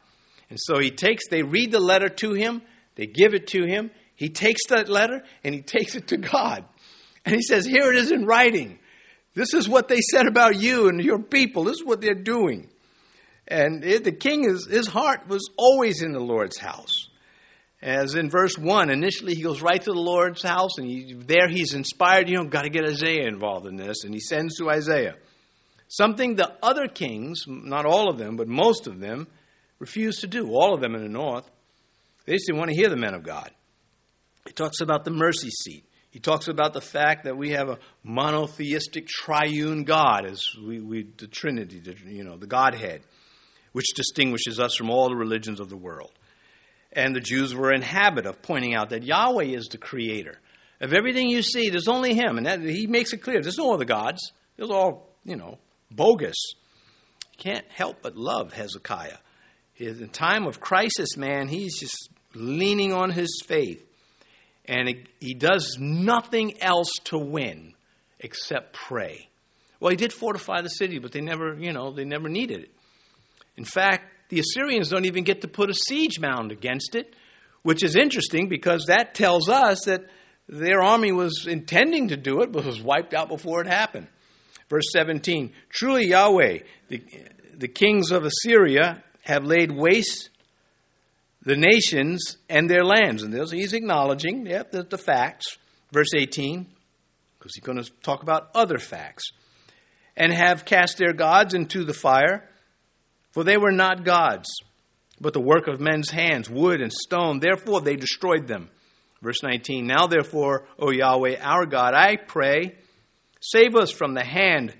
And 0.49 0.59
so 0.61 0.79
he 0.79 0.91
takes, 0.91 1.27
they 1.27 1.43
read 1.43 1.71
the 1.71 1.79
letter 1.79 2.09
to 2.09 2.33
him, 2.33 2.61
they 2.95 3.07
give 3.07 3.33
it 3.33 3.47
to 3.47 3.65
him. 3.65 3.91
He 4.15 4.29
takes 4.29 4.67
that 4.69 4.87
letter 4.87 5.23
and 5.43 5.53
he 5.53 5.61
takes 5.61 5.95
it 5.95 6.07
to 6.07 6.17
God. 6.17 6.63
And 7.25 7.35
he 7.35 7.41
says, 7.41 7.65
Here 7.65 7.91
it 7.91 7.97
is 7.97 8.11
in 8.11 8.25
writing. 8.25 8.79
This 9.33 9.53
is 9.53 9.67
what 9.67 9.89
they 9.89 9.99
said 9.99 10.27
about 10.27 10.55
you 10.55 10.87
and 10.87 11.01
your 11.01 11.19
people. 11.19 11.65
This 11.65 11.77
is 11.77 11.85
what 11.85 11.99
they're 11.99 12.13
doing. 12.13 12.69
And 13.47 13.83
it, 13.83 14.05
the 14.05 14.13
king, 14.13 14.45
is, 14.45 14.65
his 14.65 14.87
heart 14.87 15.27
was 15.27 15.49
always 15.57 16.01
in 16.01 16.13
the 16.13 16.19
Lord's 16.19 16.57
house. 16.57 17.09
As 17.81 18.15
in 18.15 18.29
verse 18.29 18.57
1, 18.57 18.89
initially 18.89 19.35
he 19.35 19.43
goes 19.43 19.61
right 19.61 19.81
to 19.81 19.91
the 19.91 19.99
Lord's 19.99 20.41
house, 20.41 20.77
and 20.77 20.87
he, 20.87 21.13
there 21.13 21.47
he's 21.47 21.73
inspired, 21.73 22.29
you 22.29 22.37
know, 22.37 22.45
got 22.45 22.63
to 22.63 22.69
get 22.69 22.87
Isaiah 22.87 23.27
involved 23.27 23.67
in 23.67 23.75
this, 23.75 24.03
and 24.03 24.13
he 24.13 24.19
sends 24.19 24.57
to 24.57 24.69
Isaiah. 24.69 25.15
Something 25.87 26.35
the 26.35 26.53
other 26.63 26.87
kings, 26.87 27.43
not 27.47 27.85
all 27.85 28.09
of 28.09 28.17
them, 28.17 28.37
but 28.37 28.47
most 28.47 28.87
of 28.87 28.99
them, 28.99 29.27
refused 29.79 30.21
to 30.21 30.27
do, 30.27 30.49
all 30.51 30.73
of 30.73 30.81
them 30.81 30.95
in 30.95 31.03
the 31.03 31.09
north. 31.09 31.49
They 32.25 32.33
just 32.33 32.47
didn't 32.47 32.59
want 32.59 32.71
to 32.71 32.77
hear 32.77 32.89
the 32.89 32.95
men 32.95 33.13
of 33.13 33.23
God. 33.23 33.51
He 34.47 34.53
talks 34.53 34.81
about 34.81 35.05
the 35.05 35.11
mercy 35.11 35.49
seat. 35.49 35.85
He 36.09 36.19
talks 36.19 36.47
about 36.47 36.73
the 36.73 36.81
fact 36.81 37.25
that 37.25 37.37
we 37.37 37.51
have 37.51 37.67
a 37.67 37.77
monotheistic 38.03 39.07
triune 39.07 39.83
God, 39.83 40.25
as 40.25 40.41
we, 40.65 40.79
we 40.79 41.07
the 41.17 41.27
Trinity, 41.27 41.79
the, 41.79 41.95
you 42.05 42.23
know, 42.23 42.37
the 42.37 42.47
Godhead 42.47 43.01
which 43.73 43.93
distinguishes 43.93 44.57
us 44.57 44.73
from 44.75 44.89
all 44.89 45.09
the 45.09 45.15
religions 45.17 45.59
of 45.59 45.67
the 45.67 45.75
world. 45.75 46.13
And 46.95 47.13
the 47.13 47.19
Jews 47.19 47.53
were 47.53 47.73
in 47.73 47.81
habit 47.81 48.25
of 48.25 48.41
pointing 48.41 48.73
out 48.73 48.89
that 48.89 49.03
Yahweh 49.03 49.43
is 49.43 49.65
the 49.65 49.77
creator. 49.77 50.39
Of 50.79 50.93
everything 50.93 51.29
you 51.29 51.41
see, 51.41 51.69
there's 51.69 51.89
only 51.89 52.13
him. 52.13 52.37
And 52.37 52.45
that, 52.45 52.61
he 52.61 52.87
makes 52.87 53.11
it 53.11 53.17
clear 53.17 53.41
there's 53.41 53.57
no 53.57 53.73
other 53.73 53.85
gods. 53.85 54.31
They're 54.55 54.65
all, 54.67 55.09
you 55.25 55.35
know, 55.35 55.57
bogus. 55.91 56.37
You 57.37 57.51
can't 57.51 57.65
help 57.69 57.97
but 58.01 58.15
love 58.15 58.53
Hezekiah. 58.53 59.17
In 59.77 60.07
time 60.07 60.47
of 60.47 60.61
crisis, 60.61 61.17
man, 61.17 61.49
he's 61.49 61.77
just 61.77 62.09
leaning 62.33 62.93
on 62.93 63.11
his 63.11 63.41
faith. 63.45 63.85
And 64.63 65.07
he 65.19 65.33
does 65.33 65.77
nothing 65.79 66.61
else 66.61 66.91
to 67.05 67.17
win 67.17 67.73
except 68.19 68.73
pray. 68.73 69.27
Well, 69.79 69.91
he 69.91 69.97
did 69.97 70.13
fortify 70.13 70.61
the 70.61 70.69
city, 70.69 70.99
but 70.99 71.11
they 71.11 71.21
never, 71.21 71.55
you 71.55 71.73
know, 71.73 71.91
they 71.91 72.05
never 72.05 72.29
needed 72.29 72.61
it. 72.61 72.71
In 73.57 73.65
fact, 73.65 74.11
the 74.29 74.39
Assyrians 74.39 74.89
don't 74.89 75.05
even 75.05 75.23
get 75.23 75.41
to 75.41 75.47
put 75.47 75.69
a 75.69 75.73
siege 75.73 76.19
mound 76.19 76.51
against 76.51 76.95
it, 76.95 77.15
which 77.61 77.83
is 77.83 77.95
interesting 77.95 78.49
because 78.49 78.85
that 78.87 79.13
tells 79.13 79.49
us 79.49 79.85
that 79.85 80.05
their 80.47 80.83
army 80.83 81.11
was 81.11 81.47
intending 81.47 82.09
to 82.09 82.17
do 82.17 82.41
it, 82.41 82.51
but 82.51 82.65
was 82.65 82.81
wiped 82.81 83.13
out 83.13 83.29
before 83.29 83.61
it 83.61 83.67
happened. 83.67 84.07
Verse 84.69 84.85
17 84.91 85.53
Truly, 85.69 86.07
Yahweh, 86.07 86.59
the, 86.89 87.03
the 87.53 87.67
kings 87.67 88.11
of 88.11 88.25
Assyria, 88.25 89.03
have 89.23 89.43
laid 89.43 89.71
waste 89.71 90.29
the 91.41 91.55
nations 91.55 92.37
and 92.49 92.69
their 92.69 92.83
lands. 92.83 93.23
And 93.23 93.33
he's 93.51 93.73
acknowledging, 93.73 94.47
yep, 94.47 94.71
the, 94.71 94.83
the 94.83 94.97
facts. 94.97 95.57
Verse 95.91 96.13
18, 96.15 96.67
because 97.37 97.55
he's 97.55 97.63
going 97.63 97.81
to 97.81 97.89
talk 98.01 98.23
about 98.23 98.49
other 98.55 98.79
facts. 98.79 99.23
And 100.17 100.31
have 100.31 100.65
cast 100.65 100.97
their 100.97 101.13
gods 101.13 101.53
into 101.53 101.83
the 101.83 101.93
fire 101.93 102.49
for 103.35 103.43
they 103.43 103.57
were 103.57 103.73
not 103.73 104.05
gods, 104.05 104.47
but 105.19 105.33
the 105.33 105.41
work 105.41 105.67
of 105.67 105.81
men's 105.81 106.09
hands, 106.09 106.49
wood 106.49 106.79
and 106.79 106.91
stone. 106.91 107.39
Therefore, 107.39 107.81
they 107.81 107.97
destroyed 107.97 108.47
them. 108.47 108.69
Verse 109.21 109.43
19 109.43 109.85
Now, 109.85 110.07
therefore, 110.07 110.65
O 110.79 110.89
Yahweh, 110.89 111.35
our 111.41 111.65
God, 111.65 111.93
I 111.93 112.15
pray, 112.15 112.75
save 113.41 113.75
us 113.75 113.91
from 113.91 114.13
the 114.13 114.23
hand 114.23 114.73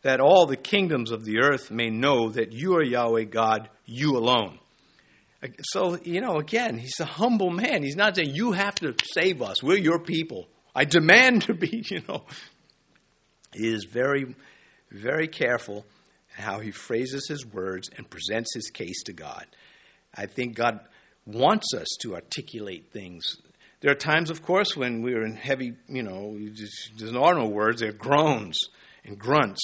that 0.00 0.18
all 0.18 0.46
the 0.46 0.56
kingdoms 0.56 1.10
of 1.10 1.26
the 1.26 1.40
earth 1.40 1.70
may 1.70 1.90
know 1.90 2.30
that 2.30 2.52
you 2.52 2.74
are 2.76 2.82
Yahweh 2.82 3.24
God, 3.24 3.68
you 3.84 4.16
alone. 4.16 4.58
So, 5.60 5.98
you 6.02 6.22
know, 6.22 6.36
again, 6.36 6.78
he's 6.78 7.00
a 7.00 7.04
humble 7.04 7.50
man. 7.50 7.82
He's 7.82 7.96
not 7.96 8.16
saying, 8.16 8.34
You 8.34 8.52
have 8.52 8.76
to 8.76 8.94
save 9.12 9.42
us. 9.42 9.62
We're 9.62 9.76
your 9.76 9.98
people. 9.98 10.48
I 10.74 10.86
demand 10.86 11.42
to 11.42 11.54
be, 11.54 11.84
you 11.90 12.00
know. 12.08 12.24
He 13.52 13.68
is 13.68 13.84
very, 13.84 14.34
very 14.90 15.28
careful 15.28 15.84
how 16.38 16.60
he 16.60 16.70
phrases 16.70 17.28
his 17.28 17.44
words 17.46 17.90
and 17.96 18.08
presents 18.08 18.54
his 18.54 18.70
case 18.70 19.02
to 19.04 19.12
God. 19.12 19.46
I 20.14 20.26
think 20.26 20.56
God 20.56 20.80
wants 21.26 21.74
us 21.74 21.88
to 22.00 22.14
articulate 22.14 22.90
things. 22.92 23.36
There 23.80 23.92
are 23.92 23.96
times, 23.96 24.30
of 24.30 24.42
course, 24.42 24.76
when 24.76 25.02
we're 25.02 25.24
in 25.24 25.36
heavy, 25.36 25.74
you 25.88 26.02
know, 26.02 26.36
there's 26.96 27.14
are 27.14 27.34
no 27.34 27.46
words, 27.46 27.80
there 27.80 27.90
are 27.90 27.92
groans 27.92 28.58
and 29.04 29.18
grunts, 29.18 29.60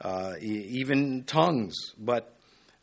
uh, 0.00 0.34
even 0.40 1.24
tongues. 1.24 1.74
But 1.98 2.34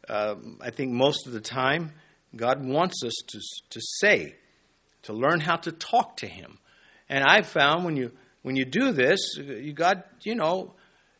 uh, 0.09 0.35
I 0.61 0.71
think 0.71 0.91
most 0.91 1.27
of 1.27 1.33
the 1.33 1.41
time, 1.41 1.93
God 2.35 2.63
wants 2.65 3.03
us 3.03 3.13
to, 3.27 3.39
to 3.69 3.81
say, 3.99 4.35
to 5.03 5.13
learn 5.13 5.39
how 5.39 5.55
to 5.55 5.71
talk 5.71 6.17
to 6.17 6.27
Him. 6.27 6.59
And 7.09 7.23
I've 7.23 7.47
found 7.47 7.85
when 7.85 7.95
you 7.95 8.11
when 8.43 8.55
you 8.55 8.65
do 8.65 8.91
this, 8.91 9.37
you 9.37 9.73
got 9.73 10.05
you 10.23 10.35
know 10.35 10.73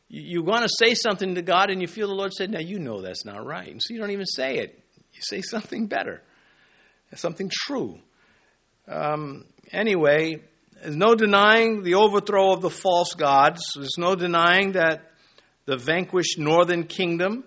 you, 0.10 0.41
want 0.41 0.64
to 0.64 0.70
say 0.70 0.93
something 0.93 1.36
to 1.36 1.41
God 1.41 1.70
and 1.70 1.82
you 1.82 1.88
feel 1.88 2.08
the 2.08 2.14
Lord 2.14 2.34
said, 2.34 2.49
Now 2.49 2.60
you 2.60 2.80
know 2.80 3.01
that's 3.01 3.26
not 3.26 3.45
right. 3.45 3.70
And 3.70 3.82
so 3.82 3.93
you 3.93 3.99
don't 3.99 4.12
even 4.12 4.26
say 4.26 4.60
it. 4.60 4.80
You 5.14 5.22
say 5.22 5.41
something 5.41 5.88
better, 5.88 6.22
something 7.16 7.49
true. 7.51 7.99
Um, 8.88 9.45
anyway, 9.72 10.41
there's 10.82 10.95
no 10.95 11.16
denying 11.16 11.84
the 11.84 11.95
overthrow 11.95 12.53
of 12.53 12.62
the 12.62 12.70
false 12.70 13.14
gods. 13.16 13.62
There's 13.76 13.97
no 13.97 14.16
denying 14.16 14.74
that 14.74 15.12
the 15.66 15.76
vanquished 15.76 16.38
northern 16.38 16.86
kingdom, 16.86 17.43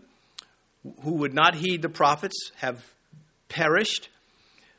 who 1.03 1.13
would 1.13 1.33
not 1.33 1.55
heed 1.55 1.81
the 1.81 1.89
prophets, 1.89 2.53
have 2.57 2.85
perished. 3.49 4.09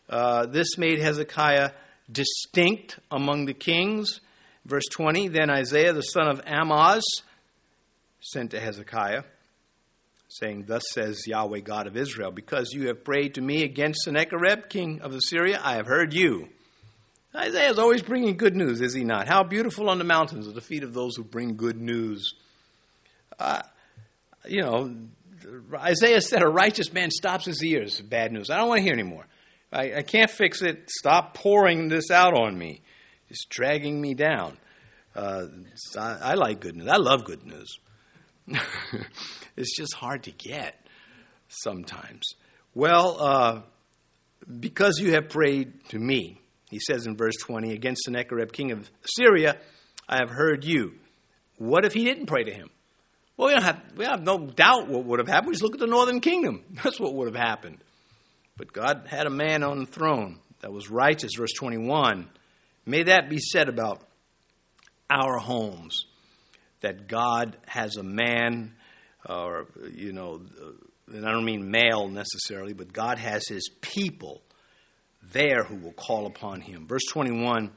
Uh, 0.10 0.46
this 0.46 0.78
made 0.78 1.00
Hezekiah 1.00 1.72
distinct 2.12 3.00
among 3.10 3.46
the 3.46 3.54
kings. 3.54 4.20
Verse 4.66 4.86
20 4.92 5.30
Then 5.30 5.50
Isaiah 5.50 5.94
the 5.94 6.02
son 6.02 6.28
of 6.28 6.42
Amoz 6.46 7.04
sent 8.22 8.52
to 8.52 8.60
Hezekiah, 8.60 9.24
saying, 10.30 10.66
Thus 10.68 10.84
says 10.92 11.28
Yahweh 11.28 11.60
God 11.60 11.88
of 11.88 11.98
Israel, 11.98 12.32
because 12.32 12.72
you 12.72 12.88
have 12.88 13.04
prayed 13.04 13.34
to 13.36 13.42
me 13.42 13.64
against 13.64 14.04
Sennacherib, 14.04 14.70
king 14.70 15.02
of 15.02 15.14
Assyria, 15.14 15.60
I 15.62 15.76
have 15.76 15.88
heard 15.88 16.14
you. 16.14 16.48
Isaiah 17.36 17.72
is 17.72 17.80
always 17.80 18.02
bringing 18.02 18.38
good 18.38 18.56
news, 18.56 18.82
is 18.82 18.94
he 18.94 19.04
not? 19.04 19.28
How 19.28 19.44
beautiful 19.44 19.90
on 19.90 19.98
the 19.98 20.04
mountains 20.04 20.48
are 20.48 20.54
the 20.54 20.62
feet 20.62 20.84
of 20.84 20.94
those 20.94 21.16
who 21.16 21.24
bring 21.24 21.56
good 21.56 21.80
news. 21.80 22.34
Uh, 23.40 23.62
you 24.46 24.62
know, 24.62 24.94
Isaiah 25.74 26.22
said, 26.22 26.44
A 26.44 26.48
righteous 26.48 26.92
man 26.92 27.10
stops 27.10 27.46
his 27.46 27.64
ears. 27.64 28.02
Bad 28.02 28.32
news. 28.32 28.50
I 28.50 28.58
don't 28.58 28.68
want 28.68 28.80
to 28.80 28.84
hear 28.84 28.94
anymore. 28.94 29.26
I, 29.72 29.96
I 29.96 30.02
can't 30.02 30.30
fix 30.30 30.62
it. 30.62 30.90
Stop 30.90 31.36
pouring 31.36 31.88
this 31.88 32.12
out 32.12 32.38
on 32.38 32.58
me. 32.58 32.82
It's 33.30 33.46
dragging 33.46 34.00
me 34.00 34.14
down. 34.14 34.58
Uh, 35.16 35.46
I, 35.98 36.18
I 36.22 36.34
like 36.34 36.60
good 36.60 36.76
news. 36.76 36.90
I 36.90 36.98
love 36.98 37.24
good 37.24 37.46
news. 37.46 37.80
it's 39.58 39.76
just 39.76 39.94
hard 39.94 40.24
to 40.24 40.32
get 40.32 40.76
sometimes. 41.48 42.36
Well, 42.74 43.18
uh, 43.20 43.62
because 44.60 45.00
you 45.00 45.14
have 45.14 45.30
prayed 45.30 45.74
to 45.90 46.00
me, 46.00 46.40
he 46.70 46.80
says 46.80 47.06
in 47.06 47.18
verse 47.18 47.36
20, 47.42 47.74
against 47.74 48.04
Sennacherib, 48.04 48.52
king 48.52 48.72
of 48.72 48.90
Syria, 49.06 49.58
I 50.08 50.18
have 50.18 50.30
heard 50.30 50.64
you. 50.64 50.94
What 51.58 51.86
if 51.86 51.94
he 51.94 52.04
didn't 52.04 52.26
pray 52.26 52.44
to 52.44 52.54
him? 52.54 52.70
Well, 53.38 53.50
we, 53.50 53.62
have, 53.62 53.82
we 53.96 54.06
have 54.06 54.22
no 54.22 54.38
doubt 54.38 54.88
what 54.88 55.06
would 55.06 55.20
have 55.20 55.28
happened. 55.28 55.48
We 55.48 55.54
just 55.54 55.64
look 55.64 55.74
at 55.74 55.80
the 55.80 55.88
northern 55.88 56.22
kingdom. 56.22 56.64
That's 56.84 57.00
what 57.00 57.14
would 57.14 57.28
have 57.28 57.42
happened. 57.42 57.80
But 58.58 58.74
God 58.74 59.08
had 59.08 59.28
a 59.28 59.32
man 59.32 59.64
on 59.64 59.80
the 59.80 59.86
throne 59.86 60.40
that 60.62 60.72
was 60.72 60.90
righteous, 60.90 61.32
verse 61.38 61.54
21. 61.54 62.30
May 62.86 63.04
that 63.04 63.30
be 63.30 63.40
said 63.40 63.70
about 63.70 64.02
our 65.10 65.38
homes 65.38 66.06
that 66.82 67.08
God 67.08 67.58
has 67.68 67.96
a 67.96 68.04
man, 68.04 68.74
or, 69.28 69.68
you 69.94 70.14
know, 70.14 70.42
and 71.08 71.28
I 71.28 71.32
don't 71.32 71.46
mean 71.46 71.72
male 71.72 72.08
necessarily, 72.08 72.74
but 72.74 72.94
God 72.94 73.18
has 73.20 73.48
his 73.48 73.70
people 73.82 74.42
there 75.32 75.64
who 75.64 75.76
will 75.76 75.94
call 75.94 76.26
upon 76.26 76.62
him. 76.62 76.88
Verse 76.88 77.06
21 77.10 77.72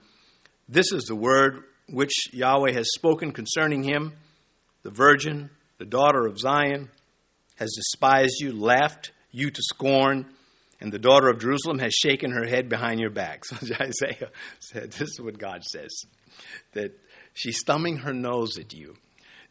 This 0.68 0.92
is 0.92 1.05
the 1.05 1.16
word 1.16 1.64
which 1.88 2.32
Yahweh 2.32 2.72
has 2.72 2.88
spoken 2.94 3.32
concerning 3.32 3.82
him. 3.82 4.14
The 4.82 4.90
virgin, 4.90 5.50
the 5.78 5.84
daughter 5.84 6.26
of 6.26 6.38
Zion, 6.38 6.90
has 7.57 7.72
despised 7.74 8.34
you, 8.40 8.52
laughed 8.52 9.12
you 9.30 9.50
to 9.50 9.62
scorn, 9.62 10.26
and 10.80 10.92
the 10.92 10.98
daughter 10.98 11.28
of 11.28 11.40
Jerusalem 11.40 11.78
has 11.78 11.94
shaken 11.94 12.32
her 12.32 12.46
head 12.46 12.68
behind 12.68 13.00
your 13.00 13.11
back. 13.11 13.44
So 13.48 13.57
Isaiah 13.80 14.30
said, 14.61 14.92
This 14.92 15.11
is 15.11 15.20
what 15.20 15.38
God 15.38 15.62
says 15.64 15.90
that 16.72 16.98
She's 17.35 17.62
thumbing 17.64 17.99
her 17.99 18.14
nose 18.14 18.59
at 18.59 18.72
you. 18.72 18.97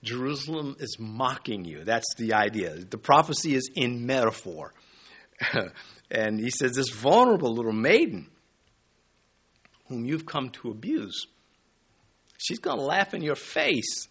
Jerusalem 0.04 0.76
is 0.80 0.98
mocking 1.00 1.66
you. 1.66 1.84
That's 1.84 2.14
the 2.18 2.34
idea. 2.34 2.76
The 2.76 2.98
prophecy 2.98 3.56
is 3.56 3.70
in 3.76 4.06
metaphor. 4.06 4.74
and 6.12 6.40
he 6.40 6.50
says, 6.50 6.74
This 6.74 6.90
vulnerable 6.90 7.54
little 7.54 7.74
maiden 7.74 8.30
whom 9.88 10.06
you've 10.06 10.26
come 10.26 10.50
to 10.50 10.72
abuse, 10.72 11.28
she's 12.38 12.60
going 12.60 12.78
to 12.78 12.84
laugh 12.84 13.14
in 13.14 13.22
your 13.22 13.36
face. 13.36 14.08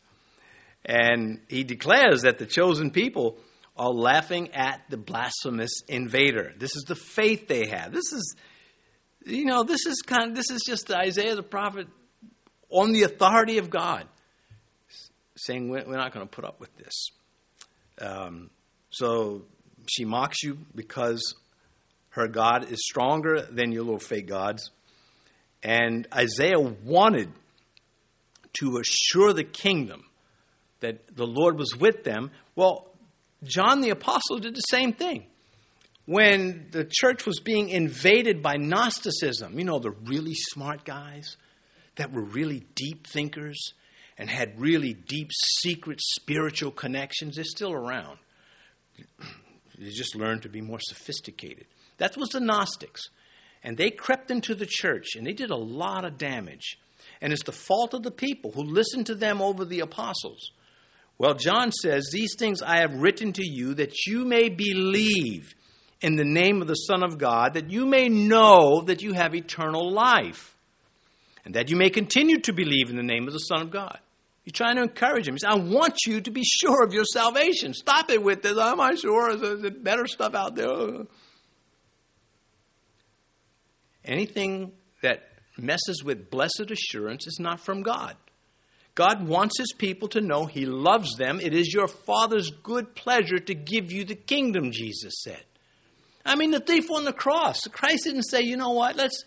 And 0.85 1.41
he 1.49 1.65
declares 1.65 2.23
that 2.23 2.39
the 2.39 2.47
chosen 2.47 2.91
people 2.91 3.39
are 3.77 3.93
laughing 3.93 4.53
at 4.55 4.83
the 4.91 4.97
blasphemous 4.97 5.73
invader. 5.89 6.53
This 6.59 6.77
is 6.77 6.85
the 6.85 6.95
faith 6.95 7.49
they 7.49 7.69
have. 7.69 7.93
This 7.93 8.13
is, 8.13 8.37
you 9.25 9.45
know, 9.45 9.63
this 9.63 9.87
is 9.87 10.03
kind 10.03 10.31
of, 10.31 10.37
this 10.37 10.51
is 10.51 10.63
just 10.67 10.91
Isaiah 10.91 11.37
the 11.37 11.43
prophet 11.43 11.87
on 12.73 12.93
the 12.93 13.03
authority 13.03 13.59
of 13.59 13.71
God, 13.71 14.07
saying, 15.37 15.69
We're 15.69 15.85
not 15.85 16.13
going 16.13 16.27
to 16.27 16.31
put 16.31 16.45
up 16.45 16.61
with 16.61 16.75
this. 16.77 17.11
Um, 18.01 18.51
so 18.91 19.43
she 19.89 20.05
mocks 20.05 20.43
you 20.43 20.59
because 20.75 21.35
her 22.11 22.29
God 22.29 22.71
is 22.71 22.85
stronger 22.85 23.43
than 23.43 23.73
your 23.73 23.85
little 23.85 23.99
fake 23.99 24.27
gods. 24.27 24.71
And 25.63 26.07
Isaiah 26.13 26.59
wanted 26.59 27.31
to 28.55 28.79
assure 28.79 29.33
the 29.33 29.45
kingdom 29.45 30.05
that 30.81 31.17
the 31.17 31.27
Lord 31.27 31.59
was 31.59 31.77
with 31.77 32.05
them. 32.05 32.31
Well, 32.55 32.89
John 33.45 33.81
the 33.81 33.91
Apostle 33.91 34.39
did 34.39 34.55
the 34.55 34.61
same 34.61 34.93
thing. 34.93 35.27
When 36.05 36.67
the 36.73 36.85
church 36.91 37.25
was 37.25 37.39
being 37.39 37.69
invaded 37.69 38.43
by 38.43 38.57
Gnosticism, 38.57 39.59
you 39.59 39.65
know, 39.65 39.79
the 39.79 39.93
really 39.93 40.35
smart 40.35 40.85
guys, 40.85 41.37
that 41.97 42.13
were 42.13 42.23
really 42.23 42.65
deep 42.75 43.07
thinkers 43.07 43.75
and 44.19 44.29
had 44.29 44.61
really 44.61 44.93
deep, 44.93 45.31
secret 45.33 46.01
spiritual 46.01 46.71
connections, 46.71 47.37
they're 47.37 47.45
still 47.45 47.73
around. 47.73 48.19
They 49.79 49.91
just 49.91 50.15
learned 50.15 50.43
to 50.43 50.49
be 50.49 50.61
more 50.61 50.81
sophisticated. 50.81 51.67
That 51.99 52.17
was 52.17 52.31
the 52.31 52.41
Gnostics. 52.41 53.03
And 53.65 53.77
they 53.77 53.91
crept 53.91 54.31
into 54.31 54.55
the 54.55 54.67
church 54.69 55.17
and 55.17 55.27
they 55.27 55.33
did 55.33 55.51
a 55.51 55.57
lot 55.57 56.05
of 56.05 56.19
damage. 56.19 56.79
And 57.21 57.33
it's 57.33 57.45
the 57.45 57.53
fault 57.53 57.95
of 57.95 58.03
the 58.03 58.11
people 58.11 58.53
who 58.53 58.63
listened 58.63 59.07
to 59.07 59.15
them 59.15 59.41
over 59.41 59.65
the 59.65 59.81
apostles. 59.81 60.51
Well, 61.19 61.35
John 61.35 61.71
says, 61.73 62.11
These 62.13 62.35
things 62.39 62.63
I 62.63 62.79
have 62.79 62.95
written 62.95 63.33
to 63.35 63.45
you 63.45 63.75
that 63.75 64.07
you 64.07 64.25
may 64.25 64.49
believe 64.49 65.55
in 66.01 66.17
the 66.17 66.25
name 66.25 66.61
of 66.61 66.69
the 66.69 66.75
Son 66.75 67.05
of 67.05 67.19
God, 67.19 67.55
that 67.55 67.71
you 67.71 67.87
may 67.87 68.09
know 68.09 68.83
that 68.83 69.03
you 69.03 69.13
have 69.13 69.35
eternal 69.35 69.91
life, 69.93 70.52
and 71.45 71.55
that 71.55 71.71
you 71.71 71.77
may 71.77 71.91
continue 71.91 72.39
to 72.41 72.53
believe 72.53 72.91
in 72.91 72.97
the 72.97 73.03
name 73.03 73.27
of 73.27 73.33
the 73.33 73.39
Son 73.39 73.63
of 73.63 73.71
God. 73.71 73.99
You're 74.45 74.53
trying 74.53 74.77
to 74.77 74.83
encourage 74.83 75.29
him. 75.29 75.35
He 75.35 75.39
says, 75.39 75.51
I 75.53 75.59
want 75.59 75.99
you 76.07 76.21
to 76.21 76.31
be 76.31 76.43
sure 76.45 76.83
of 76.85 76.93
your 76.93 77.05
salvation. 77.05 77.75
Stop 77.75 78.11
it 78.11 78.23
with 78.23 78.43
this. 78.43 78.59
Am 78.59 78.81
I 78.81 78.95
sure? 78.95 79.31
Is 79.31 79.61
there 79.63 79.71
better 79.71 80.07
stuff 80.07 80.35
out 80.35 80.57
there? 80.57 81.07
Anything 84.05 84.73
that 85.03 85.29
messes 85.57 86.03
with 86.05 86.29
blessed 86.29 86.71
assurance 86.71 87.27
is 87.27 87.39
not 87.39 87.61
from 87.61 87.83
God. 87.83 88.17
God 88.95 89.27
wants 89.27 89.59
his 89.59 89.73
people 89.73 90.09
to 90.09 90.21
know 90.21 90.47
he 90.47 90.67
loves 90.67 91.17
them. 91.17 91.41
It 91.41 91.55
is 91.55 91.73
your 91.73 91.89
Father's 91.89 92.51
good 92.51 92.95
pleasure 92.95 93.39
to 93.39 93.55
give 93.55 93.91
you 93.91 94.05
the 94.05 94.15
kingdom, 94.15 94.71
Jesus 94.71 95.15
said. 95.23 95.45
I 96.27 96.37
mean, 96.37 96.51
the 96.51 96.61
thief 96.61 96.91
on 96.91 97.05
the 97.05 97.13
cross, 97.13 97.67
Christ 97.69 98.05
didn't 98.05 98.25
say, 98.25 98.43
you 98.43 98.57
know 98.57 98.71
what, 98.71 98.97
let's, 98.97 99.25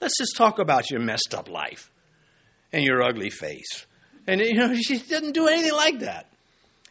let's 0.00 0.18
just 0.18 0.36
talk 0.36 0.58
about 0.58 0.90
your 0.90 1.00
messed 1.00 1.34
up 1.34 1.48
life 1.48 1.90
and 2.72 2.84
your 2.84 3.02
ugly 3.02 3.30
face. 3.30 3.86
And, 4.26 4.40
you 4.40 4.54
know, 4.54 4.74
she 4.80 4.98
didn't 4.98 5.32
do 5.32 5.48
anything 5.48 5.74
like 5.74 6.00
that. 6.00 6.28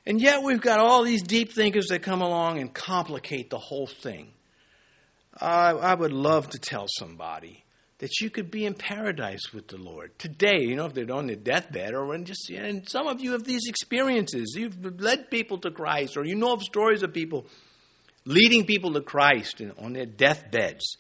And 0.06 0.20
yet 0.20 0.44
we've 0.44 0.62
got 0.62 0.80
all 0.80 1.04
these 1.04 1.22
deep 1.22 1.54
thinkers 1.54 1.88
that 1.88 2.02
come 2.02 2.22
along 2.22 2.60
and 2.60 2.74
complicate 2.74 3.50
the 3.50 3.60
whole 3.60 3.88
thing. 3.88 4.32
I, 5.40 5.72
I 5.72 5.94
would 5.94 6.12
love 6.12 6.50
to 6.50 6.60
tell 6.60 6.88
somebody 6.88 7.64
that 8.00 8.20
you 8.20 8.32
could 8.32 8.50
be 8.50 8.66
in 8.66 8.74
paradise 8.74 9.54
with 9.54 9.68
the 9.68 9.78
Lord 9.78 10.18
today. 10.18 10.58
You 10.62 10.76
know, 10.76 10.86
if 10.86 10.94
they're 10.94 11.12
on 11.12 11.28
their 11.28 11.36
deathbed, 11.36 11.94
or 11.94 12.08
when 12.08 12.26
just 12.26 12.50
and 12.50 12.90
some 12.90 13.08
of 13.08 13.22
you 13.22 13.34
have 13.34 13.44
these 13.44 13.68
experiences. 13.68 14.56
You've 14.58 15.00
led 15.00 15.30
people 15.30 15.60
to 15.60 15.72
Christ, 15.72 16.18
or 16.18 16.26
you 16.26 16.36
know 16.36 16.54
of 16.54 16.64
stories 16.64 17.04
of 17.04 17.14
people 17.14 17.46
leading 18.26 18.66
people 18.66 18.94
to 18.94 19.02
Christ 19.02 19.62
on 19.78 19.94
their 19.94 20.08
deathbeds. 20.08 20.98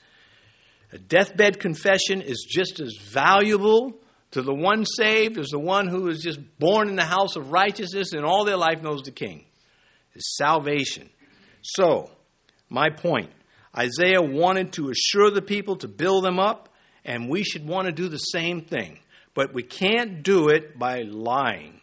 A 0.93 0.97
deathbed 0.97 1.59
confession 1.59 2.21
is 2.21 2.45
just 2.49 2.79
as 2.79 2.97
valuable 3.01 3.93
to 4.31 4.41
the 4.41 4.53
one 4.53 4.85
saved 4.85 5.37
as 5.37 5.49
the 5.49 5.59
one 5.59 5.87
who 5.87 6.07
is 6.09 6.21
just 6.21 6.39
born 6.59 6.89
in 6.89 6.95
the 6.95 7.05
house 7.05 7.35
of 7.35 7.51
righteousness 7.51 8.13
and 8.13 8.25
all 8.25 8.45
their 8.45 8.57
life 8.57 8.81
knows 8.81 9.03
the 9.03 9.11
King. 9.11 9.45
Is 10.15 10.35
salvation. 10.35 11.09
So, 11.61 12.09
my 12.69 12.89
point 12.89 13.29
Isaiah 13.77 14.21
wanted 14.21 14.73
to 14.73 14.89
assure 14.89 15.31
the 15.31 15.41
people 15.41 15.77
to 15.77 15.87
build 15.87 16.25
them 16.25 16.39
up, 16.39 16.69
and 17.05 17.29
we 17.29 17.43
should 17.43 17.65
want 17.65 17.85
to 17.85 17.93
do 17.93 18.09
the 18.09 18.17
same 18.17 18.61
thing. 18.61 18.99
But 19.33 19.53
we 19.53 19.63
can't 19.63 20.23
do 20.23 20.49
it 20.49 20.77
by 20.77 21.03
lying 21.03 21.79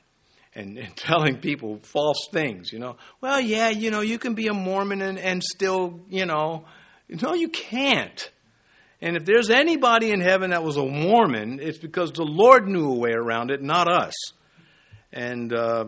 and, 0.55 0.77
and, 0.77 0.95
telling 0.97 1.39
people 1.39 1.79
false 1.83 2.29
things, 2.33 2.73
you 2.73 2.79
know. 2.79 2.97
Well, 3.23 3.41
yeah, 3.41 3.71
you 3.71 3.91
know, 3.91 4.01
you 4.03 4.19
can 4.19 4.35
be 4.35 4.49
a 4.49 4.55
Mormon 4.55 5.01
and, 5.01 5.19
and 5.19 5.43
still, 5.43 6.01
you 6.11 6.27
know. 6.27 6.67
No, 7.09 7.33
you 7.33 7.49
can't. 7.49 8.31
And 9.01 9.17
if 9.17 9.25
there's 9.25 9.51
anybody 9.51 10.11
in 10.11 10.21
heaven 10.21 10.51
that 10.51 10.65
was 10.65 10.77
a 10.77 10.85
Mormon, 10.85 11.61
it's 11.61 11.79
because 11.79 12.13
the 12.13 12.25
Lord 12.25 12.67
knew 12.67 12.91
a 12.91 12.97
way 12.97 13.13
around 13.13 13.51
it, 13.51 13.63
not 13.63 13.89
us. 13.89 14.15
And, 15.13 15.53
uh, 15.53 15.85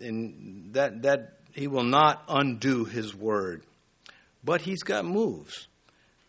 and 0.00 0.70
that, 0.72 1.02
that 1.02 1.34
he 1.52 1.66
will 1.66 1.84
not 1.84 2.24
undo 2.28 2.84
his 2.84 3.14
word. 3.14 3.62
But 4.42 4.62
he's 4.62 4.82
got 4.82 5.04
moves 5.04 5.68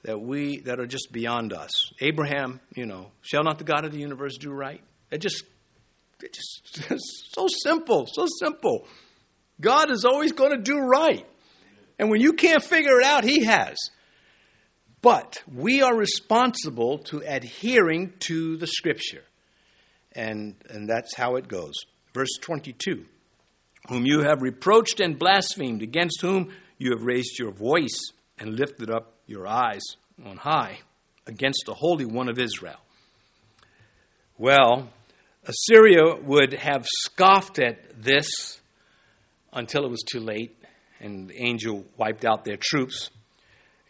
that 0.04 0.20
we 0.20 0.60
that 0.62 0.80
are 0.80 0.86
just 0.86 1.12
beyond 1.12 1.54
us. 1.54 1.92
Abraham, 2.00 2.60
you 2.74 2.86
know, 2.86 3.12
shall 3.22 3.44
not 3.44 3.58
the 3.58 3.64
God 3.64 3.86
of 3.86 3.92
the 3.92 4.00
universe 4.00 4.38
do 4.38 4.52
right? 4.52 4.82
It 5.12 5.20
just 5.20 5.44
it 6.22 6.34
just 6.34 6.92
it's 6.92 7.30
so 7.32 7.48
simple, 7.64 8.08
so 8.12 8.26
simple. 8.40 8.88
God 9.62 9.92
is 9.92 10.06
always 10.06 10.32
going 10.32 10.52
to 10.52 10.62
do 10.62 10.80
right. 10.80 11.26
And 11.98 12.10
when 12.10 12.22
you 12.22 12.34
can't 12.34 12.64
figure 12.64 13.00
it 13.00 13.06
out, 13.06 13.26
he 13.26 13.44
has. 13.44 13.78
But 15.02 15.42
we 15.54 15.82
are 15.82 15.96
responsible 15.96 17.00
to 17.06 17.24
adhering 17.26 18.14
to 18.28 18.58
the 18.58 18.68
scripture. 18.68 19.24
And, 20.14 20.56
and 20.70 20.90
that's 20.90 21.16
how 21.16 21.36
it 21.36 21.48
goes. 21.48 21.74
Verse 22.14 22.38
22 22.42 23.06
Whom 23.88 24.06
you 24.06 24.22
have 24.22 24.42
reproached 24.42 25.00
and 25.00 25.18
blasphemed, 25.18 25.82
against 25.82 26.22
whom 26.22 26.52
you 26.78 26.92
have 26.92 27.04
raised 27.04 27.40
your 27.40 27.52
voice 27.52 28.12
and 28.38 28.60
lifted 28.60 28.90
up 28.90 29.14
your 29.26 29.48
eyes 29.48 29.82
on 30.26 30.38
high 30.38 30.80
against 31.28 31.64
the 31.66 31.74
Holy 31.74 32.06
One 32.06 32.28
of 32.28 32.40
Israel. 32.40 32.80
Well, 34.38 34.90
Assyria 35.46 36.16
would 36.16 36.54
have 36.54 36.86
scoffed 36.88 37.60
at 37.60 38.02
this 38.02 38.60
until 39.54 39.86
it 39.86 39.90
was 39.90 40.04
too 40.04 40.20
late, 40.20 40.56
and 41.00 41.30
the 41.30 41.42
angel 41.42 41.86
wiped 41.98 42.26
out 42.26 42.46
their 42.46 42.58
troops. 42.58 43.10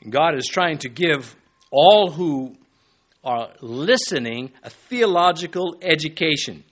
God 0.07 0.35
is 0.35 0.45
trying 0.45 0.77
to 0.79 0.89
give 0.89 1.35
all 1.71 2.09
who 2.11 2.55
are 3.23 3.49
listening 3.61 4.51
a 4.63 4.69
theological 4.69 5.77
education 5.81 6.63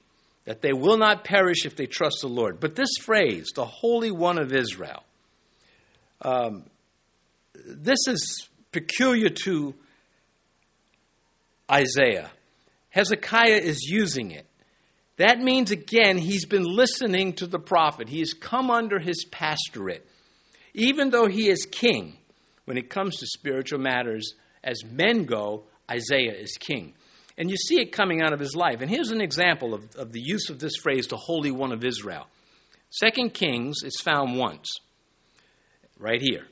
that 0.46 0.62
they 0.62 0.72
will 0.72 0.98
not 0.98 1.26
perish 1.26 1.66
if 1.66 1.76
they 1.76 1.88
trust 1.88 2.20
the 2.22 2.30
Lord. 2.30 2.60
But 2.60 2.76
this 2.76 2.96
phrase, 3.02 3.52
the 3.54 3.66
Holy 3.66 4.12
One 4.12 4.38
of 4.38 4.54
Israel, 4.54 5.04
um, 6.22 6.64
this 7.54 8.00
is 8.08 8.48
peculiar 8.72 9.30
to 9.44 9.76
Isaiah. 11.70 12.32
Hezekiah 12.90 13.58
is 13.58 13.82
using 13.82 14.32
it. 14.32 14.46
That 15.18 15.40
means, 15.40 15.72
again, 15.72 16.18
he's 16.18 16.46
been 16.46 16.64
listening 16.64 17.34
to 17.34 17.48
the 17.48 17.60
prophet. 17.60 18.08
He 18.08 18.20
has 18.20 18.34
come 18.34 18.72
under 18.72 19.00
his 19.00 19.26
pastorate. 19.26 20.08
Even 20.74 21.10
though 21.10 21.28
he 21.28 21.50
is 21.50 21.68
king, 21.70 22.17
when 22.68 22.78
it 22.78 22.90
comes 22.90 23.16
to 23.16 23.26
spiritual 23.28 23.80
matters, 23.80 24.34
as 24.62 24.84
men 24.84 25.24
go, 25.24 25.64
Isaiah 25.90 26.34
is 26.34 26.58
king. 26.60 26.96
And 27.38 27.50
you 27.50 27.56
see 27.56 27.80
it 27.80 27.94
coming 27.94 28.22
out 28.22 28.34
of 28.34 28.42
his 28.42 28.58
life. 28.58 28.82
And 28.82 28.90
here's 28.90 29.12
an 29.12 29.22
example 29.22 29.74
of, 29.74 29.96
of 29.96 30.12
the 30.12 30.20
use 30.20 30.50
of 30.50 30.60
this 30.60 30.76
phrase, 30.76 31.08
the 31.08 31.16
Holy 31.16 31.50
One 31.50 31.72
of 31.72 31.86
Israel. 31.86 32.28
Second 32.90 33.34
Kings, 33.34 33.78
it's 33.86 34.02
found 34.02 34.38
once, 34.38 34.68
right 35.98 36.22
here. 36.22 36.46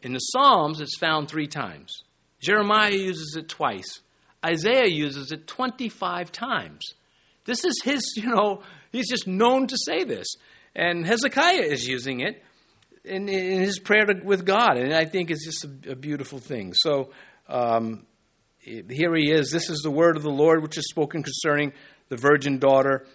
In 0.00 0.12
the 0.12 0.20
Psalms, 0.20 0.80
it's 0.80 0.96
found 0.96 1.26
three 1.26 1.48
times. 1.48 2.04
Jeremiah 2.38 2.92
uses 2.92 3.34
it 3.36 3.48
twice. 3.48 4.00
Isaiah 4.46 4.86
uses 4.86 5.32
it 5.32 5.48
25 5.48 6.30
times. 6.30 6.84
This 7.46 7.64
is 7.64 7.80
his, 7.82 8.04
you 8.16 8.32
know, 8.32 8.62
he's 8.92 9.10
just 9.10 9.26
known 9.26 9.66
to 9.66 9.76
say 9.76 10.04
this. 10.04 10.28
And 10.76 11.04
Hezekiah 11.04 11.62
is 11.62 11.88
using 11.88 12.20
it 12.20 12.44
in, 13.08 13.28
in 13.28 13.60
his 13.60 13.78
prayer 13.78 14.06
to, 14.06 14.24
with 14.24 14.44
God. 14.44 14.76
And 14.76 14.92
I 14.94 15.04
think 15.04 15.30
it's 15.30 15.44
just 15.44 15.64
a, 15.64 15.92
a 15.92 15.96
beautiful 15.96 16.38
thing. 16.38 16.74
So 16.74 17.10
um, 17.48 18.06
here 18.60 19.14
he 19.14 19.30
is. 19.30 19.50
This 19.50 19.70
is 19.70 19.80
the 19.80 19.90
word 19.90 20.16
of 20.16 20.22
the 20.22 20.30
Lord 20.30 20.62
which 20.62 20.78
is 20.78 20.88
spoken 20.88 21.22
concerning 21.22 21.72
the 22.08 22.16
virgin 22.16 22.58
daughter 22.58 23.06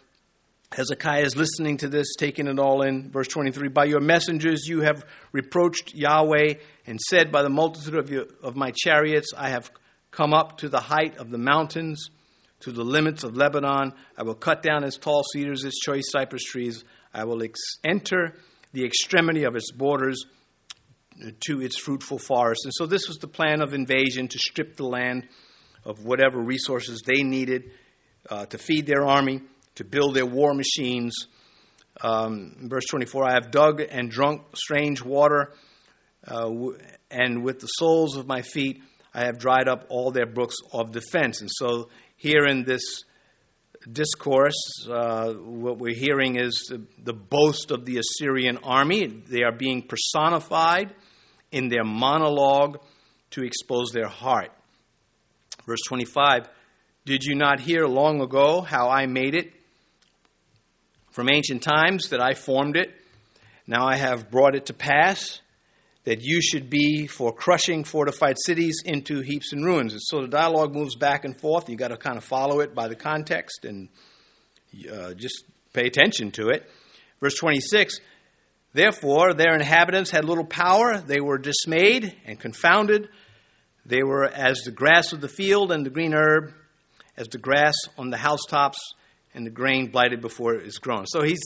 Hezekiah 0.76 1.24
is 1.24 1.36
listening 1.36 1.78
to 1.78 1.88
this, 1.88 2.16
taking 2.18 2.48
it 2.48 2.60
all 2.60 2.82
in. 2.82 3.12
Verse 3.12 3.28
23 3.28 3.70
By 3.70 3.86
your 3.86 4.00
messengers 4.00 4.68
you 4.68 4.82
have 4.82 5.06
reproached 5.32 5.94
Yahweh 5.94 6.56
and 6.88 7.00
said, 7.00 7.32
By 7.32 7.44
the 7.44 7.50
multitude 7.50 7.96
of, 7.96 8.10
your, 8.10 8.26
of 8.42 8.56
my 8.56 8.72
chariots 8.72 9.32
I 9.38 9.50
have 9.50 9.72
come 10.12 10.34
up 10.34 10.58
to 10.60 10.70
the 10.70 10.80
height 10.80 11.18
of 11.18 11.30
the 11.30 11.38
mountains, 11.38 12.10
to 12.62 12.72
the 12.72 12.84
limits 12.84 13.24
of 13.24 13.36
Lebanon. 13.36 13.94
I 14.18 14.24
will 14.24 14.36
cut 14.36 14.64
down 14.64 14.84
its 14.84 14.98
tall 14.98 15.24
cedars, 15.34 15.64
its 15.64 15.80
choice 15.80 16.10
cypress 16.10 16.44
trees. 16.44 16.84
I 17.14 17.26
will 17.26 17.44
ex- 17.44 17.60
enter 17.84 18.34
the 18.74 18.86
extremity 18.86 19.44
of 19.46 19.56
its 19.56 19.72
borders 19.72 20.26
to 21.48 21.62
its 21.62 21.78
fruitful 21.78 22.18
forest. 22.18 22.62
And 22.66 22.74
so 22.76 22.86
this 22.86 23.08
was 23.08 23.18
the 23.18 23.28
plan 23.28 23.62
of 23.62 23.74
invasion 23.74 24.28
to 24.28 24.40
strip 24.40 24.76
the 24.76 24.86
land 24.86 25.28
of 25.86 26.04
whatever 26.04 26.40
resources 26.40 27.02
they 27.06 27.24
needed 27.24 27.72
uh, 28.30 28.46
to 28.48 28.58
feed 28.58 28.86
their 28.86 29.06
army 29.06 29.42
to 29.76 29.84
build 29.84 30.16
their 30.16 30.26
war 30.26 30.54
machines. 30.54 31.28
Um, 32.02 32.56
verse 32.70 32.86
24 32.90 33.26
I 33.26 33.34
have 33.34 33.52
dug 33.52 33.82
and 33.82 34.10
drunk 34.10 34.56
strange 34.56 35.04
water, 35.04 35.54
uh, 36.28 36.50
and 37.12 37.44
with 37.44 37.60
the 37.60 37.68
soles 37.68 38.18
of 38.18 38.28
my 38.28 38.42
feet 38.42 38.82
I 39.14 39.26
have 39.26 39.38
dried 39.38 39.68
up 39.68 39.86
all 39.90 40.12
their 40.12 40.26
brooks 40.26 40.56
of 40.72 40.92
defense. 40.92 41.42
And 41.42 41.50
so, 41.52 41.90
here 42.16 42.46
in 42.46 42.64
this 42.64 43.04
discourse, 43.92 44.88
uh, 44.90 45.34
what 45.34 45.78
we're 45.78 45.96
hearing 45.96 46.38
is 46.38 46.68
the, 46.70 46.82
the 47.04 47.14
boast 47.14 47.72
of 47.72 47.86
the 47.86 47.98
Assyrian 48.00 48.58
army. 48.64 49.08
They 49.08 49.44
are 49.44 49.52
being 49.52 49.82
personified 49.82 50.94
in 51.52 51.70
their 51.70 51.84
monologue 51.84 52.80
to 53.32 53.44
expose 53.44 53.92
their 53.92 54.08
heart. 54.08 54.52
Verse 55.66 55.82
25 55.88 56.48
Did 57.06 57.24
you 57.24 57.36
not 57.36 57.60
hear 57.60 57.86
long 57.88 58.22
ago 58.22 58.62
how 58.62 58.90
I 58.90 59.06
made 59.06 59.36
it? 59.36 59.54
from 61.14 61.30
ancient 61.30 61.62
times 61.62 62.10
that 62.10 62.20
I 62.20 62.34
formed 62.34 62.76
it. 62.76 62.92
Now 63.68 63.88
I 63.88 63.96
have 63.96 64.32
brought 64.32 64.56
it 64.56 64.66
to 64.66 64.74
pass. 64.74 65.42
That 66.06 66.22
you 66.22 66.42
should 66.42 66.70
be 66.70 67.08
for 67.08 67.32
crushing 67.32 67.84
fortified 67.84 68.36
cities 68.46 68.82
into 68.84 69.22
heaps 69.22 69.54
and 69.54 69.64
ruins. 69.64 69.94
And 69.94 70.02
so 70.04 70.22
the 70.22 70.28
dialogue 70.28 70.74
moves 70.74 70.96
back 70.96 71.24
and 71.24 71.40
forth. 71.40 71.70
You've 71.70 71.80
got 71.80 71.90
to 71.90 71.98
kind 71.98 72.18
of 72.18 72.24
follow 72.24 72.60
it 72.60 72.76
by 72.76 72.88
the 72.88 72.96
context 72.96 73.64
and 73.64 73.88
uh, 74.92 75.14
just 75.14 75.46
pay 75.72 75.86
attention 75.86 76.32
to 76.32 76.50
it. 76.50 76.70
Verse 77.22 77.36
26 77.36 78.00
Therefore, 78.74 79.34
their 79.34 79.54
inhabitants 79.54 80.10
had 80.10 80.26
little 80.26 80.46
power. 80.46 80.98
They 80.98 81.22
were 81.22 81.38
dismayed 81.38 82.16
and 82.26 82.40
confounded. 82.40 83.08
They 83.86 84.02
were 84.02 84.26
as 84.26 84.62
the 84.66 84.72
grass 84.72 85.14
of 85.14 85.22
the 85.22 85.28
field 85.28 85.72
and 85.72 85.86
the 85.86 85.92
green 85.92 86.14
herb, 86.14 86.54
as 87.16 87.28
the 87.28 87.38
grass 87.38 87.76
on 87.98 88.10
the 88.10 88.18
housetops 88.18 88.80
and 89.36 89.46
the 89.46 89.52
grain 89.52 89.92
blighted 89.92 90.22
before 90.22 90.56
it 90.56 90.66
is 90.66 90.80
grown. 90.80 91.06
So 91.06 91.22
he's, 91.22 91.42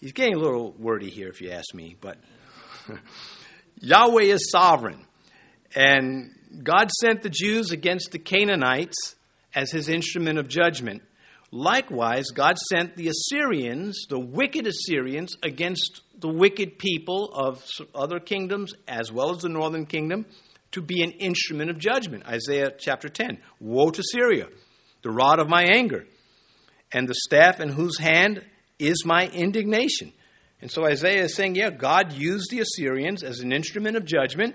he's 0.00 0.12
getting 0.12 0.34
a 0.34 0.38
little 0.38 0.72
wordy 0.78 1.10
here, 1.10 1.28
if 1.28 1.40
you 1.40 1.50
ask 1.50 1.74
me, 1.74 1.96
but. 2.00 2.16
Yahweh 3.82 4.22
is 4.22 4.50
sovereign. 4.50 5.04
And 5.74 6.30
God 6.62 6.90
sent 7.00 7.22
the 7.22 7.30
Jews 7.30 7.72
against 7.72 8.12
the 8.12 8.18
Canaanites 8.18 9.16
as 9.54 9.70
his 9.70 9.88
instrument 9.88 10.38
of 10.38 10.48
judgment. 10.48 11.02
Likewise, 11.50 12.26
God 12.28 12.56
sent 12.58 12.96
the 12.96 13.08
Assyrians, 13.08 14.06
the 14.08 14.18
wicked 14.18 14.66
Assyrians, 14.66 15.36
against 15.42 16.00
the 16.18 16.28
wicked 16.28 16.78
people 16.78 17.30
of 17.34 17.62
other 17.94 18.20
kingdoms 18.20 18.72
as 18.86 19.12
well 19.12 19.30
as 19.30 19.42
the 19.42 19.48
northern 19.48 19.84
kingdom 19.84 20.26
to 20.70 20.80
be 20.80 21.02
an 21.02 21.10
instrument 21.10 21.68
of 21.68 21.78
judgment. 21.78 22.24
Isaiah 22.26 22.70
chapter 22.78 23.08
10. 23.08 23.38
Woe 23.60 23.90
to 23.90 24.02
Syria, 24.02 24.46
the 25.02 25.10
rod 25.10 25.40
of 25.40 25.48
my 25.48 25.64
anger, 25.64 26.06
and 26.92 27.08
the 27.08 27.14
staff 27.14 27.60
in 27.60 27.68
whose 27.68 27.98
hand 27.98 28.44
is 28.78 29.04
my 29.04 29.26
indignation. 29.26 30.12
And 30.62 30.70
so 30.70 30.86
Isaiah 30.86 31.24
is 31.24 31.34
saying, 31.34 31.56
yeah, 31.56 31.70
God 31.70 32.12
used 32.12 32.50
the 32.50 32.60
Assyrians 32.60 33.24
as 33.24 33.40
an 33.40 33.52
instrument 33.52 33.96
of 33.96 34.04
judgment, 34.04 34.54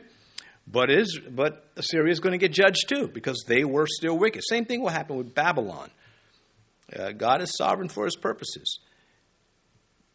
but 0.66 0.90
is 0.90 1.20
but 1.30 1.70
Assyria 1.76 2.12
is 2.12 2.22
going 2.22 2.32
to 2.32 2.38
get 2.38 2.54
judged 2.54 2.88
too 2.88 3.10
because 3.10 3.44
they 3.46 3.66
were 3.66 3.86
still 3.88 4.18
wicked. 4.18 4.42
Same 4.48 4.64
thing 4.64 4.82
will 4.82 4.90
happen 4.90 5.18
with 5.18 5.36
Babylon. 5.36 5.92
Uh, 6.98 7.12
God 7.12 7.42
is 7.42 7.54
sovereign 7.58 7.90
for 7.90 8.06
his 8.06 8.16
purposes, 8.16 8.80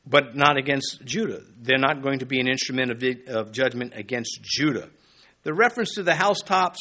but 0.07 0.35
not 0.35 0.57
against 0.57 1.05
Judah. 1.05 1.43
They're 1.61 1.79
not 1.79 2.03
going 2.03 2.21
to 2.21 2.27
be 2.27 2.41
an 2.41 2.49
instrument 2.49 2.91
of, 2.91 3.05
of 3.29 3.53
judgment 3.53 3.93
against 3.95 4.41
Judah. 4.43 4.89
The 5.43 5.53
reference 5.53 5.95
to 5.97 6.03
the 6.03 6.15
housetops 6.15 6.81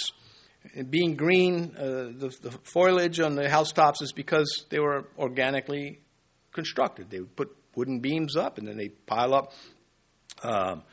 being 0.89 1.15
green, 1.15 1.75
uh, 1.77 1.81
the, 2.15 2.33
the 2.41 2.51
foliage 2.63 3.19
on 3.19 3.35
the 3.35 3.49
housetops 3.49 4.01
is 4.01 4.13
because 4.13 4.65
they 4.69 4.79
were 4.79 5.07
organically 5.17 5.99
constructed. 6.53 7.09
They 7.09 7.19
would 7.19 7.35
put 7.35 7.57
wooden 7.75 7.99
beams 7.99 8.35
up, 8.35 8.57
and 8.57 8.67
then 8.67 8.77
they 8.77 8.89
pile 8.89 9.33
up 9.33 9.53
um, 10.43 10.83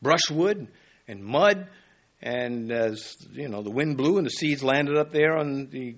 brushwood 0.00 0.68
and 1.08 1.24
mud. 1.24 1.68
And 2.20 2.70
as 2.70 3.16
you 3.32 3.48
know, 3.48 3.62
the 3.62 3.70
wind 3.70 3.96
blew 3.96 4.18
and 4.18 4.26
the 4.26 4.30
seeds 4.30 4.62
landed 4.62 4.96
up 4.96 5.10
there 5.10 5.36
on 5.36 5.68
the 5.70 5.96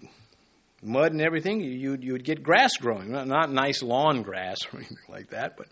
mud 0.83 1.13
and 1.13 1.21
everything. 1.21 1.61
You 1.61 1.97
you 2.01 2.13
would 2.13 2.25
get 2.25 2.43
grass 2.43 2.77
growing, 2.77 3.13
not, 3.13 3.27
not 3.27 3.53
nice 3.53 3.83
lawn 3.83 4.23
grass 4.23 4.59
or 4.73 4.79
anything 4.79 4.97
like 5.09 5.31
that, 5.31 5.57
but 5.57 5.67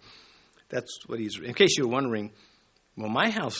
that's 0.68 0.98
what 1.06 1.18
he's. 1.18 1.38
In 1.38 1.54
case 1.54 1.76
you're 1.78 1.88
wondering, 1.88 2.32
well, 2.96 3.08
my 3.08 3.30
house, 3.30 3.58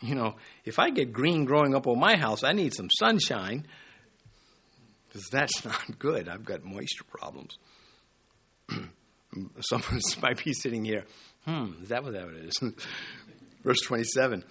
you 0.00 0.14
know, 0.14 0.36
if 0.64 0.78
I 0.78 0.90
get 0.90 1.12
green 1.12 1.44
growing 1.44 1.74
up 1.74 1.86
on 1.86 1.98
my 1.98 2.16
house, 2.16 2.42
I 2.42 2.52
need 2.52 2.74
some 2.74 2.88
sunshine 2.90 3.66
because 5.08 5.28
that's 5.28 5.64
not 5.64 5.98
good. 5.98 6.28
I've 6.28 6.44
got 6.44 6.64
moisture 6.64 7.04
problems. 7.04 7.56
someone 9.60 10.00
might 10.22 10.42
be 10.42 10.52
sitting 10.52 10.84
here, 10.84 11.04
hmm, 11.46 11.72
is 11.82 11.88
that 11.88 12.02
what 12.02 12.12
that 12.12 12.28
is? 12.28 12.58
Verse 13.64 13.80
27. 13.80 14.44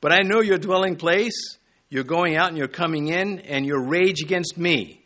But 0.00 0.12
I 0.12 0.22
know 0.22 0.40
your 0.40 0.58
dwelling 0.58 0.96
place, 0.96 1.58
you're 1.88 2.04
going 2.04 2.36
out 2.36 2.48
and 2.48 2.58
you're 2.58 2.68
coming 2.68 3.08
in, 3.08 3.40
and 3.40 3.66
your 3.66 3.80
rage 3.80 4.22
against 4.22 4.56
me. 4.56 5.00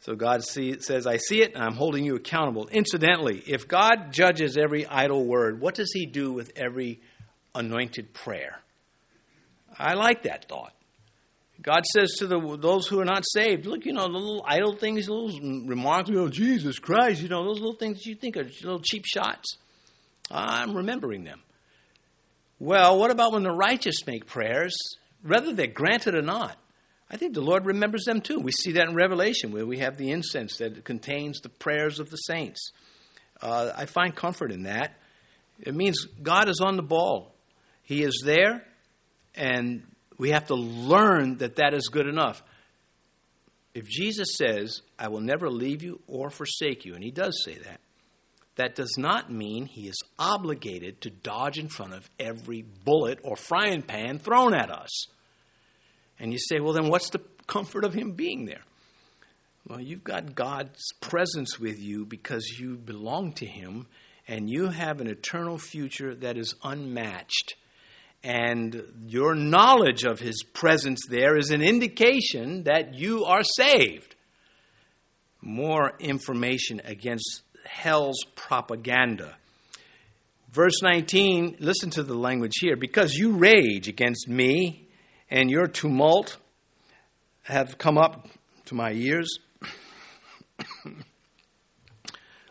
So 0.00 0.14
God 0.14 0.44
see, 0.44 0.80
says, 0.80 1.06
I 1.06 1.16
see 1.16 1.42
it, 1.42 1.54
and 1.54 1.62
I'm 1.62 1.74
holding 1.74 2.04
you 2.04 2.16
accountable. 2.16 2.68
Incidentally, 2.68 3.42
if 3.46 3.68
God 3.68 4.12
judges 4.12 4.56
every 4.56 4.84
idle 4.84 5.24
word, 5.24 5.60
what 5.60 5.76
does 5.76 5.92
he 5.92 6.06
do 6.06 6.32
with 6.32 6.52
every 6.56 7.00
anointed 7.54 8.12
prayer? 8.12 8.58
I 9.78 9.94
like 9.94 10.24
that 10.24 10.48
thought. 10.48 10.74
God 11.62 11.84
says 11.92 12.16
to 12.18 12.26
the, 12.26 12.56
those 12.60 12.88
who 12.88 13.00
are 13.00 13.04
not 13.04 13.24
saved, 13.24 13.66
look, 13.66 13.86
you 13.86 13.92
know, 13.92 14.02
the 14.02 14.18
little 14.18 14.44
idle 14.46 14.74
things, 14.74 15.08
little 15.08 15.38
remarks, 15.66 16.10
know, 16.10 16.28
Jesus 16.28 16.80
Christ, 16.80 17.22
you 17.22 17.28
know, 17.28 17.44
those 17.44 17.60
little 17.60 17.76
things 17.76 18.04
you 18.04 18.16
think 18.16 18.36
are 18.36 18.42
little 18.42 18.80
cheap 18.80 19.04
shots. 19.06 19.58
I'm 20.30 20.74
remembering 20.74 21.24
them. 21.24 21.40
Well, 22.58 22.98
what 22.98 23.10
about 23.10 23.32
when 23.32 23.44
the 23.44 23.52
righteous 23.52 24.06
make 24.06 24.26
prayers, 24.26 24.74
whether 25.22 25.52
they're 25.52 25.66
granted 25.68 26.14
or 26.14 26.22
not? 26.22 26.56
I 27.10 27.16
think 27.16 27.34
the 27.34 27.42
Lord 27.42 27.66
remembers 27.66 28.04
them 28.04 28.22
too. 28.22 28.40
We 28.40 28.52
see 28.52 28.72
that 28.72 28.88
in 28.88 28.94
Revelation, 28.94 29.52
where 29.52 29.66
we 29.66 29.78
have 29.78 29.98
the 29.98 30.10
incense 30.10 30.56
that 30.58 30.84
contains 30.84 31.40
the 31.40 31.48
prayers 31.48 32.00
of 32.00 32.08
the 32.10 32.16
saints. 32.16 32.72
Uh, 33.40 33.70
I 33.76 33.86
find 33.86 34.16
comfort 34.16 34.50
in 34.50 34.62
that. 34.62 34.96
It 35.60 35.74
means 35.74 36.06
God 36.22 36.48
is 36.48 36.60
on 36.60 36.76
the 36.76 36.82
ball. 36.82 37.34
He 37.82 38.02
is 38.02 38.22
there, 38.24 38.64
and 39.34 39.82
we 40.18 40.30
have 40.30 40.46
to 40.46 40.54
learn 40.54 41.38
that 41.38 41.56
that 41.56 41.74
is 41.74 41.88
good 41.88 42.06
enough. 42.06 42.42
If 43.74 43.88
Jesus 43.88 44.36
says, 44.36 44.82
I 44.98 45.08
will 45.08 45.20
never 45.20 45.50
leave 45.50 45.82
you 45.82 46.00
or 46.06 46.30
forsake 46.30 46.84
you, 46.84 46.94
and 46.94 47.02
he 47.02 47.10
does 47.10 47.42
say 47.44 47.54
that, 47.54 47.80
that 48.56 48.74
does 48.74 48.96
not 48.98 49.32
mean 49.32 49.66
he 49.66 49.88
is 49.88 49.98
obligated 50.18 51.00
to 51.00 51.10
dodge 51.10 51.58
in 51.58 51.68
front 51.68 51.94
of 51.94 52.10
every 52.20 52.62
bullet 52.84 53.18
or 53.22 53.34
frying 53.34 53.82
pan 53.82 54.18
thrown 54.18 54.54
at 54.54 54.70
us. 54.70 55.06
And 56.18 56.32
you 56.32 56.38
say, 56.38 56.60
well, 56.60 56.74
then 56.74 56.88
what's 56.88 57.10
the 57.10 57.22
comfort 57.46 57.84
of 57.84 57.94
him 57.94 58.12
being 58.12 58.44
there? 58.44 58.62
Well, 59.66 59.80
you've 59.80 60.04
got 60.04 60.34
God's 60.34 60.84
presence 61.00 61.58
with 61.58 61.80
you 61.80 62.04
because 62.04 62.56
you 62.58 62.76
belong 62.76 63.32
to 63.34 63.46
him 63.46 63.86
and 64.28 64.50
you 64.50 64.68
have 64.68 65.00
an 65.00 65.08
eternal 65.08 65.56
future 65.56 66.14
that 66.16 66.36
is 66.36 66.54
unmatched 66.62 67.54
and 68.22 68.82
your 69.06 69.34
knowledge 69.34 70.04
of 70.04 70.20
his 70.20 70.42
presence 70.42 71.00
there 71.08 71.36
is 71.36 71.50
an 71.50 71.62
indication 71.62 72.64
that 72.64 72.94
you 72.94 73.24
are 73.24 73.42
saved. 73.42 74.14
More 75.40 75.92
information 75.98 76.80
against 76.84 77.42
hell's 77.64 78.24
propaganda. 78.36 79.36
Verse 80.52 80.82
19, 80.82 81.56
listen 81.60 81.90
to 81.90 82.02
the 82.02 82.14
language 82.14 82.52
here. 82.60 82.76
Because 82.76 83.14
you 83.14 83.32
rage 83.32 83.88
against 83.88 84.28
me, 84.28 84.86
and 85.32 85.50
your 85.50 85.66
tumult 85.66 86.36
have 87.44 87.78
come 87.78 87.96
up 87.96 88.28
to 88.66 88.74
my 88.74 88.92
ears. 88.92 89.38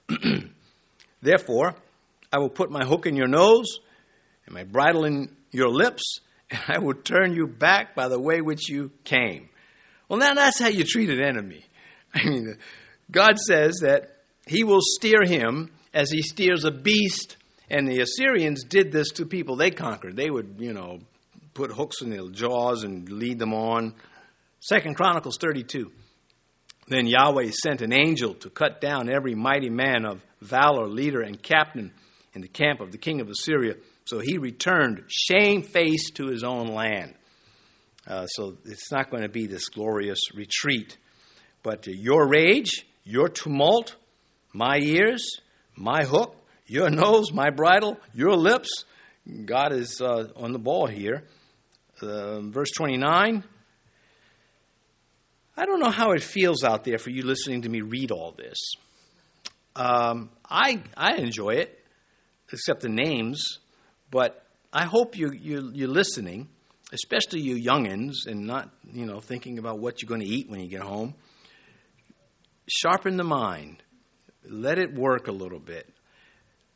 Therefore, 1.21 1.75
I 2.33 2.39
will 2.39 2.49
put 2.49 2.71
my 2.71 2.83
hook 2.83 3.05
in 3.05 3.15
your 3.15 3.27
nose 3.27 3.77
and 4.47 4.55
my 4.55 4.63
bridle 4.63 5.05
in 5.05 5.29
your 5.51 5.69
lips, 5.69 6.19
and 6.49 6.61
I 6.67 6.79
will 6.79 6.93
turn 6.93 7.35
you 7.35 7.47
back 7.47 7.95
by 7.95 8.07
the 8.07 8.19
way 8.19 8.41
which 8.41 8.69
you 8.69 8.91
came. 9.03 9.49
Well, 10.09 10.19
now 10.19 10.33
that's 10.33 10.59
how 10.59 10.67
you 10.67 10.83
treat 10.83 11.09
an 11.09 11.21
enemy. 11.21 11.65
I 12.13 12.25
mean, 12.25 12.57
God 13.09 13.37
says 13.39 13.79
that 13.81 14.17
He 14.47 14.63
will 14.63 14.81
steer 14.81 15.23
him 15.23 15.71
as 15.93 16.11
He 16.11 16.21
steers 16.21 16.65
a 16.65 16.71
beast, 16.71 17.37
and 17.69 17.87
the 17.87 18.01
Assyrians 18.01 18.63
did 18.63 18.91
this 18.91 19.09
to 19.11 19.25
people 19.25 19.55
they 19.55 19.71
conquered. 19.71 20.15
They 20.15 20.29
would, 20.29 20.55
you 20.59 20.73
know, 20.73 20.99
put 21.53 21.71
hooks 21.71 22.01
in 22.01 22.09
their 22.09 22.27
jaws 22.29 22.83
and 22.83 23.09
lead 23.09 23.39
them 23.39 23.53
on. 23.53 23.93
Second 24.59 24.95
Chronicles 24.95 25.37
32. 25.37 25.91
Then 26.87 27.07
Yahweh 27.07 27.51
sent 27.51 27.81
an 27.81 27.93
angel 27.93 28.33
to 28.35 28.49
cut 28.49 28.81
down 28.81 29.09
every 29.09 29.33
mighty 29.33 29.69
man 29.69 30.05
of 30.05 30.21
valor, 30.41 30.87
leader, 30.87 31.21
and 31.21 31.41
captain 31.41 31.91
in 32.33 32.41
the 32.41 32.47
camp 32.47 32.81
of 32.81 32.91
the 32.91 32.97
king 32.97 33.21
of 33.21 33.29
Assyria 33.29 33.75
so 34.05 34.19
he 34.19 34.37
returned 34.37 35.03
shamefaced 35.07 36.15
to 36.15 36.27
his 36.27 36.43
own 36.43 36.67
land. 36.67 37.15
Uh, 38.07 38.25
so 38.25 38.57
it's 38.65 38.91
not 38.91 39.09
going 39.11 39.23
to 39.23 39.29
be 39.29 39.45
this 39.45 39.69
glorious 39.69 40.19
retreat. 40.33 40.97
But 41.63 41.85
your 41.87 42.27
rage, 42.27 42.85
your 43.03 43.29
tumult, 43.29 43.95
my 44.53 44.77
ears, 44.77 45.39
my 45.75 46.03
hook, 46.03 46.35
your 46.65 46.89
nose, 46.89 47.31
my 47.31 47.51
bridle, 47.51 47.99
your 48.13 48.35
lips, 48.35 48.85
God 49.45 49.71
is 49.71 50.01
uh, 50.01 50.29
on 50.35 50.51
the 50.51 50.59
ball 50.59 50.87
here. 50.87 51.23
Uh, 52.01 52.41
verse 52.41 52.71
29. 52.71 53.43
I 55.55 55.65
don't 55.65 55.79
know 55.79 55.91
how 55.91 56.11
it 56.11 56.23
feels 56.23 56.63
out 56.63 56.83
there 56.83 56.97
for 56.97 57.11
you 57.11 57.23
listening 57.23 57.63
to 57.63 57.69
me 57.69 57.81
read 57.81 58.09
all 58.09 58.31
this. 58.31 58.57
Um, 59.75 60.31
I, 60.49 60.81
I 60.97 61.17
enjoy 61.17 61.51
it, 61.51 61.79
except 62.51 62.81
the 62.81 62.89
names. 62.89 63.59
But 64.11 64.45
I 64.71 64.83
hope 64.83 65.17
you, 65.17 65.31
you, 65.31 65.71
you're 65.73 65.87
listening, 65.87 66.49
especially 66.93 67.39
you 67.41 67.55
youngins, 67.55 68.27
and 68.27 68.45
not 68.45 68.69
you 68.91 69.05
know 69.05 69.19
thinking 69.19 69.57
about 69.57 69.79
what 69.79 70.01
you're 70.01 70.09
going 70.09 70.21
to 70.21 70.27
eat 70.27 70.49
when 70.49 70.59
you 70.59 70.67
get 70.67 70.81
home. 70.81 71.15
Sharpen 72.69 73.17
the 73.17 73.23
mind. 73.23 73.81
Let 74.47 74.77
it 74.77 74.93
work 74.93 75.27
a 75.27 75.31
little 75.31 75.59
bit. 75.59 75.87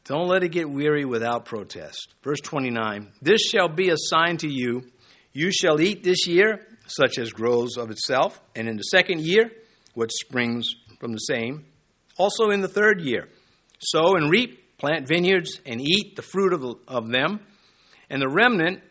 Don't 0.05 0.27
let 0.27 0.43
it 0.43 0.49
get 0.49 0.69
weary 0.69 1.03
without 1.03 1.45
protest. 1.45 2.13
Verse 2.23 2.39
29 2.41 3.11
This 3.21 3.41
shall 3.41 3.67
be 3.67 3.89
a 3.89 3.97
sign 3.97 4.37
to 4.37 4.47
you 4.47 4.83
You 5.33 5.51
shall 5.51 5.81
eat 5.81 6.03
this 6.03 6.27
year 6.27 6.65
such 6.87 7.17
as 7.17 7.31
grows 7.31 7.77
of 7.77 7.89
itself, 7.89 8.39
and 8.55 8.67
in 8.67 8.77
the 8.77 8.83
second 8.83 9.21
year, 9.21 9.51
what 9.95 10.11
springs 10.11 10.67
from 10.99 11.13
the 11.13 11.17
same. 11.17 11.65
Also 12.17 12.51
in 12.51 12.61
the 12.61 12.67
third 12.67 13.01
year, 13.01 13.27
sow 13.79 14.15
and 14.15 14.29
reap, 14.29 14.64
plant 14.77 15.07
vineyards, 15.07 15.59
and 15.65 15.81
eat 15.81 16.15
the 16.15 16.21
fruit 16.21 16.53
of, 16.53 16.63
of 16.87 17.09
them. 17.09 17.39
And 18.09 18.21
the 18.21 18.29
remnant 18.29 18.81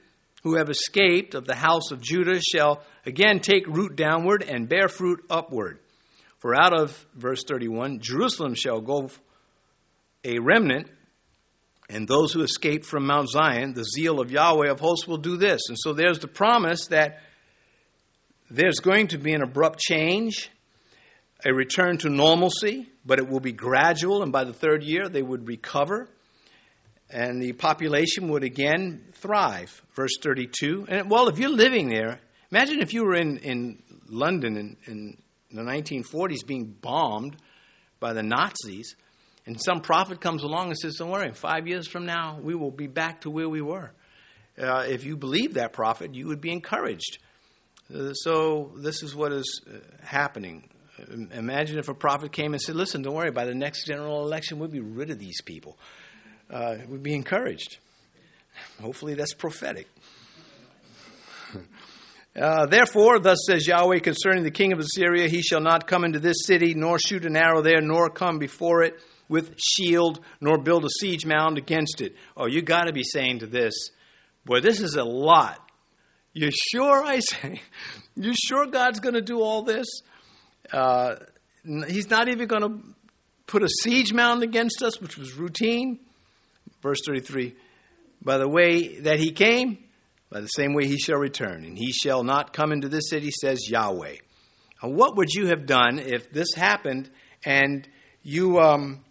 who 0.42 0.56
have 0.56 0.68
escaped 0.68 1.34
of 1.34 1.46
the 1.46 1.54
house 1.54 1.90
of 1.90 2.00
Judah 2.00 2.40
shall 2.40 2.82
again 3.06 3.40
take 3.40 3.66
root 3.66 3.96
downward 3.96 4.42
and 4.42 4.68
bear 4.68 4.88
fruit 4.88 5.24
upward. 5.30 5.78
For 6.38 6.54
out 6.54 6.78
of, 6.78 7.06
verse 7.14 7.42
31, 7.44 8.00
Jerusalem 8.00 8.54
shall 8.54 8.80
go 8.80 9.08
a 10.22 10.38
remnant, 10.38 10.90
and 11.88 12.06
those 12.06 12.32
who 12.32 12.42
escape 12.42 12.84
from 12.84 13.06
Mount 13.06 13.30
Zion, 13.30 13.72
the 13.72 13.84
zeal 13.84 14.20
of 14.20 14.30
Yahweh 14.30 14.70
of 14.70 14.80
hosts 14.80 15.08
will 15.08 15.18
do 15.18 15.36
this. 15.36 15.62
And 15.68 15.78
so 15.78 15.92
there's 15.92 16.18
the 16.18 16.28
promise 16.28 16.86
that 16.88 17.20
there's 18.50 18.80
going 18.80 19.08
to 19.08 19.18
be 19.18 19.32
an 19.32 19.42
abrupt 19.42 19.78
change, 19.78 20.50
a 21.44 21.52
return 21.52 21.98
to 21.98 22.08
normalcy, 22.08 22.88
but 23.04 23.18
it 23.18 23.28
will 23.28 23.40
be 23.40 23.52
gradual, 23.52 24.22
and 24.22 24.32
by 24.32 24.44
the 24.44 24.52
third 24.52 24.82
year 24.82 25.08
they 25.08 25.22
would 25.22 25.46
recover, 25.46 26.08
and 27.10 27.40
the 27.40 27.52
population 27.52 28.28
would 28.30 28.44
again 28.44 29.04
thrive. 29.12 29.82
Verse 29.94 30.16
32. 30.22 30.86
And 30.88 31.10
well, 31.10 31.28
if 31.28 31.38
you're 31.38 31.50
living 31.50 31.90
there, 31.90 32.18
imagine 32.50 32.80
if 32.80 32.94
you 32.94 33.04
were 33.04 33.14
in, 33.14 33.38
in 33.38 33.82
London 34.08 34.56
in, 34.56 34.76
in 34.86 35.16
the 35.52 35.62
1940s 35.62 36.46
being 36.46 36.64
bombed 36.64 37.36
by 38.00 38.12
the 38.12 38.22
Nazis, 38.22 38.96
and 39.46 39.60
some 39.60 39.80
prophet 39.80 40.20
comes 40.20 40.42
along 40.42 40.68
and 40.68 40.78
says, 40.78 40.96
Don't 40.96 41.10
worry, 41.10 41.32
five 41.32 41.68
years 41.68 41.86
from 41.86 42.06
now, 42.06 42.38
we 42.42 42.54
will 42.54 42.70
be 42.70 42.86
back 42.86 43.20
to 43.22 43.30
where 43.30 43.48
we 43.48 43.60
were. 43.60 43.92
Uh, 44.58 44.84
if 44.88 45.04
you 45.04 45.16
believe 45.16 45.54
that 45.54 45.72
prophet, 45.72 46.14
you 46.14 46.28
would 46.28 46.40
be 46.40 46.52
encouraged. 46.52 47.18
Uh, 47.94 48.14
so, 48.14 48.72
this 48.76 49.02
is 49.02 49.14
what 49.14 49.32
is 49.32 49.60
uh, 49.68 49.78
happening. 50.02 50.70
Imagine 51.32 51.78
if 51.78 51.88
a 51.88 51.94
prophet 51.94 52.32
came 52.32 52.52
and 52.52 52.60
said, 52.60 52.76
Listen, 52.76 53.02
don't 53.02 53.14
worry, 53.14 53.30
by 53.30 53.44
the 53.44 53.54
next 53.54 53.86
general 53.86 54.24
election, 54.24 54.58
we'll 54.58 54.68
be 54.68 54.80
rid 54.80 55.10
of 55.10 55.18
these 55.18 55.40
people. 55.42 55.76
Uh, 56.50 56.76
we'd 56.88 57.02
be 57.02 57.14
encouraged. 57.14 57.78
Hopefully, 58.80 59.14
that's 59.14 59.34
prophetic. 59.34 59.88
Uh, 62.36 62.66
Therefore, 62.66 63.20
thus 63.20 63.38
says 63.46 63.64
Yahweh 63.64 64.00
concerning 64.00 64.42
the 64.42 64.50
king 64.50 64.72
of 64.72 64.80
Assyria, 64.80 65.28
he 65.28 65.40
shall 65.40 65.60
not 65.60 65.86
come 65.86 66.02
into 66.02 66.18
this 66.18 66.44
city, 66.44 66.74
nor 66.74 66.98
shoot 66.98 67.24
an 67.26 67.36
arrow 67.36 67.62
there, 67.62 67.80
nor 67.80 68.10
come 68.10 68.40
before 68.40 68.82
it 68.82 68.98
with 69.28 69.54
shield, 69.56 70.18
nor 70.40 70.58
build 70.58 70.84
a 70.84 70.88
siege 70.98 71.24
mound 71.24 71.58
against 71.58 72.00
it. 72.00 72.16
Oh, 72.36 72.46
you 72.46 72.60
got 72.60 72.86
to 72.86 72.92
be 72.92 73.04
saying 73.04 73.38
to 73.38 73.46
this, 73.46 73.90
boy, 74.44 74.58
this 74.60 74.80
is 74.80 74.96
a 74.96 75.04
lot. 75.04 75.60
You 76.32 76.50
sure, 76.50 77.04
I 77.04 77.20
say? 77.20 77.62
You 78.16 78.32
sure 78.34 78.66
God's 78.66 78.98
going 78.98 79.14
to 79.14 79.22
do 79.22 79.40
all 79.40 79.62
this? 79.62 79.86
Uh, 80.72 81.16
he's 81.86 82.10
not 82.10 82.28
even 82.28 82.48
going 82.48 82.62
to 82.62 82.82
put 83.46 83.62
a 83.62 83.68
siege 83.68 84.12
mound 84.12 84.42
against 84.42 84.82
us, 84.82 85.00
which 85.00 85.16
was 85.16 85.34
routine. 85.34 86.00
Verse 86.82 87.00
33 87.06 87.54
By 88.22 88.38
the 88.38 88.48
way 88.48 89.00
that 89.00 89.18
he 89.18 89.32
came, 89.32 89.78
by 90.30 90.40
the 90.40 90.48
same 90.48 90.74
way 90.74 90.86
he 90.86 90.98
shall 90.98 91.18
return, 91.18 91.64
and 91.64 91.78
he 91.78 91.92
shall 91.92 92.24
not 92.24 92.52
come 92.52 92.72
into 92.72 92.88
this 92.88 93.08
city, 93.10 93.30
says 93.30 93.68
Yahweh. 93.68 94.16
Now, 94.82 94.88
what 94.90 95.16
would 95.16 95.32
you 95.32 95.48
have 95.48 95.66
done 95.66 95.98
if 95.98 96.30
this 96.32 96.54
happened 96.54 97.10
and 97.44 97.88
you 98.22 98.58
um, 98.58 99.04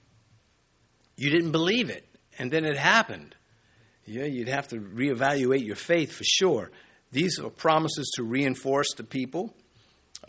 you 1.16 1.30
didn't 1.30 1.52
believe 1.52 1.90
it, 1.90 2.06
and 2.38 2.52
then 2.52 2.66
it 2.66 2.78
happened? 2.78 3.36
Yeah, 4.06 4.26
you'd 4.26 4.50
have 4.50 4.68
to 4.70 4.78
reevaluate 4.78 5.66
your 5.66 5.78
faith 5.78 6.12
for 6.12 6.26
sure. 6.26 6.72
These 7.12 7.40
are 7.40 7.50
promises 7.50 8.12
to 8.16 8.24
reinforce 8.24 8.94
the 8.98 9.04
people. 9.04 9.56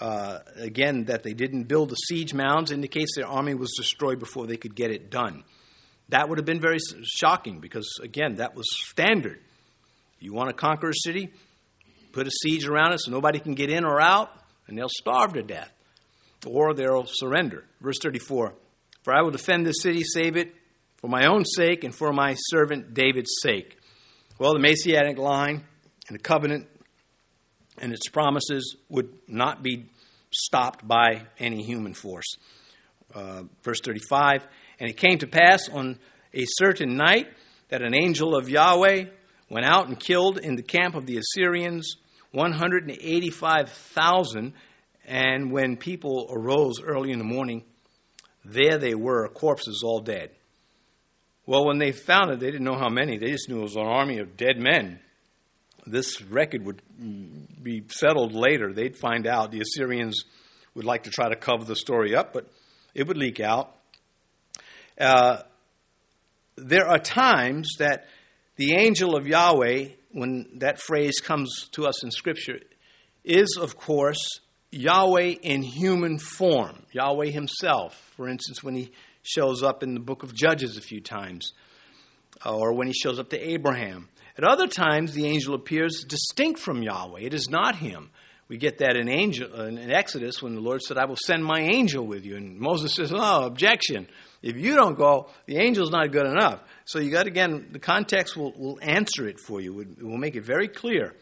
Uh, 0.04 0.40
again, 0.56 1.06
that 1.06 1.22
they 1.22 1.32
didn't 1.32 1.62
build 1.64 1.88
the 1.88 1.94
siege 1.94 2.34
mounds 2.34 2.70
indicates 2.70 3.12
their 3.16 3.26
army 3.26 3.54
was 3.54 3.72
destroyed 3.74 4.18
before 4.18 4.46
they 4.46 4.58
could 4.58 4.74
get 4.74 4.90
it 4.90 5.08
done. 5.08 5.42
That 6.10 6.28
would 6.28 6.36
have 6.36 6.44
been 6.44 6.60
very 6.60 6.76
shocking 7.02 7.58
because, 7.58 7.90
again, 8.02 8.34
that 8.34 8.54
was 8.54 8.66
standard. 8.70 9.40
You 10.20 10.34
want 10.34 10.50
to 10.50 10.54
conquer 10.54 10.90
a 10.90 10.94
city, 10.94 11.32
put 12.12 12.26
a 12.26 12.30
siege 12.30 12.66
around 12.66 12.92
it 12.92 13.00
so 13.00 13.12
nobody 13.12 13.38
can 13.38 13.54
get 13.54 13.70
in 13.70 13.86
or 13.86 13.98
out, 13.98 14.28
and 14.66 14.76
they'll 14.76 14.90
starve 14.90 15.32
to 15.32 15.42
death, 15.42 15.72
or 16.46 16.74
they'll 16.74 17.06
surrender. 17.06 17.64
Verse 17.80 17.96
34 18.02 18.52
For 19.04 19.16
I 19.16 19.22
will 19.22 19.30
defend 19.30 19.64
this 19.64 19.80
city, 19.80 20.02
save 20.04 20.36
it, 20.36 20.54
for 20.98 21.08
my 21.08 21.24
own 21.24 21.46
sake 21.46 21.82
and 21.82 21.94
for 21.94 22.12
my 22.12 22.34
servant 22.34 22.92
David's 22.92 23.36
sake. 23.40 23.78
Well, 24.38 24.52
the 24.52 24.60
Messianic 24.60 25.16
line 25.16 25.64
and 26.08 26.18
the 26.18 26.22
covenant 26.22 26.68
and 27.78 27.90
its 27.90 28.08
promises 28.08 28.76
would 28.90 29.08
not 29.26 29.62
be 29.62 29.86
stopped 30.34 30.86
by 30.86 31.22
any 31.38 31.62
human 31.62 31.94
force. 31.94 32.36
Uh, 33.14 33.44
verse 33.62 33.80
35 33.80 34.46
And 34.78 34.90
it 34.90 34.96
came 34.96 35.18
to 35.18 35.26
pass 35.26 35.68
on 35.68 35.98
a 36.32 36.44
certain 36.58 36.96
night 36.96 37.26
that 37.68 37.82
an 37.82 37.94
angel 37.94 38.34
of 38.36 38.48
Yahweh 38.48 39.06
went 39.48 39.66
out 39.66 39.88
and 39.88 39.98
killed 39.98 40.38
in 40.38 40.54
the 40.56 40.62
camp 40.62 40.94
of 40.94 41.06
the 41.06 41.18
Assyrians 41.18 41.96
185,000. 42.32 44.52
And 45.06 45.52
when 45.52 45.76
people 45.76 46.28
arose 46.30 46.80
early 46.82 47.12
in 47.12 47.18
the 47.18 47.24
morning, 47.24 47.62
there 48.44 48.78
they 48.78 48.94
were, 48.94 49.28
corpses 49.28 49.82
all 49.84 50.00
dead. 50.00 50.30
Well, 51.46 51.66
when 51.66 51.76
they 51.78 51.92
found 51.92 52.30
it, 52.30 52.40
they 52.40 52.50
didn't 52.50 52.64
know 52.64 52.78
how 52.78 52.88
many. 52.88 53.18
They 53.18 53.30
just 53.30 53.50
knew 53.50 53.60
it 53.60 53.62
was 53.62 53.76
an 53.76 53.82
army 53.82 54.18
of 54.18 54.36
dead 54.36 54.58
men 54.58 54.98
this 55.86 56.22
record 56.22 56.64
would 56.64 56.82
be 57.64 57.82
settled 57.88 58.32
later. 58.32 58.72
They'd 58.72 58.96
find 58.96 59.26
out. 59.26 59.50
The 59.50 59.60
Assyrians 59.60 60.24
would 60.74 60.84
like 60.84 61.04
to 61.04 61.10
try 61.10 61.28
to 61.28 61.36
cover 61.36 61.64
the 61.64 61.74
story 61.74 62.14
up, 62.14 62.32
but 62.32 62.48
it 62.94 63.08
would 63.08 63.16
leak 63.16 63.40
out. 63.40 63.74
Uh, 65.00 65.38
there 66.56 66.86
are 66.86 66.98
times 66.98 67.68
that 67.78 68.06
the 68.56 68.74
angel 68.76 69.16
of 69.16 69.26
Yahweh, 69.26 69.88
when 70.12 70.58
that 70.58 70.78
phrase 70.78 71.20
comes 71.20 71.68
to 71.72 71.86
us 71.86 72.04
in 72.04 72.10
Scripture, 72.10 72.60
is, 73.24 73.58
of 73.60 73.76
course, 73.76 74.40
Yahweh 74.70 75.34
in 75.42 75.62
human 75.62 76.18
form, 76.18 76.84
Yahweh 76.92 77.30
himself. 77.30 77.94
For 78.16 78.28
instance, 78.28 78.62
when 78.62 78.74
he 78.74 78.92
shows 79.22 79.62
up 79.62 79.82
in 79.82 79.94
the 79.94 80.00
book 80.00 80.22
of 80.22 80.34
Judges 80.34 80.76
a 80.76 80.80
few 80.80 81.00
times, 81.00 81.52
or 82.44 82.74
when 82.74 82.86
he 82.86 82.92
shows 82.92 83.18
up 83.18 83.30
to 83.30 83.50
Abraham. 83.50 84.08
At 84.36 84.44
other 84.44 84.66
times, 84.66 85.14
the 85.14 85.26
angel 85.26 85.54
appears 85.54 86.04
distinct 86.04 86.58
from 86.60 86.82
Yahweh. 86.82 87.20
It 87.20 87.34
is 87.34 87.48
not 87.48 87.76
him. 87.76 88.10
We 88.48 88.58
get 88.58 88.78
that 88.78 88.96
in, 88.96 89.08
angel, 89.08 89.52
in 89.62 89.90
Exodus 89.90 90.42
when 90.42 90.54
the 90.54 90.60
Lord 90.60 90.82
said, 90.82 90.98
I 90.98 91.06
will 91.06 91.16
send 91.16 91.44
my 91.44 91.60
angel 91.60 92.06
with 92.06 92.26
you. 92.26 92.36
And 92.36 92.58
Moses 92.58 92.94
says, 92.94 93.12
Oh, 93.14 93.46
objection. 93.46 94.06
If 94.42 94.56
you 94.56 94.74
don't 94.74 94.98
go, 94.98 95.30
the 95.46 95.58
angel's 95.58 95.90
not 95.90 96.12
good 96.12 96.26
enough. 96.26 96.60
So 96.84 96.98
you 96.98 97.10
got, 97.10 97.26
again, 97.26 97.68
the 97.72 97.78
context 97.78 98.36
will, 98.36 98.52
will 98.52 98.78
answer 98.82 99.26
it 99.26 99.40
for 99.40 99.60
you. 99.60 99.80
It 99.80 100.02
will 100.02 100.18
make 100.18 100.36
it 100.36 100.44
very 100.44 100.68
clear. 100.68 101.14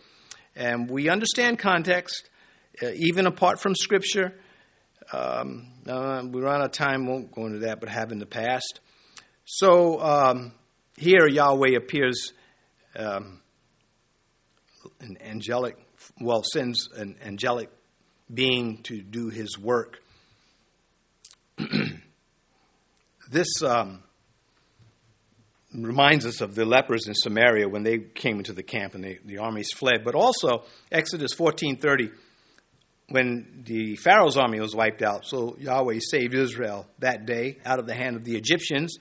And 0.57 0.91
we 0.91 1.09
understand 1.09 1.61
context, 1.61 2.29
uh, 2.83 2.91
even 2.97 3.27
apart 3.27 3.61
from 3.61 3.77
Scripture. 3.77 4.35
Um, 5.13 5.69
uh, 5.87 6.23
we 6.29 6.41
run 6.41 6.57
out 6.57 6.65
of 6.65 6.73
time, 6.73 7.07
won't 7.07 7.31
go 7.31 7.47
into 7.47 7.61
that, 7.61 7.79
but 7.79 7.89
have 7.89 8.11
in 8.11 8.19
the 8.19 8.27
past. 8.27 8.81
So 9.45 10.01
um, 10.01 10.53
here 10.97 11.29
Yahweh 11.29 11.77
appears 11.77 12.33
um, 12.97 13.41
an 15.01 15.19
angelic, 15.21 15.77
well, 16.21 16.43
sends 16.43 16.89
an 16.95 17.17
angelic 17.25 17.71
being 18.33 18.83
to 18.85 19.01
do 19.01 19.29
his 19.29 19.59
work. 19.59 20.03
this 23.31 23.63
um, 23.63 24.03
reminds 25.75 26.27
us 26.27 26.41
of 26.41 26.55
the 26.55 26.65
lepers 26.65 27.07
in 27.07 27.15
Samaria 27.15 27.69
when 27.69 27.83
they 27.83 27.99
came 27.99 28.39
into 28.39 28.53
the 28.53 28.63
camp 28.63 28.95
and 28.95 29.05
they, 29.05 29.19
the 29.25 29.39
armies 29.39 29.73
fled. 29.73 30.05
But 30.05 30.15
also 30.15 30.65
Exodus 30.91 31.35
14:30, 31.35 32.11
when 33.09 33.63
the 33.65 33.97
Pharaoh's 33.97 34.37
army 34.37 34.61
was 34.61 34.75
wiped 34.75 35.03
out. 35.03 35.27
So 35.27 35.57
Yahweh 35.59 35.99
saved 36.01 36.35
Israel 36.35 36.87
that 36.99 37.27
day 37.27 37.59
out 37.65 37.79
of 37.79 37.87
the 37.87 37.95
hand 37.95 38.17
of 38.17 38.25
the 38.25 38.37
Egyptians. 38.37 38.97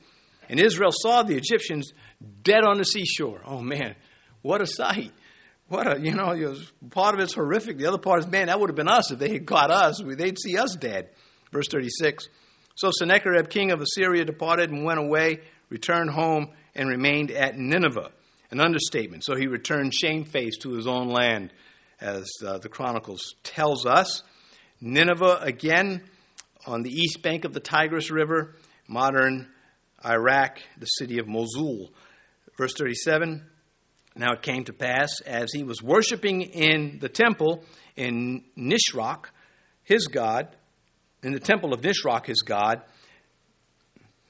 And 0.51 0.59
Israel 0.59 0.91
saw 0.91 1.23
the 1.23 1.37
Egyptians 1.37 1.93
dead 2.43 2.63
on 2.65 2.77
the 2.77 2.83
seashore. 2.83 3.41
Oh 3.45 3.61
man, 3.61 3.95
what 4.43 4.61
a 4.61 4.67
sight! 4.67 5.13
What 5.69 5.87
a 5.87 5.99
you 5.99 6.11
know, 6.13 6.35
was, 6.35 6.71
part 6.89 7.15
of 7.15 7.21
it's 7.21 7.33
horrific. 7.33 7.77
The 7.77 7.85
other 7.85 7.97
part 7.97 8.19
is 8.19 8.27
man, 8.27 8.47
that 8.47 8.59
would 8.59 8.69
have 8.69 8.75
been 8.75 8.89
us 8.89 9.09
if 9.11 9.17
they 9.17 9.31
had 9.31 9.47
caught 9.47 9.71
us. 9.71 10.01
They'd 10.05 10.37
see 10.37 10.57
us 10.57 10.75
dead. 10.75 11.09
Verse 11.53 11.69
thirty 11.69 11.89
six. 11.89 12.27
So 12.75 12.91
Sennacherib, 12.91 13.49
king 13.49 13.71
of 13.71 13.81
Assyria, 13.81 14.25
departed 14.25 14.71
and 14.71 14.83
went 14.83 14.99
away, 14.99 15.39
returned 15.69 16.09
home, 16.09 16.49
and 16.75 16.89
remained 16.89 17.31
at 17.31 17.57
Nineveh. 17.57 18.11
An 18.51 18.59
understatement. 18.59 19.23
So 19.23 19.37
he 19.37 19.47
returned 19.47 19.93
shamefaced 19.93 20.63
to 20.63 20.73
his 20.73 20.85
own 20.85 21.07
land, 21.07 21.53
as 22.01 22.29
uh, 22.45 22.57
the 22.57 22.67
Chronicles 22.67 23.35
tells 23.43 23.85
us. 23.85 24.23
Nineveh, 24.81 25.39
again, 25.41 26.03
on 26.67 26.83
the 26.83 26.91
east 26.91 27.21
bank 27.21 27.45
of 27.45 27.53
the 27.53 27.61
Tigris 27.61 28.11
River, 28.11 28.55
modern 28.89 29.47
Iraq, 30.05 30.59
the 30.77 30.85
city 30.85 31.19
of 31.19 31.27
Mosul. 31.27 31.91
Verse 32.57 32.73
37 32.77 33.45
Now 34.15 34.33
it 34.33 34.41
came 34.41 34.63
to 34.65 34.73
pass, 34.73 35.21
as 35.21 35.51
he 35.53 35.63
was 35.63 35.81
worshiping 35.81 36.41
in 36.41 36.99
the 36.99 37.09
temple 37.09 37.63
in 37.95 38.43
Nisroch, 38.57 39.25
his 39.83 40.07
God, 40.07 40.55
in 41.23 41.33
the 41.33 41.39
temple 41.39 41.73
of 41.73 41.81
Nisroch, 41.81 42.25
his 42.25 42.41
God, 42.41 42.81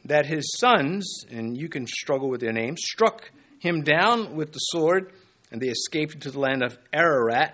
that 0.06 0.26
his 0.26 0.56
sons, 0.60 1.24
and 1.30 1.58
you 1.58 1.70
can 1.70 1.88
struggle 1.88 2.30
with 2.30 2.42
their 2.42 2.54
names, 2.54 2.82
struck 2.84 3.32
him 3.60 3.84
down 3.84 4.36
with 4.36 4.52
the 4.52 4.60
sword, 4.60 5.14
and 5.52 5.62
they 5.62 5.68
escaped 5.68 6.16
into 6.16 6.32
the 6.32 6.40
land 6.40 6.64
of 6.64 6.78
Ararat. 6.92 7.54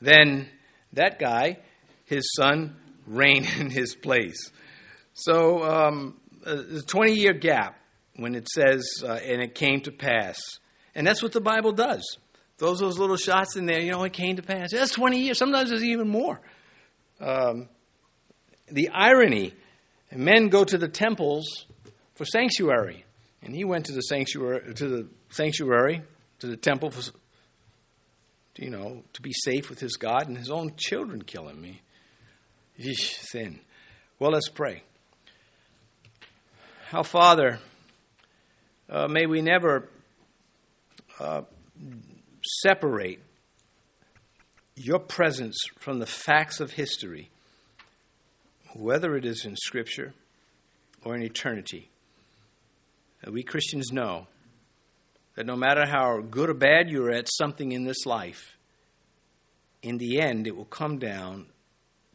Then 0.00 0.48
that 0.92 1.18
guy, 1.18 1.58
his 2.04 2.30
son, 2.36 2.76
reigned 3.06 3.48
in 3.58 3.70
his 3.70 3.94
place. 3.94 4.50
So, 5.14 5.62
um, 5.62 6.20
a 6.46 6.82
20 6.82 7.12
year 7.12 7.32
gap 7.32 7.78
when 8.16 8.34
it 8.34 8.48
says, 8.48 9.02
uh, 9.04 9.12
and 9.12 9.42
it 9.42 9.54
came 9.54 9.80
to 9.82 9.92
pass. 9.92 10.38
And 10.94 11.06
that's 11.06 11.22
what 11.22 11.32
the 11.32 11.40
Bible 11.40 11.72
does. 11.72 12.18
Those 12.58 12.78
those 12.78 12.98
little 12.98 13.16
shots 13.16 13.56
in 13.56 13.66
there, 13.66 13.80
you 13.80 13.92
know, 13.92 14.02
it 14.04 14.14
came 14.14 14.36
to 14.36 14.42
pass. 14.42 14.70
That's 14.72 14.92
20 14.92 15.18
years. 15.18 15.38
Sometimes 15.38 15.70
it's 15.70 15.82
even 15.82 16.08
more. 16.08 16.40
Um, 17.20 17.68
the 18.68 18.88
irony 18.90 19.52
men 20.14 20.48
go 20.48 20.64
to 20.64 20.78
the 20.78 20.88
temples 20.88 21.66
for 22.14 22.24
sanctuary. 22.24 23.04
And 23.42 23.54
he 23.54 23.64
went 23.64 23.86
to 23.86 23.92
the 23.92 24.00
sanctuary, 24.00 24.74
to 24.74 24.88
the 24.88 25.08
sanctuary, 25.30 26.02
to 26.40 26.46
the 26.46 26.56
temple 26.56 26.90
for, 26.90 27.12
you 28.56 28.70
know, 28.70 29.02
to 29.12 29.22
be 29.22 29.32
safe 29.32 29.70
with 29.70 29.78
his 29.78 29.96
God, 29.96 30.28
and 30.28 30.36
his 30.36 30.50
own 30.50 30.72
children 30.76 31.22
kill 31.22 31.46
him. 31.48 31.64
Yeesh, 32.80 33.20
sin. 33.30 33.60
Well, 34.18 34.32
let's 34.32 34.48
pray. 34.48 34.82
Our 36.92 37.02
Father, 37.02 37.58
uh, 38.88 39.08
may 39.08 39.26
we 39.26 39.42
never 39.42 39.88
uh, 41.18 41.42
separate 42.60 43.18
your 44.76 45.00
presence 45.00 45.56
from 45.80 45.98
the 45.98 46.06
facts 46.06 46.60
of 46.60 46.70
history, 46.70 47.28
whether 48.76 49.16
it 49.16 49.24
is 49.24 49.44
in 49.44 49.56
Scripture 49.56 50.14
or 51.04 51.16
in 51.16 51.24
eternity. 51.24 51.90
Uh, 53.26 53.32
we 53.32 53.42
Christians 53.42 53.90
know 53.90 54.28
that 55.34 55.44
no 55.44 55.56
matter 55.56 55.86
how 55.86 56.20
good 56.20 56.50
or 56.50 56.54
bad 56.54 56.88
you're 56.88 57.10
at 57.10 57.26
something 57.28 57.72
in 57.72 57.82
this 57.82 58.06
life, 58.06 58.56
in 59.82 59.98
the 59.98 60.20
end, 60.20 60.46
it 60.46 60.54
will 60.54 60.64
come 60.64 60.98
down 60.98 61.46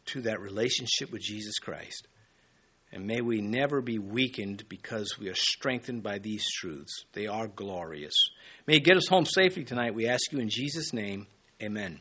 to 0.06 0.22
that 0.22 0.40
relationship 0.40 1.12
with 1.12 1.20
Jesus 1.20 1.58
Christ. 1.58 2.08
And 2.92 3.06
may 3.06 3.22
we 3.22 3.40
never 3.40 3.80
be 3.80 3.98
weakened 3.98 4.68
because 4.68 5.18
we 5.18 5.28
are 5.28 5.34
strengthened 5.34 6.02
by 6.02 6.18
these 6.18 6.44
truths. 6.60 7.04
They 7.14 7.26
are 7.26 7.48
glorious. 7.48 8.14
May 8.66 8.74
you 8.74 8.80
get 8.80 8.98
us 8.98 9.08
home 9.08 9.24
safely 9.24 9.64
tonight. 9.64 9.94
We 9.94 10.08
ask 10.08 10.30
you 10.30 10.40
in 10.40 10.50
Jesus' 10.50 10.92
name. 10.92 11.26
Amen. 11.62 12.00